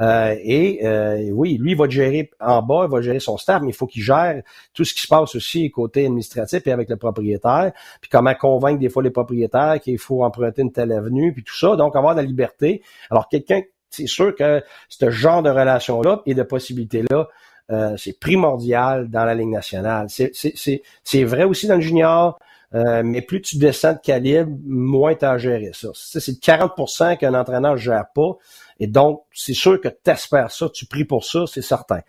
Euh, 0.00 0.34
et 0.42 0.84
euh, 0.84 1.30
oui, 1.32 1.56
lui, 1.58 1.74
va 1.74 1.88
gérer 1.88 2.30
en 2.40 2.62
bas, 2.62 2.84
il 2.84 2.90
va 2.90 3.00
gérer 3.00 3.20
son 3.20 3.36
staff, 3.36 3.62
mais 3.62 3.70
il 3.70 3.74
faut 3.74 3.86
qu'il 3.86 4.02
gère 4.02 4.42
tout 4.72 4.84
ce 4.84 4.92
qui 4.92 5.00
se 5.00 5.06
passe 5.06 5.34
aussi 5.34 5.70
côté 5.70 6.06
administratif 6.06 6.66
et 6.66 6.72
avec 6.72 6.88
le 6.88 6.96
propriétaire, 6.96 7.72
puis 8.00 8.10
comment 8.10 8.34
convaincre 8.34 8.80
des 8.80 8.88
fois 8.88 9.02
les 9.02 9.10
propriétaires 9.10 9.78
qu'il 9.80 9.98
faut 9.98 10.24
emprunter 10.24 10.62
une 10.62 10.72
telle 10.72 10.92
avenue, 10.92 11.32
puis 11.32 11.44
tout 11.44 11.56
ça. 11.56 11.76
Donc, 11.76 11.94
avoir 11.94 12.14
de 12.14 12.20
la 12.20 12.26
liberté. 12.26 12.82
Alors, 13.10 13.28
quelqu'un, 13.28 13.62
c'est 13.90 14.08
sûr 14.08 14.34
que 14.34 14.62
ce 14.88 15.10
genre 15.10 15.42
de 15.42 15.50
relation-là 15.50 16.22
et 16.26 16.34
de 16.34 16.42
possibilités-là, 16.42 17.28
euh, 17.70 17.96
c'est 17.96 18.18
primordial 18.18 19.08
dans 19.08 19.24
la 19.24 19.34
Ligue 19.34 19.48
nationale. 19.48 20.08
C'est 20.08 21.24
vrai 21.24 21.44
aussi 21.44 21.66
dans 21.66 21.76
le 21.76 21.80
junior, 21.80 22.38
mais 22.74 23.22
plus 23.22 23.40
tu 23.40 23.56
descends 23.56 23.92
de 23.92 23.98
calibre, 23.98 24.50
moins 24.66 25.14
tu 25.14 25.24
as 25.24 25.30
à 25.30 25.38
gérer 25.38 25.70
ça. 25.72 25.88
C'est 25.94 26.40
40% 26.40 27.16
qu'un 27.16 27.34
entraîneur 27.34 27.72
ne 27.74 27.78
gère 27.78 28.06
pas. 28.14 28.36
Et 28.80 28.88
donc, 28.88 29.22
c'est 29.32 29.54
sûr 29.54 29.80
que 29.80 29.88
tu 29.88 30.10
espères 30.10 30.50
ça, 30.50 30.68
tu 30.68 30.86
pries 30.86 31.04
pour 31.04 31.24
ça, 31.24 31.44
c'est 31.46 31.62
certain. 31.62 32.00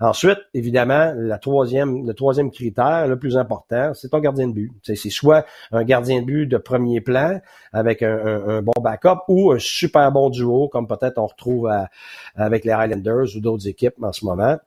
Ensuite, 0.00 0.38
évidemment, 0.54 1.12
le 1.14 1.36
troisième 2.14 2.50
critère, 2.50 3.06
le 3.06 3.18
plus 3.18 3.36
important, 3.36 3.92
c'est 3.94 4.08
ton 4.08 4.20
gardien 4.20 4.48
de 4.48 4.52
but. 4.52 4.72
C'est 4.82 4.96
soit 5.10 5.44
un 5.70 5.84
gardien 5.84 6.22
de 6.22 6.26
but 6.26 6.46
de 6.46 6.56
premier 6.56 7.00
plan 7.00 7.40
avec 7.72 8.02
un, 8.02 8.62
bon 8.62 8.80
backup 8.80 9.20
ou 9.28 9.52
un 9.52 9.58
super 9.58 10.10
bon 10.12 10.30
duo, 10.30 10.68
comme 10.68 10.86
peut-être 10.86 11.18
on 11.18 11.26
retrouve 11.26 11.70
avec 12.34 12.64
les 12.64 12.72
Highlanders 12.72 13.36
ou 13.36 13.40
d'autres 13.40 13.68
équipes 13.68 14.02
en 14.02 14.12
ce 14.12 14.24
moment. 14.24 14.58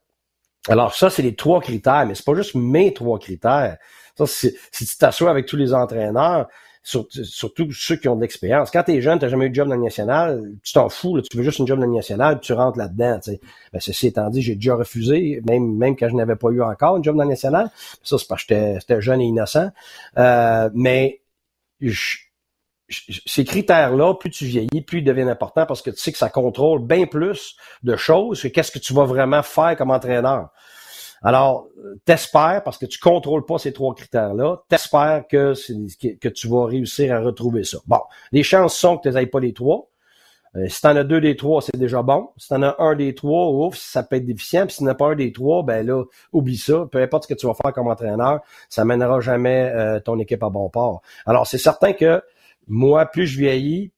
Alors 0.67 0.95
ça, 0.95 1.09
c'est 1.09 1.21
les 1.21 1.35
trois 1.35 1.61
critères, 1.61 2.05
mais 2.05 2.15
c'est 2.15 2.25
pas 2.25 2.35
juste 2.35 2.55
mes 2.55 2.93
trois 2.93 3.19
critères. 3.19 3.77
Ça, 4.17 4.25
si 4.25 4.53
tu 4.73 4.97
t'assois 4.97 5.29
avec 5.29 5.45
tous 5.45 5.57
les 5.57 5.73
entraîneurs, 5.73 6.47
surtout 6.83 7.71
ceux 7.71 7.97
qui 7.97 8.07
ont 8.07 8.15
de 8.15 8.21
l'expérience. 8.21 8.71
Quand 8.71 8.83
tu 8.83 8.93
es 8.93 9.01
jeune, 9.01 9.19
tu 9.19 9.25
n'as 9.25 9.29
jamais 9.29 9.47
eu 9.47 9.49
de 9.49 9.55
job 9.55 9.67
dans 9.67 9.75
le 9.75 9.81
national, 9.81 10.53
tu 10.63 10.73
t'en 10.73 10.87
fous, 10.89 11.21
tu 11.21 11.37
veux 11.37 11.43
juste 11.43 11.59
une 11.59 11.67
job 11.67 11.79
dans 11.79 11.85
le 11.85 11.93
national, 11.93 12.39
tu 12.39 12.53
rentres 12.53 12.77
là-dedans. 12.77 13.19
Ben, 13.73 13.79
ceci 13.79 14.07
étant 14.07 14.29
dit, 14.29 14.41
j'ai 14.41 14.55
déjà 14.55 14.75
refusé, 14.75 15.41
même, 15.45 15.75
même 15.75 15.97
quand 15.97 16.07
je 16.07 16.15
n'avais 16.15 16.37
pas 16.37 16.49
eu 16.49 16.61
encore 16.61 16.97
une 16.97 17.03
job 17.03 17.17
dans 17.17 17.23
le 17.23 17.29
national. 17.29 17.69
Ça, 18.03 18.17
c'est 18.17 18.27
parce 18.27 18.45
que 18.45 18.75
j'étais 18.79 19.01
jeune 19.01 19.21
et 19.21 19.25
innocent. 19.25 19.69
Euh, 20.17 20.69
mais 20.73 21.19
ces 22.89 23.43
critères-là, 23.43 24.13
plus 24.15 24.29
tu 24.29 24.45
vieillis, 24.45 24.81
plus 24.81 24.99
ils 24.99 25.03
deviennent 25.03 25.29
importants 25.29 25.65
parce 25.65 25.81
que 25.81 25.89
tu 25.89 25.97
sais 25.97 26.11
que 26.11 26.17
ça 26.17 26.29
contrôle 26.29 26.81
bien 26.81 27.05
plus 27.05 27.55
de 27.83 27.95
choses 27.95 28.41
que 28.41 28.47
qu'est-ce 28.47 28.71
que 28.71 28.79
tu 28.79 28.93
vas 28.93 29.05
vraiment 29.05 29.43
faire 29.43 29.75
comme 29.75 29.91
entraîneur. 29.91 30.49
Alors, 31.23 31.67
t'espères, 32.05 32.61
parce 32.63 32.77
que 32.77 32.85
tu 32.85 32.99
contrôles 32.99 33.45
pas 33.45 33.57
ces 33.57 33.73
trois 33.73 33.93
critères-là, 33.95 34.57
t'espères 34.69 35.25
que, 35.27 35.53
que 36.15 36.29
tu 36.29 36.47
vas 36.47 36.65
réussir 36.65 37.13
à 37.13 37.19
retrouver 37.19 37.63
ça. 37.63 37.79
Bon, 37.87 37.99
les 38.31 38.43
chances 38.43 38.77
sont 38.77 38.97
que 38.97 39.09
tu 39.09 39.13
n'ailles 39.13 39.27
pas 39.27 39.39
les 39.39 39.53
trois. 39.53 39.89
Euh, 40.55 40.67
si 40.69 40.81
tu 40.81 40.87
en 40.87 40.95
as 40.95 41.03
deux 41.03 41.19
des 41.19 41.35
trois, 41.35 41.61
c'est 41.61 41.75
déjà 41.75 42.01
bon. 42.01 42.29
Si 42.37 42.47
tu 42.47 42.53
en 42.53 42.63
as 42.63 42.75
un 42.79 42.95
des 42.95 43.13
trois, 43.13 43.49
ouf, 43.49 43.75
ça 43.75 44.03
peut 44.03 44.15
être 44.15 44.25
déficient. 44.25 44.65
Puis 44.65 44.73
si 44.73 44.77
tu 44.79 44.83
n'as 44.85 44.93
pas 44.93 45.07
un 45.07 45.15
des 45.15 45.31
trois, 45.31 45.63
ben 45.63 45.85
là, 45.85 46.03
oublie 46.31 46.57
ça. 46.57 46.85
Peu 46.91 47.01
importe 47.01 47.23
ce 47.23 47.27
que 47.27 47.33
tu 47.33 47.47
vas 47.47 47.53
faire 47.53 47.73
comme 47.73 47.87
entraîneur, 47.87 48.39
ça 48.69 48.85
mènera 48.85 49.19
jamais 49.19 49.71
euh, 49.75 49.99
ton 49.99 50.17
équipe 50.19 50.43
à 50.43 50.49
bon 50.49 50.69
port. 50.69 51.01
Alors, 51.25 51.45
c'est 51.47 51.57
certain 51.57 51.93
que 51.93 52.21
moi, 52.67 53.05
plus 53.05 53.27
je 53.27 53.39
vieillis, 53.39 53.91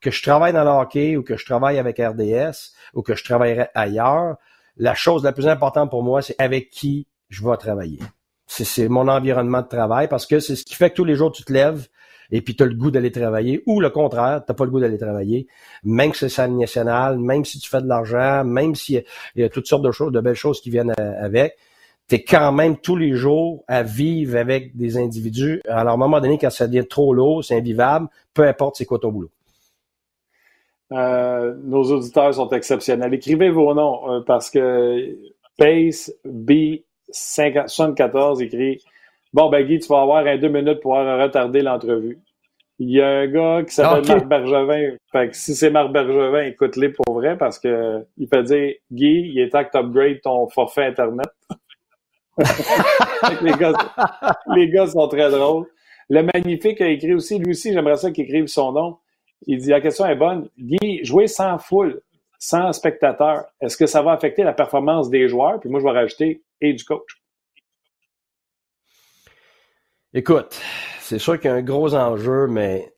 que 0.00 0.10
je 0.10 0.22
travaille 0.22 0.52
dans 0.52 0.64
le 0.64 0.70
hockey 0.70 1.16
ou 1.16 1.22
que 1.22 1.36
je 1.36 1.44
travaille 1.44 1.78
avec 1.78 1.98
RDS 1.98 2.74
ou 2.92 3.02
que 3.02 3.14
je 3.14 3.24
travaillerai 3.24 3.68
ailleurs, 3.74 4.36
la 4.76 4.94
chose 4.94 5.24
la 5.24 5.32
plus 5.32 5.48
importante 5.48 5.90
pour 5.90 6.02
moi, 6.02 6.20
c'est 6.20 6.36
avec 6.38 6.70
qui 6.70 7.06
je 7.30 7.42
vais 7.42 7.56
travailler. 7.56 7.98
C'est 8.46 8.88
mon 8.88 9.08
environnement 9.08 9.62
de 9.62 9.66
travail 9.66 10.08
parce 10.08 10.26
que 10.26 10.40
c'est 10.40 10.56
ce 10.56 10.64
qui 10.64 10.74
fait 10.74 10.90
que 10.90 10.96
tous 10.96 11.04
les 11.04 11.16
jours 11.16 11.32
tu 11.32 11.42
te 11.42 11.52
lèves 11.52 11.88
et 12.30 12.42
puis 12.42 12.54
tu 12.54 12.62
as 12.62 12.66
le 12.66 12.74
goût 12.74 12.90
d'aller 12.90 13.10
travailler 13.10 13.62
ou 13.66 13.80
le 13.80 13.88
contraire, 13.90 14.42
tu 14.46 14.54
pas 14.54 14.64
le 14.64 14.70
goût 14.70 14.80
d'aller 14.80 14.98
travailler, 14.98 15.46
même 15.82 16.12
si 16.12 16.20
c'est 16.20 16.28
salle 16.28 16.52
nationale, 16.52 17.18
même 17.18 17.44
si 17.44 17.58
tu 17.58 17.68
fais 17.68 17.80
de 17.80 17.88
l'argent, 17.88 18.44
même 18.44 18.74
s'il 18.74 19.04
y, 19.36 19.40
y, 19.40 19.44
a 19.44 19.48
toutes 19.48 19.66
sortes 19.66 19.84
de 19.84 19.90
choses, 19.90 20.12
de 20.12 20.20
belles 20.20 20.34
choses 20.34 20.60
qui 20.60 20.70
viennent 20.70 20.92
avec, 20.98 21.56
tu 22.08 22.16
es 22.16 22.22
quand 22.22 22.52
même 22.52 22.76
tous 22.76 22.96
les 22.96 23.14
jours 23.14 23.64
à 23.68 23.82
vivre 23.82 24.36
avec 24.36 24.76
des 24.76 24.98
individus. 24.98 25.62
Alors 25.68 25.92
à 25.92 25.94
un 25.94 25.96
moment 25.96 26.20
donné, 26.20 26.36
quand 26.38 26.50
ça 26.50 26.66
devient 26.66 26.86
trop 26.86 27.14
lourd, 27.14 27.42
c'est 27.44 27.56
invivable, 27.56 28.08
peu 28.34 28.46
importe 28.46 28.76
c'est 28.76 28.84
quoi 28.84 28.98
ton 28.98 29.10
boulot. 29.10 29.30
Euh, 30.92 31.54
nos 31.64 31.82
auditeurs 31.84 32.34
sont 32.34 32.50
exceptionnels. 32.50 33.14
Écrivez 33.14 33.48
vos 33.50 33.72
noms 33.74 34.10
euh, 34.10 34.20
parce 34.20 34.50
que 34.50 35.16
Pace 35.56 36.12
B74 36.26 38.42
écrit 38.42 38.82
Bon, 39.32 39.48
ben 39.50 39.66
Guy, 39.66 39.78
tu 39.80 39.88
vas 39.88 40.02
avoir 40.02 40.24
un 40.26 40.38
deux 40.38 40.48
minutes 40.48 40.80
pour 40.80 40.92
retarder 40.92 41.62
l'entrevue. 41.62 42.20
Il 42.78 42.90
y 42.90 43.00
a 43.00 43.08
un 43.08 43.26
gars 43.26 43.62
qui 43.64 43.74
s'appelle 43.74 44.06
Marc 44.06 44.26
Bergevin. 44.26 44.96
Fait 45.10 45.28
que 45.28 45.36
si 45.36 45.54
c'est 45.54 45.70
Marc 45.70 45.90
Bergevin, 45.92 46.42
écoute-les 46.42 46.90
pour 46.90 47.14
vrai 47.14 47.36
parce 47.36 47.58
que 47.58 48.04
il 48.16 48.28
peut 48.28 48.42
dire 48.42 48.74
Guy, 48.92 49.32
il 49.32 49.40
est 49.40 49.50
temps 49.50 49.64
que 49.64 49.70
tu 49.70 49.78
upgrades 49.78 50.20
ton 50.22 50.48
forfait 50.48 50.86
Internet. 50.86 51.28
Les, 54.56 54.68
gars, 54.68 54.86
sont 54.86 55.08
très 55.08 55.30
drôles. 55.30 55.66
Le 56.08 56.22
magnifique 56.22 56.80
a 56.80 56.88
écrit 56.88 57.14
aussi, 57.14 57.38
lui 57.38 57.52
aussi, 57.52 57.72
j'aimerais 57.72 57.96
ça 57.96 58.10
qu'il 58.10 58.24
écrive 58.24 58.46
son 58.46 58.72
nom. 58.72 58.98
Il 59.46 59.58
dit 59.58 59.70
la 59.70 59.80
question 59.80 60.06
est 60.06 60.16
bonne. 60.16 60.48
Guy, 60.58 61.04
jouer 61.04 61.26
sans 61.26 61.58
foule, 61.58 62.02
sans 62.38 62.72
spectateurs, 62.72 63.44
est-ce 63.60 63.76
que 63.76 63.86
ça 63.86 64.02
va 64.02 64.12
affecter 64.12 64.42
la 64.42 64.52
performance 64.52 65.10
des 65.10 65.28
joueurs? 65.28 65.60
Puis 65.60 65.70
moi, 65.70 65.80
je 65.80 65.84
vais 65.84 65.92
rajouter 65.92 66.42
et 66.60 66.72
du 66.72 66.84
coach. 66.84 67.22
Écoute, 70.12 70.60
c'est 71.00 71.18
sûr 71.18 71.38
qu'il 71.40 71.50
y 71.50 71.52
a 71.52 71.56
un 71.56 71.62
gros 71.62 71.94
enjeu, 71.94 72.46
mais 72.46 72.92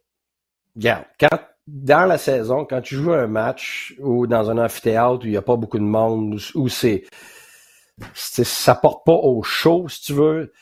regarde, 0.75 1.05
quand 1.19 1.39
dans 1.67 2.07
la 2.07 2.19
saison, 2.19 2.65
quand 2.65 2.81
tu 2.81 2.95
joues 2.95 3.13
un 3.13 3.27
match 3.27 3.95
ou 3.99 4.27
dans 4.27 4.51
un 4.51 4.59
amphithéâtre 4.59 5.25
où 5.25 5.27
il 5.27 5.31
n'y 5.31 5.37
a 5.37 5.43
pas 5.43 5.57
beaucoup 5.57 5.79
de 5.79 5.85
monde, 5.85 6.39
où 6.55 6.69
c'est 6.69 7.05
ça 8.15 8.75
porte 8.75 9.05
pas 9.05 9.13
au 9.13 9.43
show, 9.43 9.89
si 9.89 10.03
tu 10.03 10.13
veux. 10.13 10.53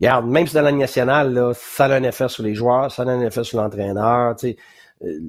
Regarde, 0.00 0.26
même 0.26 0.46
si 0.46 0.54
dans 0.54 0.62
la 0.62 0.72
nationale, 0.72 1.52
ça 1.54 1.86
a 1.86 1.94
un 1.94 2.02
effet 2.02 2.28
sur 2.28 2.42
les 2.42 2.54
joueurs, 2.54 2.90
ça 2.90 3.02
a 3.02 3.06
un 3.06 3.20
effet 3.20 3.44
sur 3.44 3.60
l'entraîneur. 3.60 4.34
Tu 4.36 4.56
euh, 5.02 5.20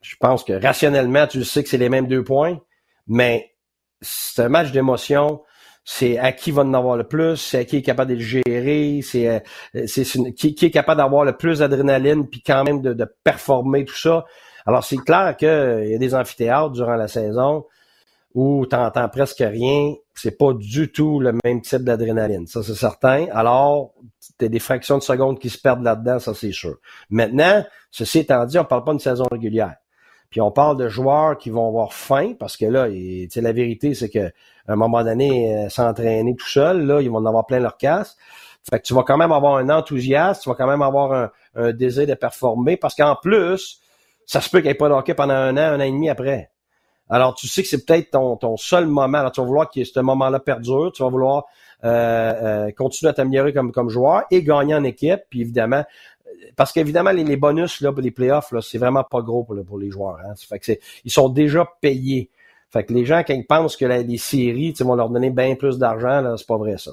je 0.00 0.16
pense 0.16 0.44
que 0.44 0.52
rationnellement, 0.52 1.26
tu 1.26 1.44
sais 1.44 1.62
que 1.62 1.68
c'est 1.68 1.78
les 1.78 1.88
mêmes 1.88 2.06
deux 2.06 2.24
points, 2.24 2.58
mais 3.06 3.54
c'est 4.00 4.42
un 4.42 4.48
match 4.48 4.72
d'émotion. 4.72 5.42
C'est 5.84 6.18
à 6.18 6.32
qui 6.32 6.50
va 6.50 6.62
en 6.62 6.74
avoir 6.74 6.98
le 6.98 7.08
plus, 7.08 7.36
c'est 7.36 7.60
à 7.60 7.64
qui 7.64 7.76
est 7.78 7.82
capable 7.82 8.10
de 8.10 8.16
le 8.16 8.20
gérer, 8.20 9.00
c'est 9.02 9.26
euh, 9.26 10.30
qui, 10.36 10.54
qui, 10.54 10.66
est 10.66 10.70
capable 10.70 10.98
d'avoir 10.98 11.24
le 11.24 11.34
plus 11.34 11.60
d'adrénaline 11.60 12.28
puis 12.28 12.42
quand 12.42 12.62
même 12.62 12.82
de, 12.82 12.92
de, 12.92 13.06
performer 13.24 13.86
tout 13.86 13.96
ça. 13.96 14.26
Alors 14.66 14.84
c'est 14.84 14.98
clair 14.98 15.34
qu'il 15.38 15.48
y 15.48 15.94
a 15.94 15.98
des 15.98 16.14
amphithéâtres 16.14 16.72
durant 16.72 16.96
la 16.96 17.08
saison 17.08 17.64
où 18.34 18.66
tu 18.66 18.76
n'entends 18.76 19.08
presque 19.08 19.38
rien, 19.38 19.94
c'est 20.14 20.36
pas 20.36 20.52
du 20.52 20.92
tout 20.92 21.20
le 21.20 21.34
même 21.44 21.62
type 21.62 21.82
d'adrénaline. 21.82 22.46
Ça, 22.46 22.62
c'est 22.62 22.74
certain. 22.74 23.26
Alors, 23.32 23.92
tu 24.38 24.44
as 24.44 24.48
des 24.48 24.58
fractions 24.58 24.98
de 24.98 25.02
secondes 25.02 25.38
qui 25.38 25.50
se 25.50 25.58
perdent 25.58 25.82
là-dedans, 25.82 26.18
ça, 26.18 26.34
c'est 26.34 26.52
sûr. 26.52 26.76
Maintenant, 27.10 27.64
ceci 27.90 28.20
étant 28.20 28.44
dit, 28.44 28.58
on 28.58 28.64
parle 28.64 28.84
pas 28.84 28.92
d'une 28.92 29.00
saison 29.00 29.24
régulière. 29.30 29.76
Puis 30.30 30.40
on 30.42 30.50
parle 30.50 30.76
de 30.76 30.88
joueurs 30.88 31.38
qui 31.38 31.50
vont 31.50 31.66
avoir 31.68 31.94
faim, 31.94 32.34
parce 32.38 32.56
que 32.56 32.66
là, 32.66 32.86
la 32.88 33.52
vérité, 33.52 33.94
c'est 33.94 34.10
que 34.10 34.30
à 34.68 34.72
un 34.72 34.76
moment 34.76 35.02
donné, 35.02 35.56
euh, 35.56 35.68
s'entraîner 35.70 36.36
tout 36.36 36.46
seul, 36.46 36.84
là, 36.84 37.00
ils 37.00 37.10
vont 37.10 37.16
en 37.16 37.26
avoir 37.26 37.46
plein 37.46 37.60
leur 37.60 37.78
casse. 37.78 38.18
Fait 38.68 38.78
que 38.78 38.84
tu 38.84 38.92
vas 38.92 39.02
quand 39.02 39.16
même 39.16 39.32
avoir 39.32 39.56
un 39.56 39.70
enthousiasme, 39.70 40.42
tu 40.42 40.48
vas 40.50 40.54
quand 40.54 40.66
même 40.66 40.82
avoir 40.82 41.30
un, 41.54 41.72
désir 41.72 42.06
de 42.06 42.14
performer, 42.14 42.76
parce 42.76 42.94
qu'en 42.94 43.16
plus, 43.16 43.80
ça 44.26 44.42
se 44.42 44.50
peut 44.50 44.60
qu'il 44.60 44.70
n'y 44.70 44.76
pas 44.76 44.88
de 44.88 45.12
pendant 45.14 45.32
un 45.32 45.56
an, 45.56 45.60
un 45.60 45.80
an 45.80 45.84
et 45.84 45.90
demi 45.90 46.10
après. 46.10 46.50
Alors, 47.10 47.34
tu 47.34 47.48
sais 47.48 47.62
que 47.62 47.68
c'est 47.68 47.84
peut-être 47.84 48.10
ton, 48.10 48.36
ton 48.36 48.56
seul 48.56 48.86
moment. 48.86 49.18
Alors, 49.18 49.32
tu 49.32 49.40
vas 49.40 49.46
vouloir 49.46 49.70
que 49.70 49.82
ce 49.84 50.00
moment-là 50.00 50.40
perdure. 50.40 50.92
Tu 50.92 51.02
vas 51.02 51.08
vouloir 51.08 51.44
euh, 51.84 51.86
euh, 52.66 52.70
continuer 52.72 53.10
à 53.10 53.12
t'améliorer 53.12 53.52
comme, 53.52 53.72
comme 53.72 53.88
joueur 53.88 54.24
et 54.30 54.42
gagner 54.42 54.74
en 54.74 54.84
équipe. 54.84 55.20
Puis 55.30 55.42
évidemment, 55.42 55.84
parce 56.56 56.72
qu'évidemment, 56.72 57.10
les, 57.10 57.24
les, 57.24 57.36
bonus 57.36 57.80
là, 57.80 57.92
pour 57.92 58.02
les 58.02 58.10
playoffs, 58.10 58.52
là, 58.52 58.60
c'est 58.60 58.78
vraiment 58.78 59.04
pas 59.04 59.22
gros 59.22 59.44
pour, 59.44 59.78
les 59.78 59.90
joueurs. 59.90 60.18
Hein. 60.24 60.34
Fait 60.36 60.58
que 60.58 60.72
ils 61.04 61.10
sont 61.10 61.28
déjà 61.28 61.66
payés. 61.80 62.30
Fait 62.70 62.84
que 62.84 62.92
les 62.92 63.06
gens, 63.06 63.22
quand 63.26 63.32
ils 63.32 63.46
pensent 63.46 63.76
que 63.76 63.86
les 63.86 64.18
séries 64.18 64.74
vont 64.80 64.94
leur 64.94 65.08
donner 65.08 65.30
bien 65.30 65.54
plus 65.54 65.78
d'argent, 65.78 66.20
là, 66.20 66.34
c'est 66.36 66.46
pas 66.46 66.58
vrai 66.58 66.76
ça. 66.76 66.90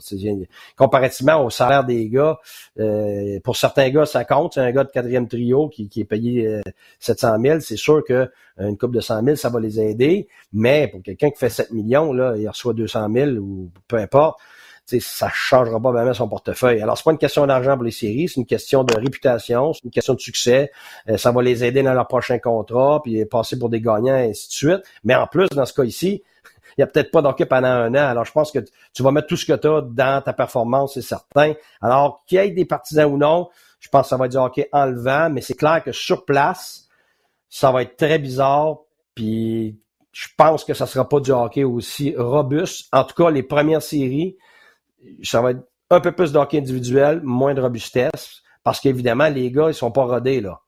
comparativement 0.78 1.44
au 1.44 1.50
salaire 1.50 1.84
des 1.84 2.08
gars, 2.08 2.40
euh, 2.80 3.40
pour 3.44 3.58
certains 3.58 3.90
gars, 3.90 4.06
ça 4.06 4.24
compte. 4.24 4.58
Un 4.58 4.72
gars 4.72 4.86
de 4.86 4.92
quatrième 4.92 5.28
trio 5.28 5.68
qui, 5.68 5.90
est 5.98 6.06
payé 6.06 6.48
euh, 6.48 6.62
700 7.00 7.42
000, 7.42 7.60
c'est 7.60 7.76
sûr 7.76 8.04
que 8.08 8.14
euh, 8.14 8.30
une 8.58 8.78
coupe 8.78 8.94
de 8.94 9.02
100 9.02 9.24
000, 9.24 9.36
ça 9.36 9.50
va 9.50 9.60
les 9.60 9.82
aider. 9.82 10.30
Mais 10.54 10.88
pour 10.88 11.04
quelqu'un 11.04 11.30
qui 11.30 11.38
fait 11.38 11.50
7 11.50 11.72
millions, 11.72 12.14
là, 12.14 12.36
il 12.38 12.48
reçoit 12.48 12.74
200 12.74 13.10
000 13.14 13.32
ou 13.32 13.70
peu 13.90 13.98
importe, 13.98 14.40
ça 14.86 15.30
changera 15.34 15.80
pas 15.80 15.92
vraiment 15.92 16.14
son 16.14 16.28
portefeuille. 16.28 16.82
Alors, 16.82 16.98
c'est 16.98 17.04
pas 17.04 17.12
une 17.12 17.18
question 17.18 17.48
d'argent 17.48 17.76
pour 17.76 17.84
les 17.84 17.92
séries, 17.92 18.28
c'est 18.28 18.40
une 18.40 18.46
question 18.46 18.84
de 18.84 18.96
réputation, 18.96 19.74
c'est 19.74 19.84
une 19.84 19.92
question 19.92 20.14
de 20.14 20.20
succès. 20.20 20.72
Euh, 21.10 21.18
ça 21.18 21.32
va 21.32 21.42
les 21.42 21.64
aider 21.64 21.82
dans 21.84 21.94
leur 21.94 22.08
prochain 22.08 22.38
contrat, 22.40 23.02
puis 23.04 23.26
passer 23.26 23.58
pour 23.58 23.70
des 23.70 23.82
gagnants, 23.82 24.18
et 24.18 24.30
ainsi 24.30 24.48
de 24.48 24.54
suite. 24.54 24.82
Mais 25.04 25.16
en 25.16 25.28
plus, 25.28 25.48
dans 25.50 25.66
ce 25.66 25.74
cas 25.74 25.84
ici, 25.84 26.24
il 26.78 26.82
n'y 26.82 26.84
a 26.84 26.88
peut-être 26.88 27.12
pas 27.12 27.22
d'hockey 27.22 27.46
pendant 27.46 27.68
un 27.68 27.94
an. 27.94 28.08
Alors, 28.10 28.26
je 28.26 28.32
pense 28.32 28.52
que 28.52 28.60
tu 28.94 29.02
vas 29.02 29.12
mettre 29.12 29.28
tout 29.28 29.38
ce 29.38 29.46
que 29.46 29.54
tu 29.54 29.68
as 29.68 29.82
dans 29.82 30.22
ta 30.22 30.34
performance, 30.34 30.96
c'est 30.96 31.02
certain. 31.02 31.54
Alors, 31.82 32.24
qu'il 32.28 32.38
y 32.38 32.42
ait 32.42 32.52
des 32.52 32.66
partisans 32.66 33.12
ou 33.12 33.18
non, 33.18 33.50
je 33.80 33.90
pense 33.90 34.04
que 34.04 34.10
ça 34.10 34.18
va 34.18 34.26
être 34.26 34.32
du 34.32 34.38
hockey 34.38 34.70
enlevant, 34.72 35.30
mais 35.30 35.42
c'est 35.42 35.56
clair 35.56 35.84
que 35.84 35.92
sur 35.92 36.26
place, 36.26 36.88
ça 37.50 37.72
va 37.72 37.82
être 37.82 37.96
très 37.96 38.20
bizarre. 38.20 38.80
Puis, 39.16 39.80
je 40.12 40.28
pense 40.38 40.64
que 40.64 40.74
ça 40.74 40.86
sera 40.86 41.08
pas 41.08 41.20
du 41.20 41.32
hockey 41.32 41.64
aussi 41.64 42.14
robuste. 42.18 42.88
En 42.92 43.04
tout 43.04 43.16
cas, 43.16 43.30
les 43.30 43.44
premières 43.44 43.82
séries, 43.82 44.38
ça 45.24 45.42
va 45.42 45.52
être 45.52 45.64
un 45.90 46.00
peu 46.00 46.12
plus 46.12 46.32
d'hockey 46.32 46.58
individuel, 46.58 47.22
moins 47.24 47.54
de 47.54 47.62
robustesse, 47.62 48.42
parce 48.64 48.80
qu'évidemment, 48.80 49.30
les 49.30 49.52
gars, 49.52 49.68
ils 49.70 49.74
sont 49.74 49.92
pas 49.92 50.06
rodés, 50.06 50.42
là. 50.42 50.62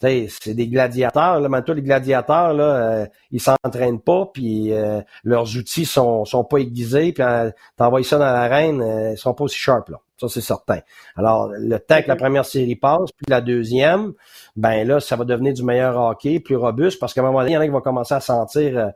C'est 0.00 0.52
des 0.52 0.68
gladiateurs, 0.68 1.40
là, 1.40 1.48
maintenant, 1.48 1.72
les 1.74 1.80
gladiateurs, 1.80 2.52
là, 2.52 2.64
euh, 2.64 3.06
ils 3.30 3.40
s'entraînent 3.40 4.00
pas, 4.00 4.28
puis 4.34 4.70
euh, 4.72 5.00
leurs 5.22 5.56
outils 5.56 5.86
sont, 5.86 6.26
sont 6.26 6.44
pas 6.44 6.58
aiguisés, 6.58 7.12
puis 7.12 7.22
euh, 7.22 7.50
t'envoies 7.76 8.02
ça 8.02 8.18
dans 8.18 8.24
l'arène, 8.24 8.82
euh, 8.82 9.12
ils 9.12 9.16
sont 9.16 9.32
pas 9.32 9.44
aussi 9.44 9.56
sharp, 9.56 9.88
là. 9.88 9.98
Ça, 10.20 10.28
c'est 10.28 10.42
certain. 10.42 10.80
Alors, 11.16 11.48
le 11.52 11.78
temps 11.78 12.00
que 12.02 12.08
la 12.08 12.16
première 12.16 12.44
série 12.44 12.76
passe, 12.76 13.10
puis 13.16 13.24
la 13.28 13.40
deuxième, 13.40 14.12
ben 14.56 14.86
là, 14.86 15.00
ça 15.00 15.16
va 15.16 15.24
devenir 15.24 15.54
du 15.54 15.62
meilleur 15.64 15.96
hockey, 15.96 16.38
plus 16.38 16.56
robuste, 16.56 17.00
parce 17.00 17.14
qu'à 17.14 17.22
un 17.22 17.24
moment 17.24 17.38
donné, 17.38 17.52
il 17.52 17.54
y 17.54 17.56
en 17.56 17.60
a 17.60 17.64
qui 17.64 17.72
vont 17.72 17.80
commencer 17.80 18.14
à 18.14 18.20
sentir 18.20 18.92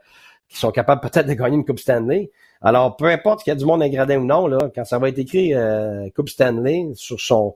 qu'ils 0.47 0.59
sont 0.59 0.71
capables 0.71 1.01
peut-être 1.01 1.27
de 1.27 1.33
gagner 1.33 1.57
une 1.57 1.65
Coupe 1.65 1.79
Stanley. 1.79 2.31
Alors, 2.61 2.97
peu 2.97 3.05
importe 3.05 3.43
qu'il 3.43 3.51
y 3.51 3.55
a 3.55 3.55
du 3.55 3.65
monde 3.65 3.81
ingradin 3.81 4.17
ou 4.17 4.25
non, 4.25 4.47
là, 4.47 4.69
quand 4.75 4.83
ça 4.83 4.99
va 4.99 5.09
être 5.09 5.17
écrit 5.17 5.53
euh, 5.53 6.09
Coupe 6.13 6.29
Stanley 6.29 6.89
sur 6.95 7.19
son 7.19 7.55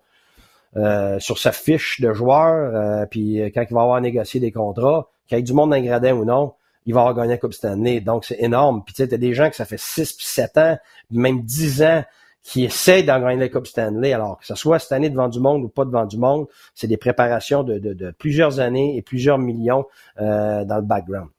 euh, 0.76 1.20
sur 1.20 1.38
sa 1.38 1.52
fiche 1.52 2.02
de 2.02 2.14
joueur, 2.14 2.74
euh, 2.74 3.06
puis 3.06 3.40
quand 3.54 3.64
il 3.70 3.74
va 3.74 3.82
avoir 3.82 4.02
négocié 4.02 4.40
des 4.40 4.52
contrats, 4.52 5.10
qu'il 5.28 5.38
y 5.38 5.40
ait 5.40 5.44
du 5.44 5.54
monde 5.54 5.74
ingradin 5.74 6.14
ou 6.14 6.26
non, 6.26 6.54
il 6.86 6.94
va 6.94 7.02
avoir 7.02 7.16
gagné 7.16 7.34
la 7.34 7.38
Coupe 7.38 7.54
Stanley. 7.54 8.00
Donc, 8.00 8.26
c'est 8.26 8.42
énorme. 8.42 8.84
Puis 8.84 8.94
tu 8.94 9.04
sais, 9.04 9.10
t'as 9.10 9.18
des 9.18 9.34
gens 9.34 9.50
que 9.50 9.56
ça 9.56 9.66
fait 9.66 9.80
6 9.80 10.14
puis 10.14 10.26
7 10.26 10.58
ans, 10.58 10.78
même 11.12 11.42
10 11.42 11.84
ans, 11.84 12.04
qui 12.42 12.64
essayent 12.64 13.04
d'en 13.04 13.20
gagner 13.20 13.40
la 13.40 13.50
Coupe 13.50 13.68
Stanley. 13.68 14.14
Alors, 14.14 14.40
que 14.40 14.46
ce 14.46 14.56
soit 14.56 14.80
cette 14.80 14.94
année 14.94 15.10
devant 15.10 15.28
du 15.28 15.40
monde 15.40 15.64
ou 15.64 15.70
pas 15.70 15.86
devant 15.86 16.06
du 16.06 16.18
monde, 16.18 16.48
c'est 16.76 16.88
des 16.88 16.98
préparations 16.98 17.64
de, 17.64 17.78
de, 17.78 18.12
plusieurs 18.12 18.60
années 18.60 18.98
et 18.98 19.02
plusieurs 19.02 19.38
millions 19.38 19.86
dans 20.18 20.78
le 20.78 20.82
background. 20.82 21.30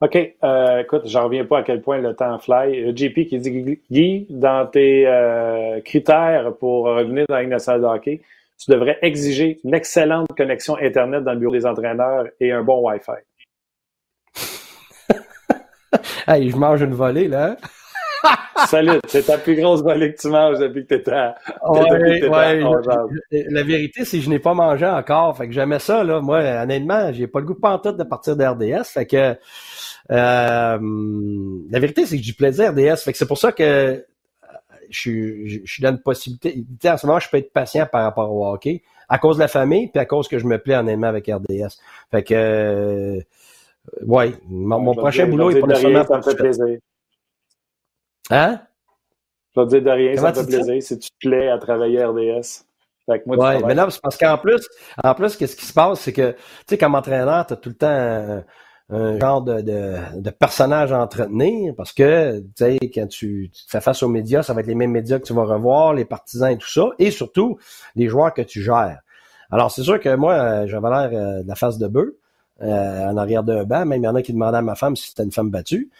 OK. 0.00 0.16
Euh, 0.44 0.78
écoute, 0.80 1.02
j'en 1.06 1.24
reviens 1.24 1.44
pas 1.44 1.58
à 1.58 1.62
quel 1.64 1.82
point 1.82 1.98
le 1.98 2.14
temps 2.14 2.38
fly. 2.38 2.84
Euh, 2.84 2.92
JP 2.94 3.26
qui 3.26 3.38
dit 3.38 3.80
Guy, 3.90 4.26
dans 4.30 4.64
tes 4.66 5.08
euh, 5.08 5.80
critères 5.80 6.54
pour 6.60 6.84
revenir 6.84 7.24
dans 7.28 7.34
la 7.34 7.46
nationale 7.46 7.80
de 7.80 7.86
hockey, 7.86 8.20
tu 8.58 8.70
devrais 8.70 8.98
exiger 9.02 9.58
une 9.64 9.74
excellente 9.74 10.28
connexion 10.36 10.76
Internet 10.80 11.24
dans 11.24 11.32
le 11.32 11.38
bureau 11.40 11.52
des 11.52 11.66
entraîneurs 11.66 12.26
et 12.38 12.52
un 12.52 12.62
bon 12.62 12.88
Wi-Fi. 12.88 13.10
hey, 16.28 16.48
je 16.48 16.56
mange 16.56 16.80
une 16.80 16.94
volée, 16.94 17.26
là. 17.26 17.56
Salut, 18.66 19.00
c'est 19.06 19.26
ta 19.26 19.38
plus 19.38 19.56
grosse 19.56 19.82
volée 19.82 20.12
que 20.12 20.20
tu 20.20 20.28
manges 20.28 20.58
depuis 20.58 20.84
que 20.84 20.94
tu 20.94 21.00
étais 21.00 21.12
à, 21.12 21.36
La 23.32 23.62
vérité, 23.62 24.04
c'est 24.04 24.18
que 24.18 24.24
je 24.24 24.30
n'ai 24.30 24.38
pas 24.38 24.54
mangé 24.54 24.86
encore. 24.86 25.36
Fait 25.36 25.46
que 25.46 25.52
j'aimais 25.52 25.78
ça, 25.78 26.04
là. 26.04 26.20
Moi, 26.20 26.40
honnêtement, 26.40 27.12
j'ai 27.12 27.26
pas 27.26 27.40
le 27.40 27.46
goût 27.46 27.54
pantoute 27.54 27.96
de 27.96 28.04
partir 28.04 28.36
d'RDS. 28.36 28.84
Fait 28.84 29.06
que 29.06 29.36
la 30.08 30.78
vérité, 31.78 32.06
c'est 32.06 32.16
que 32.16 32.22
j'ai 32.22 32.32
plaisir 32.32 32.70
RDS. 32.70 32.96
Fait 33.04 33.12
que 33.12 33.18
c'est 33.18 33.26
pour 33.26 33.38
ça 33.38 33.52
que 33.52 34.04
je, 34.90 35.60
je, 35.64 35.82
donne 35.82 35.96
une 35.96 36.02
possibilité. 36.02 36.64
En 36.84 36.96
ce 36.96 37.06
moment, 37.06 37.18
je 37.18 37.28
peux 37.28 37.36
être 37.36 37.52
patient 37.52 37.86
par 37.86 38.02
rapport 38.02 38.32
au 38.32 38.46
hockey 38.46 38.82
à 39.08 39.18
cause 39.18 39.36
de 39.36 39.42
la 39.42 39.48
famille, 39.48 39.88
puis 39.88 40.00
à 40.00 40.04
cause 40.04 40.28
que 40.28 40.38
je 40.38 40.46
me 40.46 40.58
plais 40.58 40.76
en 40.76 40.86
aimant 40.86 41.06
avec 41.06 41.26
RDS. 41.28 41.78
Fait 42.10 42.22
que, 42.22 42.34
euh, 42.34 43.20
ouais, 44.02 44.34
mon, 44.48 44.94
prochain 44.94 45.26
boulot 45.26 45.50
est 45.50 45.60
pas 45.60 45.66
nécessairement... 45.66 46.04
Ça 46.04 46.16
me 46.18 46.22
fait 46.22 46.34
plaisir. 46.34 46.78
Hein? 48.30 48.60
Je 49.56 49.60
vais 49.60 49.66
te 49.66 49.70
dire 49.70 49.82
de 49.82 49.90
rien, 49.90 50.16
ça 50.16 50.30
me 50.30 50.34
fait 50.34 50.46
plaisir 50.46 50.82
si 50.82 50.98
tu 50.98 51.10
te 51.10 51.16
plais 51.20 51.48
à 51.48 51.58
travailler 51.58 52.04
RDS. 52.04 52.64
Fait 53.06 53.20
que 53.20 53.22
moi, 53.26 53.38
ouais, 53.38 53.62
mais 53.66 53.74
non, 53.74 53.88
c'est 53.88 54.02
parce 54.02 54.18
qu'en 54.18 54.36
plus, 54.36 54.68
en 55.02 55.14
plus, 55.14 55.34
qu'est-ce 55.36 55.56
qui 55.56 55.64
se 55.64 55.72
passe, 55.72 56.00
c'est 56.00 56.12
que, 56.12 56.32
tu 56.32 56.38
sais, 56.68 56.78
comme 56.78 56.94
entraîneur, 56.94 57.46
tu 57.46 57.54
as 57.54 57.56
tout 57.56 57.70
le 57.70 57.74
temps 57.74 58.44
un 58.90 59.18
genre 59.18 59.42
de, 59.42 59.60
de, 59.60 59.96
de, 60.16 60.30
personnage 60.30 60.92
à 60.92 61.02
entretenir 61.02 61.74
parce 61.76 61.92
que, 61.92 62.38
tu 62.38 62.46
sais, 62.56 62.78
quand 62.94 63.06
tu, 63.06 63.50
tu, 63.52 63.64
fais 63.68 63.80
face 63.80 64.02
aux 64.02 64.08
médias, 64.08 64.42
ça 64.42 64.54
va 64.54 64.60
être 64.60 64.66
les 64.66 64.74
mêmes 64.74 64.92
médias 64.92 65.18
que 65.18 65.24
tu 65.24 65.34
vas 65.34 65.44
revoir, 65.44 65.92
les 65.92 66.06
partisans 66.06 66.50
et 66.50 66.56
tout 66.56 66.70
ça, 66.70 66.88
et 66.98 67.10
surtout 67.10 67.58
les 67.96 68.08
joueurs 68.08 68.32
que 68.32 68.42
tu 68.42 68.62
gères. 68.62 69.00
Alors, 69.50 69.70
c'est 69.70 69.82
sûr 69.82 70.00
que 70.00 70.14
moi, 70.14 70.34
euh, 70.34 70.66
j'avais 70.66 70.88
l'air 70.88 71.10
euh, 71.12 71.42
de 71.42 71.48
la 71.48 71.54
face 71.54 71.78
de 71.78 71.86
bœuf. 71.86 72.08
Euh, 72.60 73.06
en 73.06 73.16
arrière 73.16 73.44
d'un 73.44 73.62
banc. 73.62 73.86
Même 73.86 74.02
il 74.02 74.04
y 74.04 74.08
en 74.08 74.16
a 74.16 74.22
qui 74.22 74.32
demandaient 74.32 74.58
à 74.58 74.62
ma 74.62 74.74
femme 74.74 74.96
si 74.96 75.10
c'était 75.10 75.22
une 75.22 75.30
femme 75.30 75.48
battue. 75.48 75.90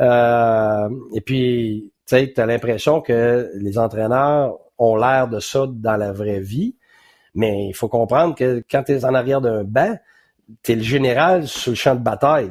et 0.00 1.20
puis, 1.24 1.92
tu 2.04 2.16
sais, 2.16 2.32
tu 2.34 2.40
as 2.40 2.46
l'impression 2.46 3.00
que 3.00 3.48
les 3.54 3.78
entraîneurs 3.78 4.58
ont 4.76 4.96
l'air 4.96 5.28
de 5.28 5.38
ça 5.38 5.66
dans 5.68 5.96
la 5.96 6.10
vraie 6.10 6.40
vie. 6.40 6.74
Mais 7.36 7.68
il 7.68 7.74
faut 7.74 7.88
comprendre 7.88 8.34
que 8.34 8.64
quand 8.68 8.82
tu 8.82 8.92
es 8.92 9.04
en 9.04 9.14
arrière 9.14 9.40
d'un 9.40 9.62
banc, 9.62 9.96
t'es 10.62 10.74
le 10.74 10.82
général 10.82 11.46
sur 11.46 11.72
le 11.72 11.76
champ 11.76 11.94
de 11.94 12.00
bataille. 12.00 12.50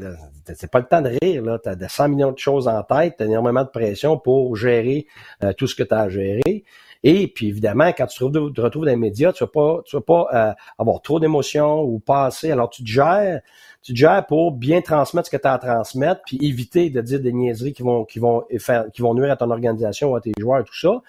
C'est 0.55 0.71
pas 0.71 0.79
le 0.79 0.85
temps 0.85 1.01
de 1.01 1.11
rire. 1.21 1.43
Là. 1.43 1.59
Tu 1.63 1.69
as 1.69 1.89
100 1.89 2.09
millions 2.09 2.31
de 2.31 2.37
choses 2.37 2.67
en 2.67 2.81
tête, 2.83 3.15
tu 3.17 3.23
as 3.23 3.27
énormément 3.27 3.63
de 3.63 3.69
pression 3.69 4.17
pour 4.17 4.55
gérer 4.55 5.05
euh, 5.43 5.53
tout 5.53 5.67
ce 5.67 5.75
que 5.75 5.83
tu 5.83 5.93
as 5.93 6.01
à 6.01 6.09
gérer. 6.09 6.63
Et 7.01 7.27
puis 7.27 7.47
évidemment, 7.47 7.93
quand 7.97 8.07
tu 8.07 8.19
te 8.19 8.61
retrouves 8.61 8.85
dans 8.85 8.91
les 8.91 8.97
médias, 8.97 9.31
tu 9.31 9.43
vas 9.43 9.49
pas, 9.49 9.81
tu 9.85 9.95
vas 9.95 10.01
pas 10.01 10.27
euh, 10.33 10.53
avoir 10.77 11.01
trop 11.01 11.19
d'émotions 11.19 11.81
ou 11.81 11.99
passer. 11.99 12.51
Alors 12.51 12.69
tu 12.69 12.83
te 12.83 12.89
gères, 12.89 13.41
tu 13.81 13.93
te 13.93 13.97
gères 13.97 14.25
pour 14.25 14.51
bien 14.51 14.81
transmettre 14.81 15.27
ce 15.27 15.31
que 15.31 15.41
tu 15.41 15.47
as 15.47 15.53
à 15.53 15.59
transmettre, 15.59 16.21
puis 16.25 16.37
éviter 16.41 16.89
de 16.89 16.99
dire 16.99 17.21
des 17.21 17.31
niaiseries 17.31 17.73
qui 17.73 17.83
vont, 17.83 18.03
qui 18.03 18.19
vont 18.19 18.43
qui 18.93 19.01
vont 19.01 19.13
nuire 19.13 19.31
à 19.31 19.37
ton 19.37 19.49
organisation, 19.49 20.15
à 20.15 20.21
tes 20.21 20.33
joueurs, 20.37 20.63
tout 20.65 20.77
ça. 20.77 21.01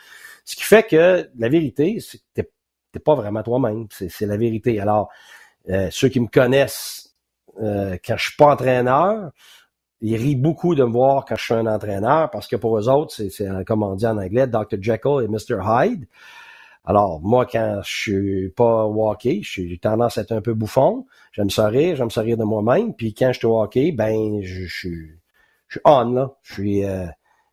Ce 0.44 0.54
qui 0.54 0.62
fait 0.62 0.84
que 0.84 1.28
la 1.36 1.48
vérité, 1.48 1.98
c'est 2.00 2.18
que 2.18 2.48
t'es 2.92 3.00
pas 3.00 3.14
vraiment 3.14 3.42
toi-même. 3.42 3.86
C'est 3.90 4.26
la 4.26 4.36
vérité. 4.36 4.80
Alors, 4.80 5.10
euh, 5.68 5.88
ceux 5.90 6.08
qui 6.08 6.20
me 6.20 6.28
connaissent 6.28 7.14
euh, 7.62 7.96
quand 8.04 8.16
je 8.16 8.24
suis 8.24 8.36
pas 8.36 8.52
entraîneur, 8.52 9.30
ils 10.00 10.16
rient 10.16 10.36
beaucoup 10.36 10.74
de 10.74 10.82
me 10.82 10.92
voir 10.92 11.24
quand 11.26 11.36
je 11.36 11.44
suis 11.44 11.54
un 11.54 11.66
entraîneur 11.66 12.30
parce 12.30 12.46
que 12.46 12.56
pour 12.56 12.78
eux 12.78 12.88
autres, 12.88 13.12
c'est 13.12 13.48
comme 13.66 13.82
on 13.82 13.94
dit 13.96 14.06
en 14.06 14.16
anglais, 14.16 14.46
Dr. 14.46 14.80
Jekyll 14.80 15.22
et 15.22 15.28
Mr. 15.28 15.60
Hyde. 15.62 16.06
Alors, 16.84 17.20
moi, 17.20 17.46
quand 17.46 17.80
je 17.84 17.92
suis 17.92 18.48
pas 18.48 18.86
hockey, 18.86 19.40
j'ai 19.42 19.78
tendance 19.78 20.16
à 20.16 20.22
être 20.22 20.32
un 20.32 20.40
peu 20.40 20.54
bouffon. 20.54 21.06
J'aime 21.32 21.50
ça 21.50 21.68
rire, 21.68 21.96
j'aime 21.96 22.10
ça 22.10 22.22
rire 22.22 22.38
de 22.38 22.44
moi-même. 22.44 22.94
Puis 22.94 23.12
quand 23.12 23.32
je 23.32 23.38
suis 23.38 23.46
au 23.46 23.60
hockey, 23.60 23.92
ben, 23.92 24.40
je, 24.42 24.64
je, 24.64 24.88
je 25.68 25.78
suis 25.78 25.80
on, 25.84 26.12
là. 26.12 26.32
Je 26.42 26.54
suis, 26.54 26.84
euh, 26.84 27.06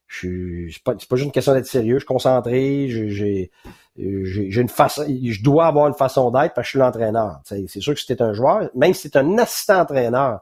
je 0.07 0.69
c'est 0.71 0.83
pas, 0.83 0.93
pas 0.93 1.15
juste 1.15 1.25
une 1.25 1.31
question 1.31 1.53
d'être 1.53 1.67
sérieux, 1.67 1.95
je 1.95 1.99
suis 1.99 2.07
concentré, 2.07 2.87
j'ai, 2.89 3.51
j'ai 3.97 4.61
une 4.61 4.69
façon, 4.69 5.03
je 5.07 5.43
dois 5.43 5.67
avoir 5.67 5.87
une 5.87 5.93
façon 5.93 6.31
d'être 6.31 6.53
parce 6.53 6.55
que 6.55 6.63
je 6.63 6.69
suis 6.69 6.79
l'entraîneur. 6.79 7.41
C'est 7.45 7.81
sûr 7.81 7.93
que 7.93 7.99
si 7.99 8.07
t'es 8.07 8.21
un 8.21 8.33
joueur, 8.33 8.69
même 8.75 8.93
si 8.93 9.09
t'es 9.09 9.19
un 9.19 9.37
assistant 9.37 9.81
entraîneur, 9.81 10.41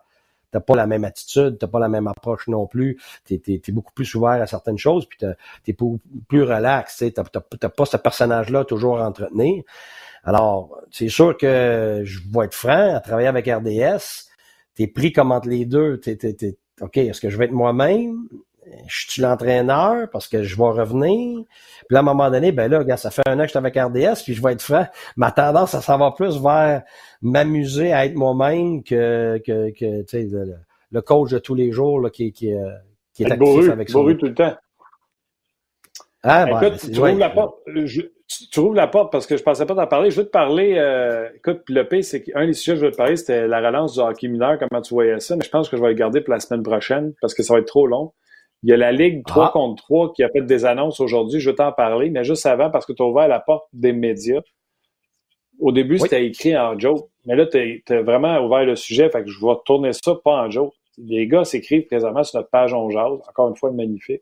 t'as 0.52 0.60
pas 0.60 0.76
la 0.76 0.88
même 0.88 1.04
attitude, 1.04 1.58
t'as 1.60 1.68
pas 1.68 1.80
la 1.80 1.90
même 1.90 2.08
approche 2.08 2.48
non 2.48 2.68
plus. 2.68 2.98
T'es 3.26 3.42
es, 3.48 3.72
beaucoup 3.72 3.92
plus 3.94 4.14
ouvert 4.16 4.42
à 4.42 4.48
certaines 4.48 4.78
choses, 4.78 5.06
puis 5.06 5.20
t'es 5.64 5.74
plus 5.74 6.44
relax. 6.44 7.04
T'as 7.14 7.70
pas 7.70 7.86
ce 7.86 7.98
personnage-là 7.98 8.66
toujours 8.66 9.00
à 9.00 9.08
entretenir. 9.08 9.64
Alors, 10.24 10.82
c'est 10.92 11.10
sûr 11.10 11.38
que 11.38 12.02
je 12.04 12.20
vais 12.20 12.46
être 12.46 12.54
franc, 12.54 12.96
à 12.96 13.00
travailler 13.00 13.28
avec 13.28 13.48
RDS, 13.48 14.30
t'es 14.76 14.88
pris 14.88 15.12
comme 15.12 15.32
entre 15.32 15.50
les 15.50 15.66
deux. 15.66 16.00
T'es, 16.00 16.58
OK, 16.82 16.98
est-ce 16.98 17.22
que 17.22 17.30
je 17.30 17.38
vais 17.38 17.46
être 17.46 17.52
moi-même? 17.52 18.28
Je 18.88 19.12
suis 19.12 19.22
l'entraîneur 19.22 20.10
parce 20.10 20.28
que 20.28 20.44
je 20.44 20.56
vais 20.56 20.64
revenir. 20.64 21.44
Puis 21.88 21.96
à 21.96 22.00
un 22.00 22.04
moment 22.04 22.30
donné, 22.30 22.52
ben 22.52 22.70
là, 22.70 22.98
ça 22.98 23.12
fait 23.12 23.22
un 23.28 23.40
an 23.40 23.42
que 23.44 23.46
je 23.46 23.50
suis 23.50 23.58
avec 23.58 23.76
RDS, 23.76 24.24
puis 24.24 24.34
je 24.34 24.42
vais 24.42 24.54
être 24.54 24.62
franc, 24.62 24.86
ma 25.16 25.32
tendance, 25.32 25.72
ça 25.72 25.82
s'en 25.82 25.98
va 25.98 26.12
plus 26.12 26.42
vers 26.42 26.84
m'amuser 27.22 27.94
à 27.94 28.06
être 28.06 28.16
moi-même 28.16 28.84
que, 28.84 29.42
que, 29.46 29.70
que 29.72 30.02
tu 30.02 30.08
sais, 30.08 30.28
le, 30.92 31.02
coach 31.02 31.32
de 31.32 31.40
tous 31.40 31.56
les 31.56 31.72
jours 31.72 32.00
là, 32.00 32.10
qui, 32.10 32.32
qui, 32.32 32.54
euh, 32.54 32.72
qui 33.14 33.24
est 33.24 33.32
actif 33.32 33.70
avec 33.70 33.90
ça. 33.90 34.00
tout 34.00 34.26
le 34.26 34.34
temps. 34.34 34.56
Ah, 36.28 36.46
ben, 36.46 36.60
écoute, 36.60 36.92
tu, 36.92 37.00
ouvres 37.00 37.20
la 37.20 37.30
porte, 37.30 37.60
tu, 38.52 38.60
ouvres 38.60 38.74
la 38.74 38.88
porte 38.88 39.12
parce 39.12 39.28
que 39.28 39.38
je 39.38 39.44
pensais 39.44 39.64
pas 39.68 39.76
t'en 39.76 39.86
parler. 39.86 40.10
Je 40.10 40.18
veux 40.18 40.26
te 40.26 40.32
parler, 40.32 40.74
euh, 40.76 41.30
écoute, 41.36 41.62
le 41.70 41.88
P, 41.88 42.02
c'est 42.02 42.24
qu'un 42.24 42.48
des 42.48 42.54
sujets 42.54 42.74
que 42.74 42.80
je 42.80 42.86
veux 42.86 42.92
te 42.92 42.98
parler, 42.98 43.16
c'était 43.16 43.48
la 43.48 43.60
relance 43.60 43.94
du 43.94 44.00
hockey 44.00 44.28
mineur, 44.28 44.58
comment 44.58 44.82
tu 44.82 44.96
voyais 44.96 45.20
ça, 45.20 45.36
mais 45.36 45.46
je 45.46 45.52
pense 45.52 45.70
que 45.70 45.78
je 45.78 45.82
vais 45.84 45.90
le 45.90 45.94
garder 45.94 46.22
pour 46.22 46.34
la 46.34 46.40
semaine 46.40 46.64
prochaine 46.64 47.14
parce 47.22 47.36
que 47.36 47.44
ça 47.44 47.54
va 47.54 47.60
être 47.60 47.68
trop 47.68 47.86
long. 47.86 48.12
Il 48.64 48.70
y 48.70 48.74
a 48.74 48.78
la 48.78 48.92
Ligue 48.92 49.24
3 49.26 49.48
ah. 49.48 49.52
contre 49.54 49.84
3 49.84 50.14
qui 50.14 50.24
a 50.24 50.30
fait 50.30 50.42
des 50.42 50.66
annonces 50.66 51.00
aujourd'hui. 51.00 51.40
Je 51.40 51.50
vais 51.50 51.56
t'en 51.56 51.72
parler, 51.72 52.10
mais 52.10 52.24
juste 52.24 52.46
avant, 52.46 52.70
parce 52.70 52.86
que 52.86 52.94
tu 52.94 53.04
as 53.04 53.06
ouvert 53.06 53.28
la 53.28 53.40
porte 53.40 53.68
des 53.74 53.94
médias. 53.94 54.42
Au 55.60 55.72
début, 55.72 56.00
c'était 56.00 56.26
écrit 56.26 56.58
en 56.58 56.78
joke, 56.78 57.08
mais 57.26 57.36
là, 57.36 57.46
tu 57.46 57.84
as, 57.90 58.02
vraiment 58.02 58.40
ouvert 58.46 58.66
le 58.66 58.76
sujet, 58.76 59.10
fait 59.10 59.24
que 59.24 59.30
je 59.30 59.40
vais 59.40 59.54
tourner 59.66 59.92
ça 59.94 60.16
pas 60.24 60.44
en 60.44 60.50
joke. 60.50 60.74
Les 60.98 61.28
gars 61.28 61.44
s'écrivent 61.44 61.86
présentement 61.86 62.24
sur 62.24 62.40
notre 62.40 62.50
page 62.50 62.74
On 62.74 62.90
Jase, 62.90 63.20
encore 63.28 63.50
une 63.50 63.56
fois 63.56 63.72
magnifique, 63.72 64.22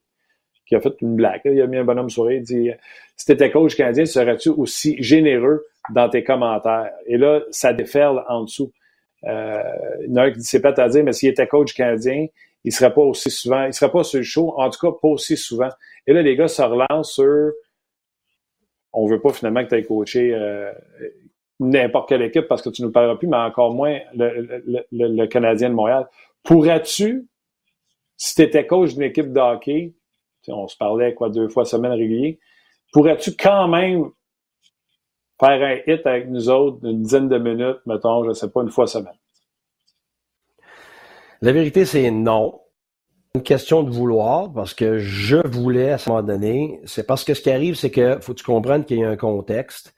qui 0.68 0.76
a 0.76 0.82
fait 0.82 0.94
une 1.02 1.16
blague. 1.16 1.42
Il 1.46 1.62
a 1.62 1.68
mis 1.68 1.78
un 1.78 1.84
bonhomme 1.84 2.10
sourire, 2.10 2.38
il 2.38 2.44
dit 2.44 2.72
Si 3.16 3.26
t'étais 3.26 3.52
coach 3.52 3.76
canadien, 3.76 4.06
serais-tu 4.06 4.50
aussi 4.50 4.96
généreux 5.02 5.66
dans 5.92 6.10
tes 6.10 6.24
commentaires? 6.24 6.92
Et 7.06 7.18
là, 7.18 7.42
ça 7.52 7.74
déferle 7.74 8.24
en 8.28 8.44
dessous. 8.44 8.72
Euh, 9.26 9.62
il 10.02 10.10
y 10.10 10.14
en 10.14 10.18
a 10.18 10.24
un 10.24 10.32
qui 10.32 10.40
dit 10.40 10.46
c'est 10.46 10.62
pas 10.62 10.74
à 10.82 10.90
dire, 10.90 11.04
mais 11.04 11.14
s'il 11.14 11.30
était 11.30 11.48
coach 11.48 11.74
canadien, 11.74 12.28
il 12.64 12.72
serait 12.72 12.94
pas 12.94 13.02
aussi 13.02 13.30
souvent, 13.30 13.66
il 13.66 13.74
serait 13.74 13.92
pas 13.92 14.04
sur 14.04 14.20
le 14.20 14.24
show, 14.24 14.54
en 14.58 14.70
tout 14.70 14.80
cas 14.80 14.96
pas 15.02 15.10
aussi 15.10 15.38
souvent. 15.38 15.70
Et 16.08 16.14
là, 16.14 16.22
les 16.22 16.36
gars 16.36 16.48
se 16.48 16.62
relancent 16.62 17.14
sur 17.14 17.52
on 18.94 19.08
veut 19.08 19.20
pas 19.20 19.34
finalement 19.34 19.64
que 19.64 19.70
tu 19.70 19.76
aies 19.76 19.84
coaché 19.84 20.34
euh, 20.34 20.72
n'importe 21.60 22.10
quelle 22.10 22.22
équipe 22.22 22.48
parce 22.48 22.62
que 22.62 22.70
tu 22.70 22.82
ne 22.84 22.88
nous 22.88 22.94
parleras 22.94 23.16
plus, 23.16 23.28
mais 23.28 23.38
encore 23.38 23.74
moins 23.74 24.00
le, 24.14 25.26
Canadien 25.26 25.70
de 25.70 25.76
Montréal. 25.76 26.08
Pourrais-tu, 26.44 27.28
si 28.18 28.36
tu 28.36 28.42
étais 28.44 28.68
coach 28.68 28.94
d'une 28.94 29.04
équipe 29.04 29.34
de 29.34 29.40
hockey, 29.40 29.96
on 30.48 30.68
se 30.68 30.78
parlait 30.78 31.14
quoi 31.14 31.30
deux 31.30 31.48
fois 31.48 31.66
semaine 31.66 31.94
régulier, 31.94 32.40
pourrais-tu 32.92 33.36
quand 33.36 33.68
même 33.68 34.12
faire 35.40 35.64
un 35.64 35.92
hit 35.92 36.06
avec 36.06 36.30
nous 36.30 36.50
autres 36.50 36.80
d'une 36.82 37.02
dizaine 37.02 37.30
de 37.30 37.38
minutes, 37.38 37.80
mettons, 37.86 38.24
je 38.24 38.30
ne 38.30 38.34
sais 38.34 38.52
pas, 38.52 38.62
une 38.62 38.70
fois 38.70 38.88
semaine? 38.88 39.18
La 41.44 41.52
vérité, 41.52 41.84
c'est 41.84 42.10
non. 42.10 42.62
Une 43.36 43.44
question 43.44 43.84
de 43.84 43.92
vouloir, 43.92 44.54
parce 44.54 44.74
que 44.74 45.00
je 45.00 45.46
voulais 45.46 45.92
à 45.92 45.98
ce 45.98 46.10
moment 46.10 46.24
donné. 46.24 46.80
C'est 46.86 47.06
parce 47.06 47.26
que 47.26 47.34
ce 47.34 47.42
qui 47.42 47.52
arrive, 47.52 47.76
c'est 47.76 47.92
que 47.92 48.18
faut 48.22 48.32
que 48.34 48.38
tu 48.40 48.46
comprennes 48.46 48.86
qu'il 48.86 49.00
y 49.00 49.04
a 49.04 49.10
un 49.10 49.18
contexte. 49.18 49.94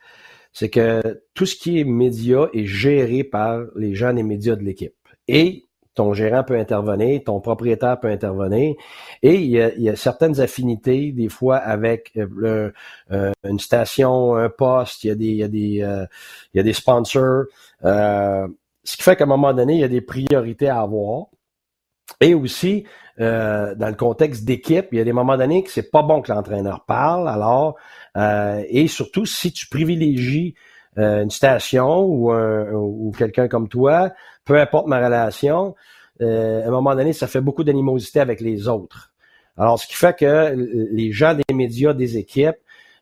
C'est 0.53 0.71
que 0.71 1.21
tout 1.35 1.45
ce 1.45 1.55
qui 1.55 1.79
est 1.79 1.83
média 1.83 2.49
est 2.51 2.65
géré 2.65 3.23
par 3.23 3.61
les 3.75 3.93
gens 3.93 4.11
des 4.11 4.23
médias 4.23 4.55
de 4.55 4.63
l'équipe. 4.63 4.95
Et 5.27 5.65
ton 5.93 6.15
gérant 6.15 6.43
peut 6.43 6.57
intervenir, 6.57 7.21
ton 7.23 7.39
propriétaire 7.41 7.99
peut 7.99 8.09
intervenir, 8.09 8.73
et 9.21 9.35
il 9.35 9.51
y 9.51 9.89
a, 9.89 9.95
certaines 9.95 10.41
affinités 10.41 11.11
des 11.11 11.29
fois 11.29 11.57
avec 11.57 12.11
euh, 12.17 12.71
euh, 13.11 13.31
une 13.47 13.59
station, 13.59 14.35
un 14.35 14.49
poste, 14.49 15.05
euh, 15.05 15.15
il 15.19 15.35
y 15.35 15.43
a 16.59 16.63
des 16.63 16.73
sponsors, 16.73 17.45
ce 18.85 18.97
qui 18.97 19.03
fait 19.03 19.15
qu'à 19.15 19.25
un 19.25 19.27
moment 19.27 19.53
donné, 19.53 19.73
il 19.73 19.79
y 19.79 19.83
a 19.83 19.89
des 19.89 20.01
priorités 20.01 20.69
à 20.69 20.81
avoir. 20.81 21.27
Et 22.21 22.33
aussi, 22.33 22.85
euh, 23.19 23.75
dans 23.75 23.87
le 23.87 23.95
contexte 23.95 24.45
d'équipe, 24.45 24.87
il 24.91 24.97
y 24.97 25.01
a 25.01 25.03
des 25.03 25.13
moments 25.13 25.37
donnés 25.37 25.63
que 25.63 25.71
c'est 25.71 25.89
pas 25.89 26.03
bon 26.03 26.21
que 26.21 26.31
l'entraîneur 26.31 26.85
parle. 26.85 27.27
Alors, 27.27 27.75
euh, 28.17 28.63
et 28.69 28.87
surtout 28.87 29.25
si 29.25 29.51
tu 29.51 29.67
privilégies 29.67 30.55
euh, 30.97 31.23
une 31.23 31.31
station 31.31 32.03
ou, 32.03 32.33
ou 32.33 33.11
quelqu'un 33.17 33.47
comme 33.47 33.67
toi, 33.67 34.11
peu 34.43 34.59
importe 34.59 34.87
ma 34.87 35.03
relation, 35.03 35.75
à 36.21 36.25
un 36.25 36.69
moment 36.69 36.95
donné, 36.95 37.11
ça 37.11 37.27
fait 37.27 37.41
beaucoup 37.41 37.63
d'animosité 37.63 38.21
avec 38.21 38.39
les 38.39 38.69
autres. 38.69 39.11
Alors, 39.57 39.79
ce 39.79 39.87
qui 39.87 39.95
fait 39.95 40.17
que 40.17 40.53
les 40.55 41.11
gens 41.11 41.33
des 41.33 41.53
médias, 41.53 41.93
des 41.93 42.17
équipes, 42.17 42.57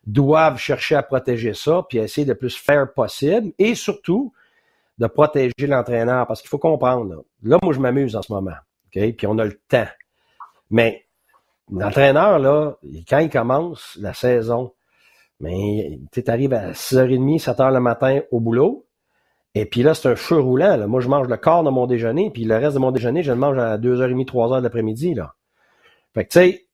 doivent 0.06 0.58
chercher 0.58 0.96
à 0.96 1.02
protéger 1.02 1.54
ça, 1.54 1.84
puis 1.88 1.98
essayer 1.98 2.26
de 2.26 2.34
plus 2.34 2.56
faire 2.56 2.92
possible, 2.92 3.52
et 3.58 3.74
surtout 3.74 4.32
de 4.98 5.06
protéger 5.06 5.66
l'entraîneur, 5.66 6.26
parce 6.26 6.40
qu'il 6.40 6.48
faut 6.48 6.58
comprendre. 6.58 7.24
là 7.42 7.58
moi, 7.62 7.72
je 7.72 7.80
m'amuse 7.80 8.14
en 8.16 8.22
ce 8.22 8.32
moment. 8.32 8.52
Puis 8.94 9.26
on 9.26 9.38
a 9.38 9.44
le 9.44 9.60
temps. 9.68 9.88
Mais 10.70 11.04
l'entraîneur, 11.70 12.38
là, 12.38 12.76
quand 13.08 13.18
il 13.18 13.30
commence 13.30 13.98
la 14.00 14.14
saison, 14.14 14.72
tu 15.40 16.22
arrives 16.26 16.54
à 16.54 16.72
6h30, 16.72 17.42
7h 17.42 17.72
le 17.72 17.80
matin 17.80 18.20
au 18.30 18.40
boulot, 18.40 18.86
et 19.54 19.66
puis 19.66 19.82
là, 19.82 19.94
c'est 19.94 20.08
un 20.08 20.16
feu 20.16 20.40
roulant. 20.40 20.76
Là. 20.76 20.86
Moi, 20.86 21.00
je 21.00 21.08
mange 21.08 21.28
le 21.28 21.36
quart 21.36 21.62
de 21.62 21.70
mon 21.70 21.86
déjeuner, 21.86 22.30
puis 22.30 22.44
le 22.44 22.56
reste 22.56 22.74
de 22.74 22.80
mon 22.80 22.92
déjeuner, 22.92 23.22
je 23.22 23.32
le 23.32 23.38
mange 23.38 23.58
à 23.58 23.78
2h30, 23.78 24.24
3h 24.26 24.58
de 24.58 24.62
l'après-midi. 24.62 25.14
Fait 26.14 26.24
que 26.24 26.30
tu 26.30 26.38
sais, 26.38 26.66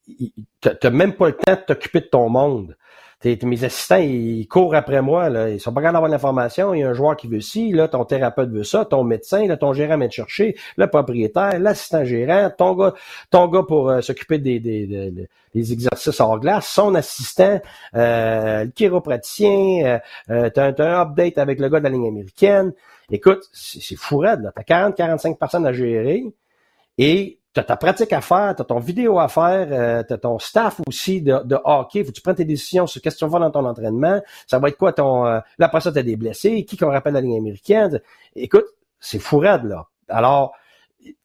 t'as 0.60 0.90
même 0.90 1.14
pas 1.14 1.28
le 1.28 1.36
temps 1.36 1.54
de 1.54 1.60
t'occuper 1.66 2.00
de 2.00 2.06
ton 2.06 2.28
monde 2.28 2.76
mes 3.24 3.64
assistants, 3.64 3.98
ils 3.98 4.46
courent 4.48 4.74
après 4.74 5.02
moi, 5.02 5.28
là. 5.28 5.50
Ils 5.50 5.60
sont 5.60 5.72
pas 5.72 5.80
capables 5.82 5.94
d'avoir 5.94 6.10
l'information. 6.10 6.72
Il 6.72 6.80
y 6.80 6.82
a 6.82 6.88
un 6.88 6.94
joueur 6.94 7.16
qui 7.16 7.28
veut 7.28 7.40
ci, 7.40 7.70
là, 7.72 7.86
ton 7.86 8.04
thérapeute 8.04 8.50
veut 8.50 8.64
ça, 8.64 8.86
ton 8.86 9.04
médecin, 9.04 9.46
là, 9.46 9.56
ton 9.58 9.74
gérant 9.74 9.98
vient 9.98 10.08
te 10.08 10.14
chercher, 10.14 10.56
le 10.76 10.86
propriétaire, 10.86 11.58
l'assistant 11.60 12.04
gérant, 12.04 12.50
ton 12.56 12.74
gars, 12.74 12.94
ton 13.30 13.48
gars 13.48 13.62
pour 13.62 13.90
euh, 13.90 14.00
s'occuper 14.00 14.38
des, 14.38 14.58
des, 14.58 14.86
des, 15.54 15.72
exercices 15.72 16.18
hors 16.20 16.40
glace, 16.40 16.66
son 16.66 16.94
assistant, 16.94 17.60
euh, 17.94 18.64
le 18.64 18.70
chiropraticien, 18.70 19.84
euh, 19.84 19.98
euh 20.30 20.50
t'as, 20.50 20.72
un 20.78 21.02
update 21.02 21.36
avec 21.36 21.60
le 21.60 21.68
gars 21.68 21.80
de 21.80 21.84
la 21.84 21.90
ligne 21.90 22.08
américaine. 22.08 22.72
Écoute, 23.10 23.42
c'est, 23.52 23.82
c'est 23.82 23.96
fou 23.96 24.18
raide, 24.18 24.42
là. 24.42 24.52
T'as 24.54 24.62
40, 24.62 24.96
45 24.96 25.38
personnes 25.38 25.66
à 25.66 25.72
gérer. 25.72 26.24
Et 26.96 27.39
tu 27.52 27.60
as 27.60 27.64
ta 27.64 27.76
pratique 27.76 28.12
à 28.12 28.20
faire, 28.20 28.54
tu 28.54 28.62
as 28.62 28.64
ton 28.64 28.78
vidéo 28.78 29.18
à 29.18 29.28
faire, 29.28 29.68
euh, 29.72 30.02
tu 30.06 30.12
as 30.12 30.18
ton 30.18 30.38
staff 30.38 30.80
aussi 30.86 31.20
de, 31.20 31.40
de 31.44 31.58
hockey. 31.64 32.04
Faut 32.04 32.10
que 32.10 32.16
tu 32.16 32.22
prennes 32.22 32.36
tes 32.36 32.44
décisions 32.44 32.86
sur 32.86 33.02
qu'est-ce 33.02 33.16
que 33.16 33.24
tu 33.24 33.30
vas 33.30 33.38
dans 33.40 33.50
ton 33.50 33.64
entraînement. 33.66 34.20
Ça 34.46 34.58
va 34.58 34.68
être 34.68 34.76
quoi 34.76 34.92
ton... 34.92 35.26
Euh, 35.26 35.40
là, 35.58 35.66
après 35.66 35.80
ça, 35.80 35.92
tu 35.92 36.02
des 36.02 36.16
blessés. 36.16 36.64
Qui 36.64 36.76
qu'on 36.76 36.90
rappelle 36.90 37.14
la 37.14 37.20
ligne 37.20 37.38
américaine? 37.38 38.00
Écoute, 38.36 38.66
c'est 39.00 39.18
fourrade, 39.18 39.64
là. 39.64 39.86
Alors, 40.08 40.52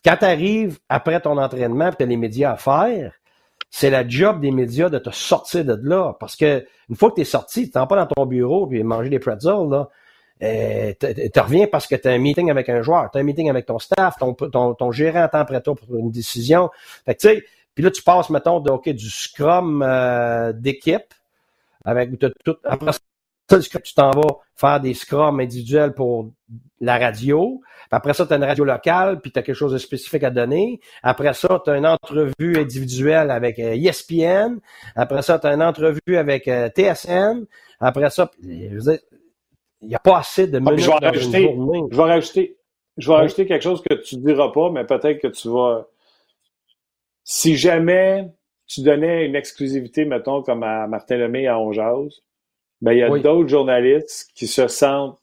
quand 0.03 0.17
tu 0.17 0.25
arrives 0.25 0.79
après 0.89 1.19
ton 1.19 1.37
entraînement 1.37 1.91
tu 1.91 2.03
as 2.03 2.05
les 2.05 2.17
médias 2.17 2.53
à 2.53 2.55
faire, 2.55 3.13
c'est 3.69 3.89
la 3.89 4.07
job 4.07 4.39
des 4.39 4.51
médias 4.51 4.89
de 4.89 4.97
te 4.97 5.11
sortir 5.11 5.63
de 5.65 5.79
là. 5.83 6.13
Parce 6.19 6.35
que 6.35 6.65
une 6.89 6.95
fois 6.95 7.11
que 7.11 7.15
tu 7.15 7.21
es 7.21 7.25
sorti, 7.25 7.65
tu 7.65 7.71
pas 7.71 7.85
dans 7.85 8.07
ton 8.07 8.25
bureau 8.25 8.65
puis 8.65 8.81
manger 8.83 9.09
des 9.09 9.19
pretzels, 9.19 9.69
là. 9.69 9.89
Euh, 10.43 10.93
tu 10.99 11.39
reviens 11.39 11.67
parce 11.67 11.87
que 11.87 11.95
tu 11.95 12.07
as 12.07 12.11
un 12.11 12.17
meeting 12.17 12.51
avec 12.51 12.67
un 12.67 12.81
joueur, 12.81 13.09
tu 13.11 13.17
as 13.17 13.21
un 13.21 13.23
meeting 13.23 13.49
avec 13.49 13.65
ton 13.65 13.79
staff, 13.79 14.17
ton, 14.19 14.33
ton, 14.33 14.73
ton 14.73 14.91
gérant 14.91 15.23
attend 15.23 15.39
après 15.39 15.61
toi 15.61 15.75
pour 15.75 15.95
une 15.95 16.11
décision. 16.11 16.69
Fait 17.05 17.15
tu 17.15 17.29
sais, 17.29 17.43
puis 17.73 17.83
là, 17.83 17.91
tu 17.91 18.01
passes, 18.01 18.29
mettons, 18.29 18.59
de, 18.59 18.71
OK, 18.71 18.89
du 18.89 19.09
scrum 19.09 19.81
euh, 19.81 20.53
d'équipe, 20.53 21.13
avec 21.83 22.17
tout, 22.17 22.55
après 22.63 22.93
ça, 22.93 23.59
tu 23.59 23.93
t'en 23.93 24.11
vas 24.11 24.37
faire 24.55 24.79
des 24.79 24.93
scrums 24.93 25.39
individuels 25.39 25.93
pour 25.93 26.31
la 26.81 26.97
radio. 26.97 27.61
Après 27.91 28.13
ça, 28.13 28.25
tu 28.25 28.33
as 28.33 28.37
une 28.37 28.43
radio 28.43 28.63
locale, 28.65 29.21
puis 29.21 29.31
tu 29.31 29.39
as 29.39 29.41
quelque 29.43 29.55
chose 29.55 29.73
de 29.73 29.77
spécifique 29.77 30.23
à 30.23 30.31
donner. 30.31 30.79
Après 31.03 31.33
ça, 31.33 31.61
tu 31.63 31.69
as 31.69 31.77
une 31.77 31.85
entrevue 31.85 32.57
individuelle 32.57 33.29
avec 33.29 33.59
ESPN. 33.59 34.23
Euh, 34.25 34.59
Après 34.95 35.21
ça, 35.21 35.37
tu 35.37 35.47
as 35.47 35.53
une 35.53 35.63
entrevue 35.63 36.17
avec 36.17 36.45
TSN. 36.45 37.45
Après 37.79 38.09
ça, 38.09 38.31
il 39.85 39.89
n'y 39.89 39.95
a 39.95 39.99
pas 39.99 40.17
assez 40.17 40.47
de 40.47 40.57
ah, 40.57 40.59
minutes 40.59 40.79
je 40.79 40.87
vais 40.87 40.93
rajouter, 40.93 41.55
Je 41.91 41.95
vais 41.95 42.03
rajouter, 42.03 42.57
je 42.97 43.07
vais 43.07 43.15
rajouter 43.15 43.45
quelque 43.45 43.63
chose 43.63 43.81
que 43.81 43.93
tu 43.93 44.17
ne 44.17 44.25
diras 44.25 44.51
pas, 44.51 44.71
mais 44.71 44.83
peut-être 44.85 45.19
que 45.19 45.27
tu 45.27 45.49
vas. 45.49 45.87
Si 47.23 47.55
jamais 47.55 48.27
tu 48.67 48.81
donnais 48.81 49.25
une 49.25 49.35
exclusivité, 49.35 50.05
mettons, 50.05 50.41
comme 50.41 50.63
à 50.63 50.87
Martin 50.87 51.17
Lemay 51.17 51.47
à 51.47 51.59
Onjaz, 51.59 52.21
ben, 52.81 52.93
il 52.93 52.99
y 52.99 53.03
a 53.03 53.09
d'autres 53.09 53.47
journalistes 53.47 54.29
qui 54.35 54.47
se 54.47 54.67
sentent 54.67 55.19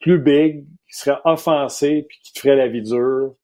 plus 0.00 0.18
big, 0.18 0.64
qui 0.88 0.98
seraient 0.98 1.20
offensés, 1.24 2.04
puis 2.08 2.18
qui 2.22 2.32
te 2.32 2.40
feraient 2.40 2.56
la 2.56 2.68
vie 2.68 2.82
dure. 2.82 3.34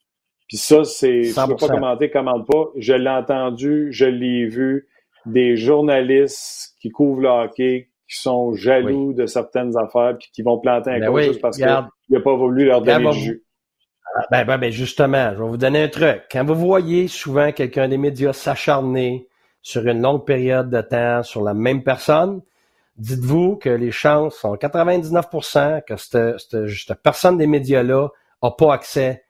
Puis 0.48 0.56
ça, 0.56 0.84
c'est. 0.84 1.24
Je 1.24 1.40
ne 1.40 1.46
peux 1.46 1.56
pas 1.56 1.68
commenter, 1.68 2.10
commande 2.10 2.46
pas. 2.46 2.70
Je 2.76 2.94
l'ai 2.94 3.10
entendu, 3.10 3.88
je 3.92 4.06
l'ai 4.06 4.46
vu. 4.46 4.88
Des 5.26 5.56
journalistes 5.56 6.74
qui 6.80 6.90
couvrent 6.90 7.20
le 7.20 7.28
hockey, 7.28 7.88
qui 8.09 8.18
sont 8.18 8.54
jaloux 8.54 9.12
de 9.12 9.26
certaines 9.26 9.76
affaires 9.76 10.16
puis 10.18 10.30
qui 10.32 10.42
vont 10.42 10.59
planter 10.59 10.90
un 10.90 10.98
ben 10.98 11.22
juste 11.22 11.40
parce 11.40 11.56
qu'il 11.56 11.66
n'a 11.66 12.20
pas 12.24 12.34
voulu 12.34 12.64
leur 12.64 12.80
donner 12.82 13.04
le 13.04 13.12
jus. 13.12 13.44
Ah, 14.16 14.22
ben, 14.30 14.44
ben, 14.44 14.59
ben, 14.59 14.72
justement, 14.72 15.32
je 15.34 15.42
vais 15.42 15.48
vous 15.48 15.59
donner 15.59 15.82
un 15.82 15.88
truc. 15.88 16.22
Quand 16.32 16.44
vous 16.44 16.54
voyez 16.54 17.09
souvent 17.09 17.52
quelqu'un 17.52 17.88
des 17.88 17.98
médias 17.98 18.32
s'acharner 18.32 19.28
sur 19.61 19.86
une 19.86 20.00
longue 20.00 20.24
période 20.24 20.70
de 20.70 20.80
temps 20.80 21.22
sur 21.22 21.42
la 21.42 21.52
même 21.52 21.82
personne, 21.82 22.40
dites-vous 22.96 23.56
que 23.56 23.68
les 23.68 23.90
chances 23.90 24.36
sont 24.36 24.54
99% 24.54 25.84
que 25.84 25.96
cette, 25.96 26.68
cette 26.68 27.02
personne 27.02 27.36
des 27.36 27.46
médias-là 27.46 28.09
n'a 28.42 28.50
pas 28.50 28.72
accès 28.72 29.24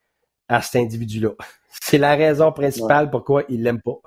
à 0.48 0.62
cet 0.62 0.80
individu-là. 0.80 1.30
C'est 1.68 1.98
la 1.98 2.14
raison 2.16 2.50
principale 2.52 3.10
pourquoi 3.10 3.44
il 3.48 3.62
l'aime 3.62 3.80
pas. 3.80 3.98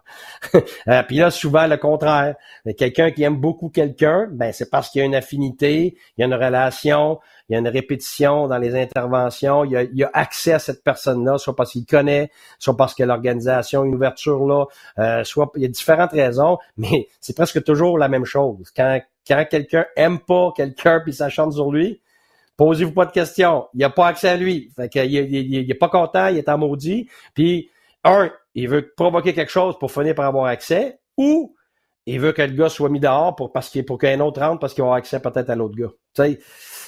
euh, 0.87 1.03
puis 1.03 1.17
là, 1.17 1.29
souvent 1.31 1.67
le 1.67 1.77
contraire. 1.77 2.35
Quelqu'un 2.77 3.11
qui 3.11 3.23
aime 3.23 3.37
beaucoup 3.37 3.69
quelqu'un, 3.69 4.27
ben 4.31 4.51
c'est 4.51 4.69
parce 4.69 4.89
qu'il 4.89 4.99
y 4.99 5.01
a 5.03 5.05
une 5.05 5.15
affinité, 5.15 5.97
il 6.17 6.21
y 6.21 6.23
a 6.23 6.27
une 6.27 6.33
relation, 6.33 7.19
il 7.49 7.53
y 7.53 7.55
a 7.55 7.59
une 7.59 7.67
répétition 7.67 8.47
dans 8.47 8.57
les 8.57 8.75
interventions, 8.75 9.63
il 9.65 9.71
y 9.71 10.03
a, 10.03 10.07
a 10.07 10.09
accès 10.13 10.53
à 10.53 10.59
cette 10.59 10.83
personne-là, 10.83 11.37
soit 11.37 11.55
parce 11.55 11.71
qu'il 11.71 11.85
connaît, 11.85 12.31
soit 12.59 12.77
parce 12.77 12.93
que 12.95 13.03
l'organisation, 13.03 13.83
une 13.83 13.95
ouverture 13.95 14.45
là, 14.45 14.65
euh, 14.99 15.23
soit 15.23 15.51
il 15.55 15.61
y 15.61 15.65
a 15.65 15.67
différentes 15.67 16.11
raisons, 16.11 16.57
mais 16.77 17.07
c'est 17.19 17.35
presque 17.35 17.63
toujours 17.63 17.97
la 17.97 18.07
même 18.07 18.25
chose. 18.25 18.71
Quand 18.75 18.99
quand 19.27 19.45
quelqu'un 19.49 19.85
aime 19.95 20.19
pas 20.19 20.51
quelqu'un 20.55 20.99
puis 20.99 21.13
s'acharne 21.13 21.51
sur 21.51 21.71
lui, 21.71 22.01
Posez-vous 22.57 22.93
pas 22.93 23.05
de 23.05 23.11
questions. 23.11 23.67
Il 23.73 23.83
a 23.83 23.89
pas 23.89 24.07
accès 24.07 24.29
à 24.29 24.37
lui. 24.37 24.71
Fait 24.75 24.89
qu'il 24.89 25.11
il, 25.11 25.53
il, 25.53 25.71
est 25.71 25.75
pas 25.75 25.89
content, 25.89 26.27
il 26.27 26.37
est 26.37 26.49
en 26.49 26.57
maudit. 26.57 27.09
Puis, 27.33 27.69
un, 28.03 28.31
il 28.55 28.67
veut 28.67 28.93
provoquer 28.95 29.33
quelque 29.33 29.51
chose 29.51 29.77
pour 29.79 29.91
finir 29.91 30.15
par 30.15 30.25
avoir 30.25 30.45
accès, 30.45 30.99
ou 31.17 31.55
il 32.05 32.19
veut 32.19 32.31
que 32.31 32.41
le 32.41 32.53
gars 32.53 32.69
soit 32.69 32.89
mis 32.89 32.99
dehors 32.99 33.35
pour, 33.35 33.51
parce 33.51 33.69
qu'il, 33.69 33.85
pour 33.85 33.97
qu'un 33.97 34.19
autre 34.19 34.41
rentre 34.41 34.59
parce 34.59 34.73
qu'il 34.73 34.83
aura 34.83 34.97
accès 34.97 35.19
peut-être 35.19 35.49
à 35.49 35.55
l'autre 35.55 35.75
gars. 35.75 35.91
Tu 36.15 36.23
sais, 36.23 36.39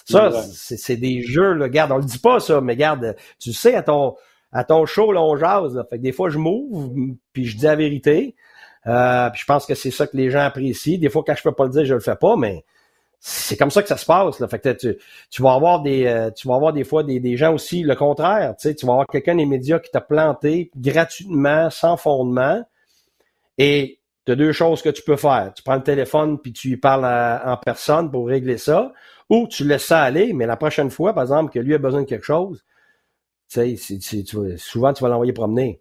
ça, 0.05 0.32
c'est, 0.51 0.97
des 0.97 1.22
jeux, 1.22 1.53
là. 1.53 1.70
Garde, 1.70 1.91
on 1.91 1.97
le 1.97 2.03
dit 2.03 2.20
pas, 2.20 2.39
ça, 2.39 2.59
mais 2.61 2.76
garde, 2.76 3.16
tu 3.39 3.53
sais, 3.53 3.76
à 3.76 3.84
ton, 3.84 4.16
à 4.51 4.64
ton 4.64 4.86
show, 4.86 5.11
là, 5.11 5.22
on 5.22 5.38
jase, 5.38 5.84
Fait 5.89 5.97
que 5.97 6.01
des 6.01 6.11
fois, 6.11 6.30
je 6.30 6.38
m'ouvre, 6.38 6.91
puis 7.32 7.45
je 7.45 7.57
dis 7.57 7.66
la 7.66 7.76
vérité. 7.76 8.36
Euh, 8.86 9.30
puis 9.30 9.39
je 9.41 9.45
pense 9.45 9.66
que 9.66 9.76
c'est 9.76 9.91
ça 9.91 10.07
que 10.07 10.18
les 10.18 10.30
gens 10.30 10.41
apprécient. 10.41 10.99
Des 10.99 11.09
fois, 11.09 11.24
quand 11.26 11.36
je 11.36 11.43
peux 11.43 11.53
pas 11.53 11.66
le 11.66 11.70
dire, 11.70 11.86
je 11.86 11.93
le 11.93 11.99
fais 12.01 12.16
pas, 12.16 12.36
mais 12.36 12.66
c'est 13.26 13.55
comme 13.55 13.71
ça 13.71 13.82
que 13.82 13.88
ça 13.88 13.95
se 13.95 14.05
passe. 14.05 14.41
Là. 14.41 14.49
Fait 14.49 14.59
que 14.59 14.69
tu, 14.74 14.97
tu 15.30 15.41
vas 15.41 15.53
avoir 15.53 15.82
des 15.82 16.05
euh, 16.07 16.30
tu 16.30 16.45
vas 16.45 16.55
avoir 16.55 16.74
des 16.74 16.84
fois 16.84 17.03
des, 17.03 17.21
des 17.21 17.38
gens 17.38 17.53
aussi 17.53 17.82
le 17.82 17.95
contraire. 17.95 18.53
Tu, 18.59 18.67
sais, 18.67 18.76
tu 18.76 18.86
vas 18.86 18.91
avoir 18.91 19.07
quelqu'un 19.07 19.36
des 19.36 19.45
médias 19.45 19.80
qui 19.80 19.89
t'a 19.89 20.01
planté 20.01 20.69
gratuitement, 20.76 21.69
sans 21.69 21.95
fondement. 21.95 22.61
Et 23.57 24.01
tu 24.26 24.34
as 24.34 24.36
deux 24.36 24.51
choses 24.51 24.82
que 24.82 24.89
tu 24.89 25.03
peux 25.03 25.15
faire. 25.15 25.53
Tu 25.55 25.63
prends 25.63 25.76
le 25.76 25.84
téléphone 25.84 26.38
puis 26.38 26.51
tu 26.51 26.67
lui 26.67 26.78
parles 26.78 27.05
en 27.05 27.55
personne 27.55 28.11
pour 28.11 28.28
régler 28.28 28.57
ça. 28.57 28.91
Ou 29.30 29.47
tu 29.47 29.65
laisses 29.65 29.86
ça 29.86 30.01
aller, 30.01 30.34
mais 30.34 30.45
la 30.45 30.57
prochaine 30.57 30.89
fois, 30.91 31.13
par 31.13 31.24
exemple, 31.24 31.53
que 31.53 31.59
lui 31.59 31.74
a 31.74 31.78
besoin 31.78 32.01
de 32.01 32.07
quelque 32.07 32.26
chose, 32.26 32.65
tu 33.49 33.78
sais, 33.78 34.57
souvent 34.57 34.91
tu 34.91 35.01
vas 35.01 35.09
l'envoyer 35.09 35.32
promener. 35.32 35.80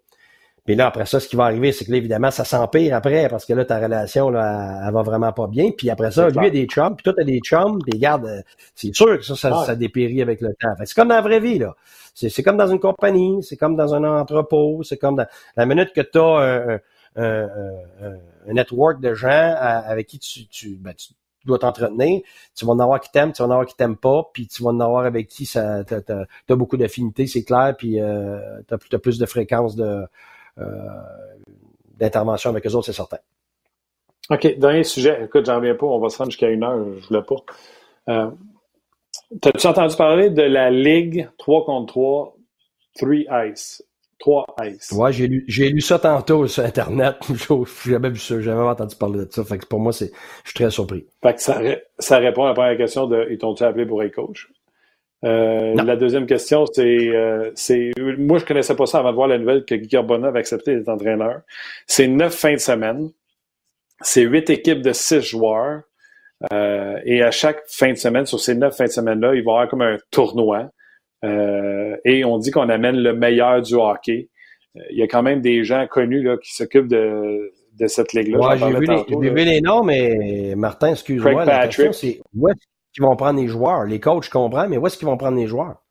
Puis 0.65 0.75
là, 0.75 0.87
après 0.87 1.05
ça, 1.05 1.19
ce 1.19 1.27
qui 1.27 1.35
va 1.35 1.45
arriver, 1.45 1.73
c'est 1.73 1.83
que 1.83 1.91
là, 1.91 1.97
évidemment, 1.97 2.31
ça 2.31 2.45
s'empire 2.45 2.95
après, 2.95 3.27
parce 3.27 3.45
que 3.45 3.53
là, 3.53 3.65
ta 3.65 3.79
relation, 3.79 4.29
là, 4.29 4.83
elle, 4.87 4.93
va 4.93 5.01
vraiment 5.01 5.33
pas 5.33 5.47
bien. 5.47 5.71
Puis 5.77 5.89
après 5.89 6.11
ça, 6.11 6.29
lui 6.29 6.47
a 6.47 6.49
des 6.49 6.65
chums, 6.65 6.95
puis 6.95 7.03
toi, 7.03 7.13
t'as 7.15 7.25
des 7.25 7.39
chums, 7.39 7.79
puis 7.79 7.99
garde, 7.99 8.25
euh, 8.25 8.41
c'est 8.73 8.95
sûr 8.95 9.17
que 9.17 9.25
ça, 9.25 9.35
ça, 9.35 9.65
ça, 9.65 9.75
dépérit 9.75 10.21
avec 10.21 10.39
le 10.39 10.53
temps. 10.59 10.73
c'est 10.85 10.93
comme 10.93 11.09
dans 11.09 11.15
la 11.15 11.21
vraie 11.21 11.41
vie, 11.41 11.59
là. 11.59 11.75
C'est 12.15 12.43
comme 12.43 12.57
dans 12.57 12.67
une 12.67 12.79
compagnie, 12.79 13.41
c'est 13.41 13.57
comme 13.57 13.75
dans 13.75 13.95
un 13.95 14.03
entrepôt, 14.03 14.83
c'est 14.83 14.97
comme 14.97 15.15
dans 15.15 15.25
la 15.57 15.65
minute 15.65 15.93
que 15.93 16.01
tu 16.01 16.19
as 16.19 16.37
un, 16.37 16.79
un, 17.15 17.49
un, 18.47 18.53
network 18.53 19.01
de 19.01 19.15
gens 19.15 19.55
avec 19.57 20.07
qui 20.07 20.19
tu, 20.19 20.47
tu, 20.47 20.75
ben, 20.75 20.93
tu 20.93 21.13
dois 21.45 21.59
t'entretenir. 21.59 22.21
Tu 22.55 22.65
vas 22.65 22.73
en 22.73 22.79
avoir 22.79 22.99
qui 22.99 23.11
t'aiment, 23.11 23.33
tu 23.33 23.41
vas 23.41 23.47
en 23.47 23.51
avoir 23.51 23.65
qui 23.65 23.75
t'aiment 23.75 23.97
pas, 23.97 24.29
puis 24.31 24.47
tu 24.47 24.63
vas 24.63 24.69
en 24.69 24.79
avoir 24.79 25.05
avec 25.05 25.27
qui 25.27 25.45
ça 25.45 25.83
t'as 25.83 26.01
as, 26.49 26.55
beaucoup 26.55 26.77
d'affinités, 26.77 27.27
c'est 27.27 27.43
clair, 27.43 27.75
puis 27.77 27.99
euh, 27.99 28.61
tu 28.67 28.95
as, 28.95 28.99
plus 28.99 29.17
de 29.17 29.25
fréquence 29.25 29.75
de 29.75 30.05
d'intervention 31.97 32.49
avec 32.49 32.65
eux 32.65 32.75
autres, 32.75 32.85
c'est 32.85 32.93
certain. 32.93 33.17
OK. 34.29 34.57
Dernier 34.57 34.83
sujet. 34.83 35.25
Écoute, 35.25 35.45
j'en 35.45 35.57
reviens 35.57 35.75
pas. 35.75 35.85
On 35.85 35.99
va 35.99 36.09
se 36.09 36.17
rendre 36.17 36.31
jusqu'à 36.31 36.49
une 36.49 36.63
heure. 36.63 36.85
Je 37.01 37.07
voulais 37.07 37.23
pas. 37.23 37.35
Euh, 38.09 38.31
T'as-tu 39.41 39.67
entendu 39.67 39.95
parler 39.95 40.29
de 40.29 40.43
la 40.43 40.69
Ligue 40.69 41.29
3 41.37 41.65
contre 41.65 41.93
3, 41.93 42.35
3 42.97 43.47
Ice? 43.47 43.83
3 44.19 44.45
Ice? 44.65 44.91
Ouais, 44.91 45.11
j'ai 45.11 45.27
lu, 45.27 45.43
j'ai 45.47 45.69
lu 45.69 45.81
ça 45.81 45.99
tantôt 45.99 46.47
sur 46.47 46.63
Internet. 46.63 47.15
j'ai 47.29 47.91
jamais 47.91 48.09
vu 48.09 48.19
ça. 48.19 48.35
J'ai 48.35 48.43
jamais 48.43 48.61
entendu 48.61 48.95
parler 48.95 49.25
de 49.25 49.31
ça. 49.31 49.43
Fait 49.43 49.57
que 49.57 49.65
pour 49.65 49.79
moi, 49.79 49.91
c'est, 49.91 50.11
je 50.43 50.49
suis 50.49 50.53
très 50.53 50.69
surpris. 50.69 51.05
Fait 51.21 51.33
que 51.33 51.41
ça, 51.41 51.59
ça 51.99 52.17
répond 52.19 52.45
à 52.45 52.49
la 52.49 52.53
première 52.53 52.77
question 52.77 53.07
de, 53.07 53.27
ils 53.29 53.37
t'ont-tu 53.37 53.63
appelé 53.63 53.85
pour 53.85 54.03
être 54.03 54.13
coach? 54.13 54.49
Euh, 55.23 55.73
la 55.75 55.95
deuxième 55.95 56.25
question, 56.25 56.65
euh, 56.77 57.51
c'est, 57.55 57.91
moi 58.17 58.39
je 58.39 58.45
connaissais 58.45 58.75
pas 58.75 58.85
ça 58.85 58.99
avant 58.99 59.11
de 59.11 59.15
voir 59.15 59.27
la 59.29 59.37
nouvelle 59.37 59.63
que 59.63 59.75
Guy 59.75 59.87
Carbona 59.87 60.27
avait 60.27 60.39
accepté 60.39 60.75
d'être 60.75 60.89
entraîneur. 60.89 61.41
C'est 61.87 62.07
neuf 62.07 62.35
fins 62.35 62.53
de 62.53 62.57
semaine, 62.57 63.09
c'est 64.01 64.23
huit 64.23 64.49
équipes 64.49 64.81
de 64.81 64.91
six 64.91 65.21
joueurs, 65.21 65.83
euh, 66.51 66.99
et 67.05 67.21
à 67.21 67.31
chaque 67.31 67.61
fin 67.67 67.91
de 67.91 67.97
semaine, 67.97 68.25
sur 68.25 68.39
ces 68.39 68.53
neuf 68.53 68.75
fins 68.75 68.85
de 68.85 68.89
semaine-là, 68.89 69.33
il 69.35 69.43
va 69.43 69.51
y 69.51 69.53
avoir 69.53 69.69
comme 69.69 69.81
un 69.81 69.97
tournoi, 70.11 70.69
et 71.23 72.25
on 72.25 72.37
dit 72.37 72.51
qu'on 72.51 72.67
amène 72.67 72.97
le 72.97 73.13
meilleur 73.13 73.61
du 73.61 73.75
hockey. 73.75 74.27
Il 74.89 74.97
y 74.97 75.03
a 75.03 75.07
quand 75.07 75.23
même 75.23 75.39
des 75.39 75.63
gens 75.63 75.87
connus 75.87 76.21
là, 76.21 76.35
qui 76.35 76.53
s'occupent 76.53 76.89
de, 76.89 77.53
de 77.79 77.87
cette 77.87 78.11
ligue-là. 78.11 78.39
Ouais, 78.39 78.57
j'ai 78.57 78.77
vu, 78.77 79.21
les, 79.21 79.29
vu 79.29 79.45
les 79.45 79.61
noms, 79.61 79.83
mais 79.83 80.53
Martin, 80.57 80.89
excuse-moi, 80.89 81.45
la 81.45 81.67
question 81.67 81.93
c'est 81.93 82.19
qui 82.93 83.01
vont 83.01 83.15
prendre 83.15 83.39
les 83.39 83.47
joueurs? 83.47 83.85
Les 83.85 83.99
coachs, 83.99 84.25
je 84.25 84.29
comprends, 84.29 84.67
mais 84.67 84.77
où 84.77 84.87
est-ce 84.87 84.97
qu'ils 84.97 85.07
vont 85.07 85.17
prendre 85.17 85.37
les 85.37 85.47
joueurs? 85.47 85.83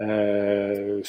Euh, 0.00 1.02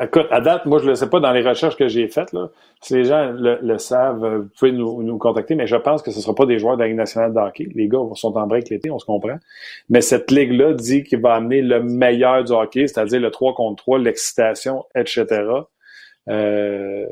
écoute, 0.00 0.26
à 0.30 0.40
date, 0.40 0.66
moi, 0.66 0.78
je 0.78 0.84
ne 0.84 0.90
le 0.90 0.94
sais 0.96 1.08
pas 1.08 1.20
dans 1.20 1.30
les 1.32 1.46
recherches 1.46 1.76
que 1.76 1.88
j'ai 1.88 2.08
faites. 2.08 2.32
Là. 2.32 2.48
Si 2.80 2.94
les 2.94 3.04
gens 3.04 3.32
le, 3.32 3.78
savent, 3.78 4.38
vous 4.38 4.48
pouvez 4.58 4.72
nous, 4.72 5.18
contacter, 5.18 5.54
mais 5.54 5.66
je 5.66 5.76
pense 5.76 6.02
que 6.02 6.10
ce 6.10 6.16
ne 6.16 6.22
sera 6.22 6.34
pas 6.34 6.46
des 6.46 6.58
joueurs 6.58 6.76
de 6.76 6.82
la 6.82 6.88
Ligue 6.88 6.96
nationale 6.96 7.32
de 7.32 7.38
hockey. 7.38 7.68
Les 7.74 7.86
gars 7.86 7.98
sont 8.14 8.36
en 8.36 8.46
break 8.46 8.68
l'été, 8.70 8.90
on 8.90 8.98
se 8.98 9.04
comprend. 9.04 9.36
Mais 9.88 10.00
cette 10.00 10.30
ligue-là 10.30 10.72
dit 10.72 11.04
qu'il 11.04 11.20
va 11.20 11.34
amener 11.34 11.62
le 11.62 11.82
meilleur 11.82 12.42
du 12.42 12.52
hockey, 12.52 12.86
c'est-à-dire 12.86 13.20
le 13.20 13.30
3 13.30 13.54
contre 13.54 13.82
3, 13.82 13.98
l'excitation, 13.98 14.84
etc. 14.96 15.44
Euh, 16.28 17.06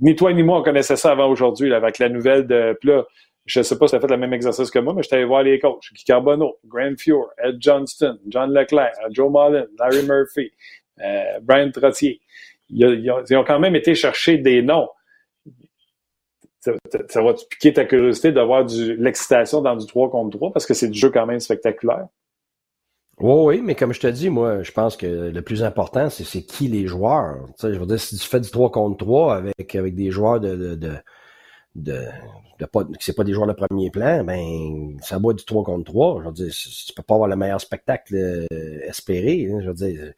ni 0.00 0.16
toi 0.16 0.32
ni 0.32 0.42
moi, 0.42 0.58
on 0.58 0.62
connaissait 0.62 0.96
ça 0.96 1.12
avant 1.12 1.28
aujourd'hui, 1.28 1.72
avec 1.72 1.98
la 1.98 2.08
nouvelle 2.08 2.46
de. 2.46 2.78
là, 2.84 3.04
je 3.44 3.60
ne 3.60 3.64
sais 3.64 3.76
pas 3.76 3.88
si 3.88 3.92
tu 3.92 3.96
as 3.96 4.00
fait 4.00 4.08
le 4.08 4.16
même 4.16 4.32
exercice 4.32 4.70
que 4.70 4.78
moi, 4.78 4.94
mais 4.94 5.02
je 5.02 5.08
t'allais 5.08 5.24
voir 5.24 5.42
les 5.42 5.58
coachs. 5.58 5.92
Guy 5.92 6.04
Carbonneau, 6.04 6.58
Graham 6.66 6.96
Fuhr, 6.96 7.30
Ed 7.42 7.56
Johnston, 7.60 8.18
John 8.28 8.52
Leclerc, 8.52 8.92
Joe 9.10 9.30
Mullen, 9.30 9.66
Larry 9.78 10.04
Murphy, 10.06 10.52
euh, 11.00 11.40
Brian 11.42 11.70
Trottier. 11.70 12.20
Ils, 12.70 13.10
ont 13.10 13.44
quand 13.44 13.58
même 13.58 13.76
été 13.76 13.94
chercher 13.94 14.38
des 14.38 14.62
noms. 14.62 14.88
Ça, 16.60 17.22
va 17.22 17.34
piquer 17.50 17.72
ta 17.72 17.84
curiosité 17.84 18.30
d'avoir 18.30 18.64
l'excitation 18.64 19.60
dans 19.60 19.74
du 19.74 19.84
3 19.84 20.10
contre 20.10 20.38
3 20.38 20.52
parce 20.52 20.64
que 20.64 20.74
c'est 20.74 20.88
du 20.88 20.98
jeu 20.98 21.10
quand 21.10 21.26
même 21.26 21.40
spectaculaire. 21.40 22.06
Oui, 23.18 23.56
oui, 23.56 23.62
mais 23.62 23.74
comme 23.74 23.92
je 23.92 24.00
te 24.00 24.06
dis, 24.06 24.30
moi, 24.30 24.62
je 24.62 24.70
pense 24.70 24.96
que 24.96 25.06
le 25.06 25.42
plus 25.42 25.64
important, 25.64 26.08
c'est 26.08 26.42
qui 26.42 26.68
les 26.68 26.86
joueurs. 26.86 27.48
je 27.60 27.66
veux 27.66 27.86
dire, 27.86 27.98
si 27.98 28.16
tu 28.16 28.26
fais 28.26 28.40
du 28.40 28.50
3 28.50 28.70
contre 28.70 28.96
3 29.04 29.36
avec, 29.36 29.74
avec 29.74 29.96
des 29.96 30.10
joueurs 30.12 30.38
de, 30.38 30.54
de, 30.54 30.74
de, 30.76 30.92
de 31.74 32.06
pas, 32.66 32.84
c'est 33.00 33.16
pas 33.16 33.24
des 33.24 33.32
joueurs 33.32 33.46
de 33.46 33.52
premier 33.52 33.90
plan, 33.90 34.24
ben 34.24 34.96
ça 35.02 35.18
va 35.18 35.32
du 35.32 35.44
3 35.44 35.64
contre 35.64 35.84
3. 35.84 36.20
Je 36.20 36.26
veux 36.26 36.32
dire, 36.32 36.52
tu 36.52 36.92
peux 36.94 37.02
pas 37.02 37.14
avoir 37.14 37.28
le 37.28 37.36
meilleur 37.36 37.60
spectacle 37.60 38.14
euh, 38.14 38.80
espéré. 38.86 39.48
Hein, 39.50 39.60
je 39.62 39.68
veux 39.68 39.74
dire, 39.74 40.12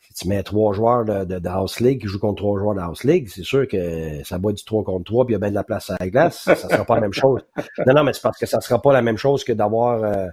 si 0.00 0.14
tu 0.14 0.28
mets 0.28 0.42
trois 0.42 0.72
joueurs 0.72 1.04
de, 1.04 1.38
de, 1.38 1.48
House 1.48 1.80
League 1.80 2.00
qui 2.00 2.06
jouent 2.06 2.20
contre 2.20 2.42
trois 2.42 2.58
joueurs 2.58 2.74
de 2.74 2.80
House 2.80 3.04
League, 3.04 3.28
c'est 3.28 3.42
sûr 3.42 3.66
que 3.66 4.22
ça 4.24 4.38
va 4.38 4.52
du 4.52 4.64
3 4.64 4.84
contre 4.84 5.04
3 5.04 5.26
puis 5.26 5.32
il 5.32 5.34
y 5.34 5.36
a 5.36 5.40
bien 5.40 5.50
de 5.50 5.54
la 5.54 5.64
place 5.64 5.90
à 5.90 5.96
la 5.98 6.08
glace. 6.08 6.42
Ça 6.44 6.56
sera 6.56 6.84
pas 6.84 6.94
la 6.96 7.00
même 7.00 7.12
chose. 7.12 7.40
Non, 7.86 7.94
non, 7.94 8.04
mais 8.04 8.12
c'est 8.12 8.22
parce 8.22 8.38
que 8.38 8.46
ça 8.46 8.60
sera 8.60 8.80
pas 8.80 8.92
la 8.92 9.02
même 9.02 9.18
chose 9.18 9.44
que 9.44 9.52
d'avoir 9.52 10.02
euh, 10.02 10.28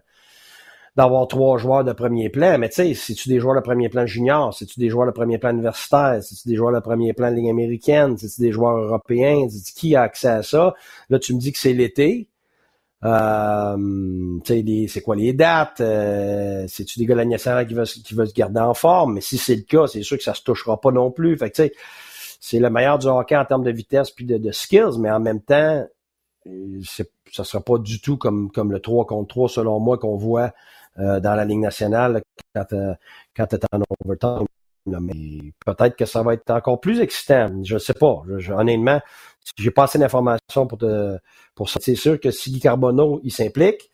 d'avoir 0.96 1.28
trois 1.28 1.58
joueurs 1.58 1.84
de 1.84 1.94
premier 1.94 2.30
plan. 2.30 2.58
Mais 2.58 2.70
tu 2.70 2.76
sais, 2.76 2.94
si 2.94 3.16
tu 3.16 3.30
des 3.30 3.40
joueurs 3.40 3.56
de 3.56 3.62
premier 3.62 3.90
plan 3.90 4.06
junior, 4.06 4.54
si 4.54 4.66
tu 4.66 4.80
des 4.80 4.90
joueurs 4.90 5.08
de 5.08 5.12
premier 5.12 5.38
plan 5.38 5.52
universitaire, 5.52 6.22
si 6.22 6.36
tu 6.36 6.50
des 6.50 6.56
joueurs 6.56 6.74
de 6.74 6.80
premier 6.80 7.14
plan 7.14 7.30
ligne 7.30 7.50
américaine, 7.50 8.18
si 8.18 8.30
tu 8.30 8.42
des 8.42 8.52
joueurs 8.52 8.78
européens, 8.78 9.48
qui 9.76 9.96
a 9.96 10.02
accès 10.02 10.28
à 10.28 10.44
ça? 10.44 10.74
Là, 11.10 11.20
tu 11.20 11.34
me 11.34 11.40
dis 11.40 11.52
que 11.52 11.60
c'est 11.60 11.74
l'été. 11.74 12.28
Euh, 13.04 13.78
c'est 14.46 15.02
quoi 15.02 15.16
les 15.16 15.34
dates? 15.34 15.82
Euh, 15.82 16.66
C'est-tu 16.68 17.00
des 17.00 17.06
gars 17.06 17.16
de 17.16 17.22
la 17.22 17.66
qui 17.66 17.74
veulent, 17.74 17.88
qui 17.88 18.14
veulent 18.14 18.28
se 18.28 18.34
garder 18.34 18.60
en 18.60 18.74
forme? 18.74 19.16
Mais 19.16 19.22
si 19.22 19.38
c'est 19.38 19.56
le 19.56 19.64
cas, 19.64 19.88
c'est 19.88 20.04
sûr 20.04 20.18
que 20.18 20.24
ça 20.24 20.34
se 20.34 20.44
touchera 20.44 20.80
pas 20.80 20.92
non 20.92 21.10
plus. 21.12 21.38
Fait 21.38 21.50
que 21.50 21.68
tu 21.68 21.74
c'est 22.42 22.60
le 22.60 22.70
meilleur 22.72 22.98
du 22.98 23.08
hockey 23.08 23.36
en 23.38 23.46
termes 23.46 23.64
de 23.64 23.72
vitesse 23.72 24.10
puis 24.12 24.26
de, 24.26 24.38
de 24.38 24.52
skills, 24.52 25.00
mais 25.00 25.12
en 25.12 25.20
même 25.20 25.42
temps, 25.42 25.86
euh, 26.48 26.82
ça 27.32 27.44
sera 27.44 27.64
pas 27.64 27.78
du 27.78 28.02
tout 28.02 28.18
comme, 28.18 28.52
comme 28.52 28.72
le 28.72 28.80
3 28.80 29.06
contre 29.06 29.28
3, 29.30 29.50
selon 29.50 29.80
moi, 29.80 29.98
qu'on 30.00 30.18
voit 30.18 30.52
dans 30.98 31.36
la 31.36 31.46
Ligue 31.46 31.60
nationale 31.60 32.22
quand, 32.54 32.74
euh, 32.74 32.94
quand 33.36 33.48
tu 33.48 33.56
es 33.56 33.60
en 33.72 33.82
overtime. 34.06 34.48
Mais 34.86 35.54
peut-être 35.66 35.96
que 35.96 36.06
ça 36.06 36.24
va 36.24 36.34
être 36.34 36.50
encore 36.50 36.80
plus 36.80 37.02
excitant. 37.02 37.52
Je 37.64 37.76
ne 37.76 37.80
sais 37.80 37.94
pas. 37.94 38.24
Je, 38.38 38.52
honnêtement, 38.52 39.00
j'ai 39.58 39.72
pas 39.72 39.84
assez 39.84 40.00
d'informations 40.00 40.66
pour 40.68 40.80
pour 41.56 41.70
ça. 41.70 41.80
C'est 41.82 41.96
sûr 41.96 42.20
que 42.20 42.32
si 42.32 42.52
Guy 42.52 42.60
Carbonneau, 42.60 43.22
il 43.24 43.32
s'implique, 43.32 43.92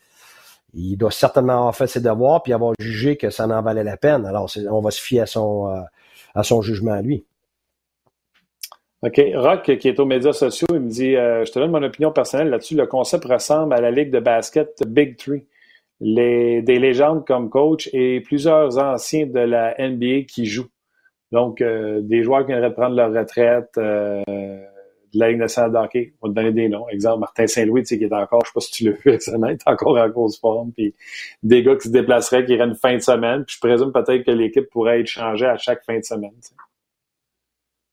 il 0.74 0.96
doit 0.96 1.12
certainement 1.12 1.54
avoir 1.54 1.76
fait 1.76 1.88
ses 1.88 2.00
devoirs 2.00 2.42
puis 2.42 2.54
avoir 2.54 2.74
jugé 2.80 3.18
que 3.18 3.30
ça 3.30 3.48
n'en 3.48 3.62
valait 3.62 3.84
la 3.84 3.98
peine. 3.98 4.26
Alors, 4.26 4.50
on 4.70 4.80
va 4.80 4.92
se 4.92 5.02
fier 5.02 5.22
à 5.22 5.26
son, 5.26 5.68
euh, 5.68 5.82
à 6.36 6.44
son 6.44 6.62
jugement 6.62 6.94
à 6.94 7.02
lui. 7.02 7.26
OK. 9.02 9.22
Rock, 9.36 9.78
qui 9.78 9.90
est 9.90 10.00
aux 10.00 10.06
médias 10.06 10.34
sociaux, 10.34 10.68
il 10.72 10.80
me 10.80 10.90
dit 10.90 11.14
Je 11.14 11.52
te 11.52 11.60
donne 11.60 11.72
mon 11.72 11.84
opinion 11.84 12.14
personnelle 12.14 12.50
là-dessus. 12.50 12.76
Le 12.76 12.88
concept 12.88 13.26
ressemble 13.26 13.74
à 13.74 13.82
la 13.82 13.92
ligue 13.92 14.10
de 14.10 14.20
basket 14.20 14.82
Big 14.88 15.18
Three 15.18 15.46
les, 16.00 16.62
des 16.62 16.80
légendes 16.80 17.26
comme 17.26 17.50
coach 17.50 17.90
et 17.94 18.22
plusieurs 18.22 18.78
anciens 18.78 19.26
de 19.26 19.40
la 19.40 19.76
NBA 19.80 20.24
qui 20.28 20.46
jouent. 20.46 20.70
Donc, 21.32 21.62
euh, 21.62 22.02
des 22.02 22.24
joueurs 22.24 22.42
qui 22.42 22.48
viendraient 22.48 22.70
de 22.70 22.76
prendre 22.76 22.96
leur 22.96 23.12
retraite 23.12 23.72
euh, 23.78 24.22
de 24.28 25.20
la 25.20 25.30
Ligue 25.30 25.40
nationale 25.40 25.72
de 25.72 25.78
hockey. 25.78 26.14
On 26.22 26.28
va 26.28 26.34
te 26.34 26.36
donner 26.36 26.52
des 26.52 26.70
noms. 26.70 26.88
Exemple, 26.90 27.20
Martin 27.20 27.48
Saint-Louis, 27.48 27.82
tu 27.82 27.88
sais, 27.88 27.98
qui 27.98 28.06
est 28.06 28.14
encore, 28.14 28.42
je 28.46 28.50
sais 28.50 28.54
pas 28.54 28.60
si 28.62 28.72
tu 28.72 28.84
l'as 28.86 28.92
vu 28.92 29.12
récemment, 29.12 29.48
il 29.48 29.54
est 29.54 29.68
encore 29.68 29.98
en 29.98 30.08
grosse 30.10 30.40
forme. 30.40 30.72
Puis 30.72 30.94
des 31.44 31.64
gars 31.64 31.76
qui 31.76 31.88
se 31.88 31.94
déplaceraient, 31.94 32.46
qui 32.46 32.54
iraient 32.54 32.68
une 32.68 32.76
fin 32.76 32.96
de 32.96 33.02
semaine. 33.02 33.44
Puis 33.46 33.56
je 33.56 33.68
présume 33.68 33.92
peut-être 33.92 34.24
que 34.24 34.32
l'équipe 34.32 34.70
pourrait 34.70 35.02
être 35.02 35.08
changée 35.08 35.48
à 35.48 35.58
chaque 35.58 35.84
fin 35.84 35.98
de 35.98 36.04
semaine. 36.04 36.32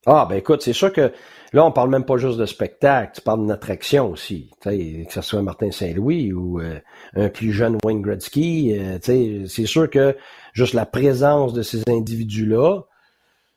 Ah, 0.07 0.27
ben 0.29 0.37
écoute, 0.37 0.63
c'est 0.63 0.73
sûr 0.73 0.93
que 0.93 1.13
là, 1.53 1.65
on 1.65 1.73
parle 1.73 1.89
même 1.89 2.05
pas 2.05 2.17
juste 2.17 2.39
de 2.39 2.47
spectacle, 2.47 3.13
tu 3.15 3.21
parles 3.23 3.41
d'une 3.41 3.51
attraction 3.51 4.11
aussi. 4.11 4.51
Que 4.63 4.71
ce 5.09 5.21
soit 5.23 5.43
Martin 5.43 5.71
Saint-Louis 5.71 6.33
ou 6.33 6.61
euh, 6.61 6.79
un 7.17 7.29
plus 7.29 7.53
jeune 7.53 7.79
Wayne 7.85 8.03
Gretzky. 8.03 8.77
Euh, 8.79 8.99
c'est 9.47 9.67
sûr 9.67 9.89
que 9.89 10.17
juste 10.53 10.75
la 10.75 10.87
présence 10.87 11.53
de 11.53 11.63
ces 11.63 11.83
individus-là 11.89 12.83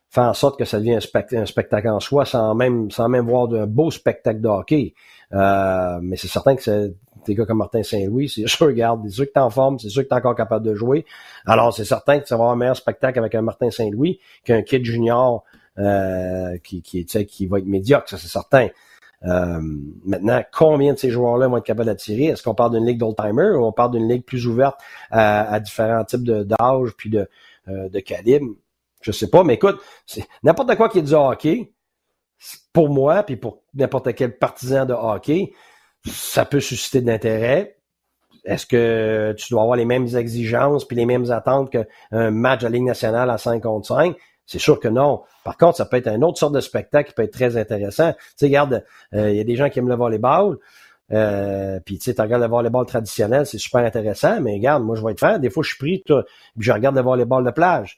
fait 0.10 0.22
en 0.22 0.34
sorte 0.34 0.58
que 0.58 0.64
ça 0.64 0.80
devient 0.80 0.95
un, 0.95 1.45
spectacle 1.45 1.89
en 1.89 2.00
soi 2.00 2.24
sans 2.24 2.56
même 2.56 2.89
sans 2.91 3.10
même 3.10 3.28
voir 3.28 3.50
de 3.50 3.66
beau 3.66 3.91
spectacle 3.91 4.39
de 4.39 4.48
hockey. 4.48 4.93
Euh, 5.34 6.00
mais 6.02 6.16
c'est 6.16 6.30
certain 6.30 6.56
que 6.56 6.93
des 7.26 7.36
gars 7.36 7.45
comme 7.45 7.58
Martin 7.58 7.84
Saint-Louis, 7.84 8.30
c'est 8.30 8.48
sûr, 8.48 8.68
regarde, 8.68 9.02
c'est 9.06 9.16
sûr 9.16 9.26
que 9.26 9.32
t'es 9.32 9.39
en 9.39 9.50
forme, 9.50 9.80
c'est 9.80 9.89
sûr 9.89 10.04
que 10.04 10.08
t'es 10.08 10.16
encore 10.16 10.36
capable 10.36 10.66
de 10.66 10.74
jouer. 10.74 11.06
Alors, 11.45 11.74
c'est 11.74 11.84
certain 11.84 12.20
que 12.20 12.26
tu 12.26 12.30
vas 12.30 12.36
avoir 12.36 12.52
un 12.52 12.56
meilleur 12.56 12.78
spectacle 12.78 13.20
avec 13.20 13.36
un 13.36 13.41
Martin 13.41 13.70
Saint-Louis 13.70 14.20
qu'un 14.45 14.62
kid 14.62 14.86
junior 14.86 15.43
euh, 15.80 16.57
qui, 16.63 16.82
qui, 16.82 17.47
va 17.47 17.59
être 17.59 17.65
médiocre, 17.65 18.09
ça 18.09 18.17
c'est 18.17 18.28
certain. 18.28 18.69
Euh, 19.25 19.59
maintenant, 20.05 20.43
combien 20.51 20.93
de 20.93 20.99
ces 20.99 21.09
joueurs-là 21.09 21.47
vont 21.47 21.57
être 21.57 21.65
capables 21.65 21.88
d'attirer? 21.88 22.25
Est-ce 22.25 22.43
qu'on 22.43 22.55
parle 22.55 22.73
d'une 22.73 22.86
ligue 22.86 22.99
d'old-timer 22.99 23.49
ou 23.51 23.65
on 23.65 23.71
parle 23.71 23.91
d'une 23.91 24.07
ligue 24.07 24.23
plus 24.23 24.47
ouverte 24.47 24.80
à, 25.09 25.59
différents 25.59 26.03
types 26.03 26.23
d'âge 26.23 26.91
puis 26.97 27.09
de, 27.09 27.28
euh, 27.67 27.89
de 27.89 27.99
calibre? 27.99 28.53
Je 29.01 29.11
sais 29.11 29.30
pas, 29.30 29.43
mais 29.43 29.55
écoute, 29.55 29.80
n'importe 30.43 30.75
quoi 30.75 30.89
qui 30.89 30.99
est 30.99 31.03
du 31.03 31.13
hockey, 31.13 31.71
pour 32.73 32.89
moi, 32.89 33.23
puis 33.23 33.36
pour 33.36 33.63
n'importe 33.73 34.13
quel 34.15 34.38
partisan 34.38 34.86
de 34.86 34.93
hockey, 34.93 35.53
ça 36.05 36.45
peut 36.45 36.59
susciter 36.59 37.01
de 37.01 37.07
l'intérêt. 37.07 37.78
Est-ce 38.45 38.65
que 38.65 39.36
tu 39.38 39.51
dois 39.51 39.63
avoir 39.63 39.78
les 39.78 39.86
mêmes 39.86 40.07
exigences 40.15 40.86
puis 40.86 40.95
les 40.95 41.05
mêmes 41.05 41.32
attentes 41.32 41.71
qu'un 41.71 42.32
match 42.32 42.61
la 42.61 42.69
Ligue 42.69 42.84
nationale 42.84 43.30
à 43.30 43.38
5 43.38 43.61
contre 43.63 43.88
5? 43.88 44.15
C'est 44.48 44.60
sûr 44.60 44.80
que 44.80 44.88
non. 44.88 45.22
Par 45.43 45.58
contre, 45.58 45.78
ça 45.78 45.86
peut 45.86 45.98
être 45.98 46.08
une 46.08 46.24
autre 46.24 46.39
sorte 46.39 46.54
de 46.54 46.62
spectacle 46.62 47.10
qui 47.10 47.16
peut 47.16 47.24
être 47.24 47.34
très 47.34 47.58
intéressant. 47.58 48.14
Tu 48.14 48.20
sais, 48.38 48.45
regarde, 48.48 48.84
euh, 49.14 49.30
il 49.30 49.38
y 49.38 49.41
a 49.41 49.43
des 49.43 49.56
gens 49.56 49.70
qui 49.70 49.80
aiment 49.80 49.89
le 49.89 49.95
volleyball. 49.95 50.58
Euh, 51.12 51.80
puis 51.86 51.98
tu 51.98 52.06
sais, 52.06 52.16
tu 52.16 52.22
regardes 52.22 52.41
le 52.41 52.50
volleyball 52.50 52.86
traditionnel, 52.86 53.45
c'est 53.45 53.58
super 53.58 53.82
intéressant, 53.82 54.41
mais 54.41 54.54
regarde, 54.56 54.84
moi 54.84 54.95
je 54.95 55.04
vais 55.06 55.12
être 55.12 55.20
fan. 55.20 55.39
Des 55.39 55.50
fois, 55.50 55.64
je 55.64 55.70
suis 55.70 55.78
pris, 55.78 56.04
puis 56.06 56.16
je 56.60 56.72
regarde 56.72 56.95
le 56.95 57.02
volleyball 57.02 57.45
de 57.45 57.52
plage. 57.52 57.98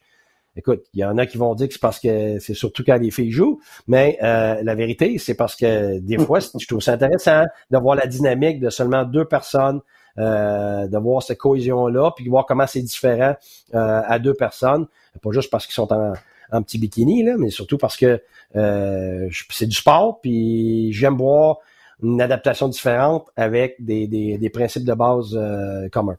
Écoute, 0.56 0.82
il 0.94 1.00
y 1.00 1.04
en 1.04 1.16
a 1.16 1.26
qui 1.26 1.38
vont 1.38 1.54
dire 1.54 1.68
que 1.68 1.74
c'est 1.74 1.80
parce 1.80 2.00
que 2.00 2.38
c'est 2.40 2.54
surtout 2.54 2.82
quand 2.84 2.96
les 2.96 3.12
filles 3.12 3.30
jouent, 3.30 3.60
mais 3.86 4.18
euh, 4.22 4.60
la 4.62 4.74
vérité, 4.74 5.16
c'est 5.18 5.34
parce 5.34 5.54
que 5.54 6.00
des 6.00 6.18
fois, 6.18 6.40
je 6.40 6.66
trouve 6.66 6.80
ça 6.80 6.92
intéressant 6.92 7.44
de 7.70 7.78
voir 7.78 7.94
la 7.94 8.06
dynamique 8.06 8.58
de 8.58 8.68
seulement 8.68 9.04
deux 9.04 9.24
personnes, 9.24 9.80
euh, 10.18 10.88
de 10.88 10.98
voir 10.98 11.22
cette 11.22 11.38
cohésion-là, 11.38 12.10
puis 12.16 12.24
de 12.24 12.30
voir 12.30 12.46
comment 12.46 12.66
c'est 12.66 12.82
différent 12.82 13.36
euh, 13.74 14.02
à 14.04 14.18
deux 14.18 14.34
personnes, 14.34 14.86
pas 15.22 15.30
juste 15.30 15.50
parce 15.50 15.66
qu'ils 15.66 15.74
sont 15.74 15.92
en, 15.92 16.12
un 16.52 16.62
petit 16.62 16.78
bikini, 16.78 17.22
là, 17.22 17.36
mais 17.38 17.50
surtout 17.50 17.78
parce 17.78 17.96
que 17.96 18.22
euh, 18.56 19.28
c'est 19.50 19.66
du 19.66 19.76
sport, 19.76 20.20
puis 20.20 20.92
j'aime 20.92 21.16
voir 21.16 21.58
une 22.02 22.20
adaptation 22.20 22.68
différente 22.68 23.28
avec 23.36 23.76
des, 23.78 24.06
des, 24.06 24.38
des 24.38 24.50
principes 24.50 24.84
de 24.84 24.94
base 24.94 25.36
euh, 25.36 25.88
communs. 25.90 26.16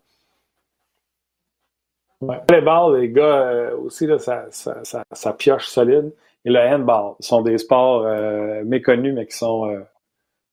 Ouais. 2.22 2.38
Les 2.52 2.62
balles, 2.62 3.00
les 3.00 3.10
gars, 3.10 3.24
euh, 3.24 3.78
aussi, 3.78 4.06
là, 4.06 4.20
ça, 4.20 4.46
ça, 4.52 5.04
ça, 5.12 5.34
pioche 5.34 5.66
solide. 5.68 6.14
Et 6.46 6.52
le 6.52 6.60
handball 6.60 7.16
sont 7.20 7.42
des 7.42 7.58
sports 7.58 8.06
euh, 8.06 8.64
méconnus, 8.64 9.14
mais 9.16 9.26
qui 9.26 9.36
sont, 9.36 9.76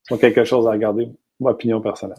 sont 0.03 0.18
quelque 0.18 0.45
chose 0.45 0.66
à 0.66 0.70
regarder, 0.70 1.09
mon 1.41 1.51
opinion 1.51 1.81
personnelle. 1.81 2.18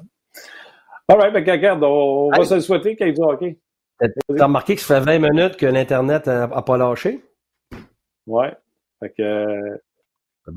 All 1.07 1.17
right, 1.17 1.33
ben, 1.33 1.43
regarde, 1.49 1.83
on, 1.83 2.29
va 2.29 2.45
se 2.45 2.55
le 2.55 2.61
souhaiter 2.61 2.95
qu'il 2.95 3.07
y 3.07 3.09
ait 3.09 3.13
du 3.13 3.21
hockey. 3.21 3.57
T'as 3.99 4.45
remarqué 4.45 4.75
que 4.75 4.81
ça 4.81 4.99
fait 5.01 5.17
20 5.17 5.31
minutes 5.31 5.57
que 5.57 5.65
l'Internet 5.65 6.27
n'a 6.27 6.47
pas 6.47 6.77
lâché? 6.77 7.21
Ouais. 8.27 8.55
Fait 8.99 9.09
que, 9.11 9.21
euh, 9.21 9.77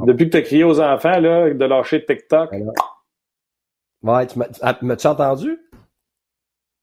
depuis 0.07 0.27
que 0.27 0.33
tu 0.33 0.37
as 0.39 0.43
crié 0.43 0.65
aux 0.65 0.81
enfants 0.81 1.19
là, 1.19 1.53
de 1.53 1.65
lâcher 1.65 2.05
TikTok. 2.05 2.53
Ouais, 4.03 4.27
tu 4.27 4.39
m'as-tu 4.39 5.07
entendu? 5.07 5.59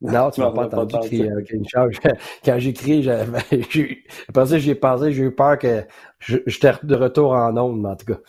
Non, 0.02 0.32
tu 0.32 0.40
m'as 0.40 0.52
pas 0.52 0.64
entendu 0.64 0.96
crier. 1.00 1.30
Quand 2.46 2.58
j'ai 2.58 2.72
crié, 2.72 3.12
après 4.30 4.46
ça, 4.46 4.58
j'ai 4.58 4.76
pensé, 4.76 5.12
j'ai 5.12 5.24
eu 5.24 5.32
peur 5.36 5.60
que 5.60 5.84
j'étais 6.20 6.72
de 6.84 6.96
retour 6.96 7.34
en 7.34 7.58
ondes, 7.58 7.86
en 7.86 7.98
tout 7.98 8.06
cas. 8.06 8.20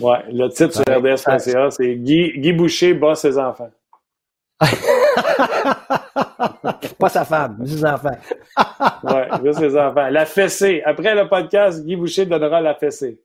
Ouais, 0.00 0.24
le 0.32 0.48
titre 0.48 0.72
sur 0.72 0.84
RDS.ca, 0.84 1.70
c'est 1.72 1.94
Guy, 1.96 2.38
Guy 2.38 2.54
Boucher 2.54 2.94
bat 2.94 3.14
ses 3.14 3.36
enfants. 3.36 3.70
Pas 6.98 7.08
sa 7.08 7.24
femme, 7.24 7.58
juste 7.64 7.78
les 7.78 7.84
enfants. 7.84 8.16
oui, 9.04 9.44
juste 9.44 9.60
les 9.60 9.76
enfants. 9.76 10.08
La 10.08 10.26
fessée. 10.26 10.82
Après 10.84 11.14
le 11.14 11.28
podcast, 11.28 11.84
Guy 11.84 11.96
Boucher 11.96 12.26
donnera 12.26 12.60
la 12.60 12.74
fessée. 12.74 13.20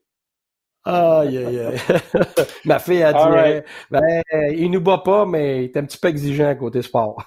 Aïe, 0.84 1.38
aïe, 1.38 1.60
aïe. 1.60 1.76
Ma 2.64 2.78
fille 2.78 3.02
a 3.02 3.12
dit, 3.12 3.62
ben, 3.90 4.22
il 4.52 4.70
nous 4.70 4.80
bat 4.80 4.98
pas, 4.98 5.24
mais 5.24 5.64
il 5.64 5.64
est 5.64 5.76
un 5.76 5.84
petit 5.84 5.96
peu 5.96 6.08
exigeant 6.08 6.54
côté 6.56 6.82
sport. 6.82 7.24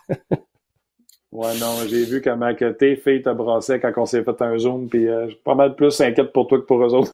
ouais, 1.32 1.58
non, 1.60 1.78
j'ai 1.88 2.06
vu 2.06 2.22
comment 2.22 2.54
que 2.54 2.72
tes 2.72 2.96
filles 2.98 3.24
te 3.24 3.30
brassaient 3.32 3.80
quand 3.80 3.94
on 3.98 4.06
s'est 4.06 4.24
fait 4.24 4.42
un 4.42 4.58
zoom, 4.58 4.88
puis 4.88 5.08
euh, 5.08 5.26
je 5.26 5.32
suis 5.32 5.42
pas 5.44 5.56
mal 5.56 5.76
plus 5.76 6.00
inquiète 6.02 6.34
pour 6.34 6.48
toi 6.48 6.60
que 6.60 6.66
pour 6.66 6.84
eux 6.86 6.94
autres. 6.94 7.14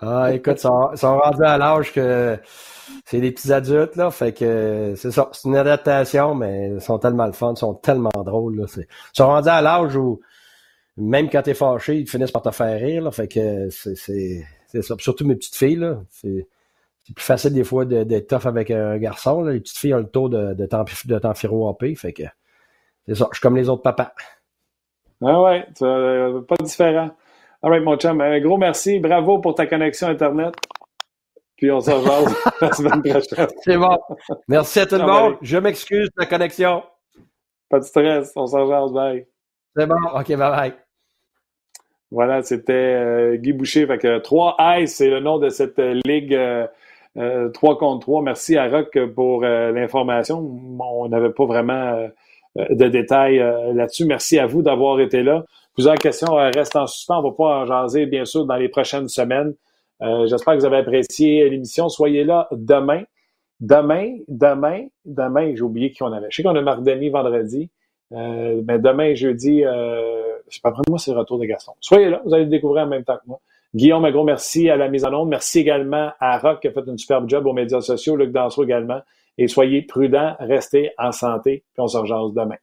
ah, 0.00 0.32
écoute, 0.32 0.58
ils 0.58 0.98
sont, 0.98 1.18
rendus 1.18 1.44
à 1.44 1.58
l'âge 1.58 1.92
que 1.92 2.38
c'est 3.04 3.20
des 3.20 3.32
petits 3.32 3.52
adultes, 3.52 3.96
là, 3.96 4.10
fait 4.10 4.32
que 4.32 4.94
c'est 4.96 5.10
ça, 5.10 5.28
c'est 5.32 5.48
une 5.48 5.56
adaptation, 5.56 6.34
mais 6.34 6.70
ils 6.74 6.80
sont 6.80 6.98
tellement 6.98 7.26
le 7.26 7.32
fun, 7.32 7.54
ils 7.54 7.58
sont 7.58 7.74
tellement 7.74 8.10
drôles, 8.24 8.56
là. 8.56 8.66
Ils 8.76 8.86
sont 9.12 9.26
rendus 9.26 9.48
à 9.48 9.60
l'âge 9.60 9.96
où, 9.96 10.20
même 10.96 11.30
quand 11.30 11.42
t'es 11.42 11.54
fâché, 11.54 11.96
ils 11.96 12.08
finissent 12.08 12.30
par 12.30 12.42
te 12.42 12.50
faire 12.50 12.80
rire, 12.80 13.02
là, 13.02 13.10
fait 13.10 13.28
que 13.28 13.68
c'est 13.70 14.44
c'est 14.72 14.82
ça. 14.82 14.94
Surtout 14.98 15.26
mes 15.26 15.34
petites 15.34 15.54
filles, 15.54 15.76
là. 15.76 16.02
C'est, 16.10 16.46
plus 17.14 17.24
facile 17.24 17.52
des 17.52 17.64
fois 17.64 17.84
d'être 17.84 18.28
tough 18.28 18.46
avec 18.46 18.70
un 18.70 18.96
garçon. 18.96 19.42
Là. 19.42 19.52
Les 19.52 19.60
petites 19.60 19.76
filles 19.76 19.92
ont 19.92 19.98
le 19.98 20.08
taux 20.08 20.28
de, 20.28 20.54
de, 20.54 20.66
temps, 20.66 20.84
de. 20.84 21.94
Fait 21.94 22.12
que 22.12 22.22
c'est 23.06 23.14
ça. 23.16 23.28
Je 23.32 23.36
suis 23.36 23.42
comme 23.42 23.56
les 23.56 23.68
autres 23.68 23.82
papas. 23.82 24.12
Ah 25.20 25.42
ouais, 25.42 25.66
euh, 25.82 26.40
pas 26.42 26.54
différent. 26.62 27.10
All 27.62 27.70
right, 27.70 27.84
mon 27.84 27.96
chum. 27.96 28.20
Un 28.20 28.40
gros 28.40 28.56
merci. 28.56 28.98
Bravo 28.98 29.40
pour 29.40 29.54
ta 29.54 29.66
connexion 29.66 30.08
Internet. 30.08 30.54
Puis 31.62 31.70
on 31.70 31.80
se 31.80 31.92
revoit 31.92 32.28
la 32.60 32.72
semaine 32.72 33.02
prochaine. 33.02 33.46
C'est 33.62 33.76
bon. 33.76 33.96
Merci 34.48 34.80
à 34.80 34.86
tout 34.86 34.96
le 34.96 35.06
monde. 35.06 35.36
Je 35.42 35.58
m'excuse 35.58 36.08
de 36.08 36.14
la 36.18 36.26
connexion. 36.26 36.82
Pas 37.70 37.78
de 37.78 37.84
stress. 37.84 38.32
On 38.34 38.48
se 38.48 38.56
revoit. 38.56 38.90
Bye. 38.90 39.26
C'est 39.76 39.86
bon. 39.86 39.94
OK, 40.12 40.26
bye 40.26 40.36
bye. 40.38 40.74
Voilà, 42.10 42.42
c'était 42.42 42.72
euh, 42.72 43.36
Guy 43.36 43.52
Boucher. 43.52 43.86
Fait 43.86 43.98
que 43.98 44.18
3 44.18 44.56
Ice, 44.80 44.96
c'est 44.96 45.08
le 45.08 45.20
nom 45.20 45.38
de 45.38 45.50
cette 45.50 45.78
euh, 45.78 46.00
ligue 46.04 46.34
euh, 46.34 46.66
3 47.50 47.74
euh, 47.74 47.76
contre 47.76 48.00
3. 48.00 48.22
Merci 48.22 48.56
à 48.56 48.68
Rock 48.68 48.98
pour 49.14 49.42
l'information. 49.42 50.40
On 50.80 51.08
n'avait 51.08 51.30
pas 51.30 51.46
vraiment 51.46 52.08
de 52.56 52.88
détails 52.88 53.38
là-dessus. 53.72 54.04
Merci 54.04 54.40
à 54.40 54.46
vous 54.46 54.62
d'avoir 54.62 54.98
été 54.98 55.22
là. 55.22 55.44
Plusieurs 55.74 55.94
questions 55.94 56.34
restent 56.34 56.74
en 56.74 56.88
suspens. 56.88 57.20
On 57.20 57.22
va 57.22 57.30
pas 57.30 57.60
en 57.60 57.66
jaser, 57.66 58.06
bien 58.06 58.24
sûr, 58.24 58.46
dans 58.46 58.56
les 58.56 58.68
prochaines 58.68 59.06
semaines. 59.06 59.54
J'espère 60.26 60.54
que 60.54 60.58
vous 60.58 60.66
avez 60.66 60.78
apprécié 60.78 61.48
l'émission. 61.48 61.88
Soyez 61.88 62.24
là 62.24 62.48
demain. 62.52 63.02
Demain, 63.60 64.16
demain, 64.26 64.88
demain, 65.04 65.54
j'ai 65.54 65.62
oublié 65.62 65.92
qui 65.92 66.02
on 66.02 66.12
avait. 66.12 66.26
Je 66.30 66.36
sais 66.36 66.42
qu'on 66.42 66.56
a 66.56 66.60
Mardoni 66.60 67.10
vendredi, 67.10 67.70
mais 68.10 68.78
demain, 68.80 69.14
jeudi, 69.14 69.62
je 69.62 70.32
sais 70.48 70.60
pas, 70.60 70.74
moi, 70.88 70.98
c'est 70.98 71.12
le 71.12 71.18
retour 71.18 71.38
de 71.38 71.44
Gaston. 71.44 71.72
Soyez 71.78 72.10
là, 72.10 72.20
vous 72.24 72.34
allez 72.34 72.42
le 72.44 72.50
découvrir 72.50 72.82
en 72.84 72.88
même 72.88 73.04
temps 73.04 73.18
que 73.18 73.28
moi. 73.28 73.38
Guillaume, 73.72 74.04
un 74.04 74.10
gros 74.10 74.24
merci 74.24 74.68
à 74.68 74.76
la 74.76 74.88
mise 74.88 75.04
en 75.04 75.14
onde. 75.14 75.28
Merci 75.28 75.60
également 75.60 76.10
à 76.18 76.38
Rock 76.38 76.60
qui 76.60 76.68
a 76.68 76.72
fait 76.72 76.82
une 76.86 76.98
superbe 76.98 77.28
job 77.28 77.46
aux 77.46 77.52
médias 77.52 77.80
sociaux, 77.80 78.16
Luc 78.16 78.32
Danseau 78.32 78.64
également. 78.64 79.00
Et 79.38 79.46
soyez 79.46 79.82
prudents, 79.82 80.34
restez 80.40 80.90
en 80.98 81.12
santé, 81.12 81.62
puis 81.72 81.80
on 81.80 81.86
se 81.86 81.96
rejoint 81.96 82.28
demain. 82.30 82.56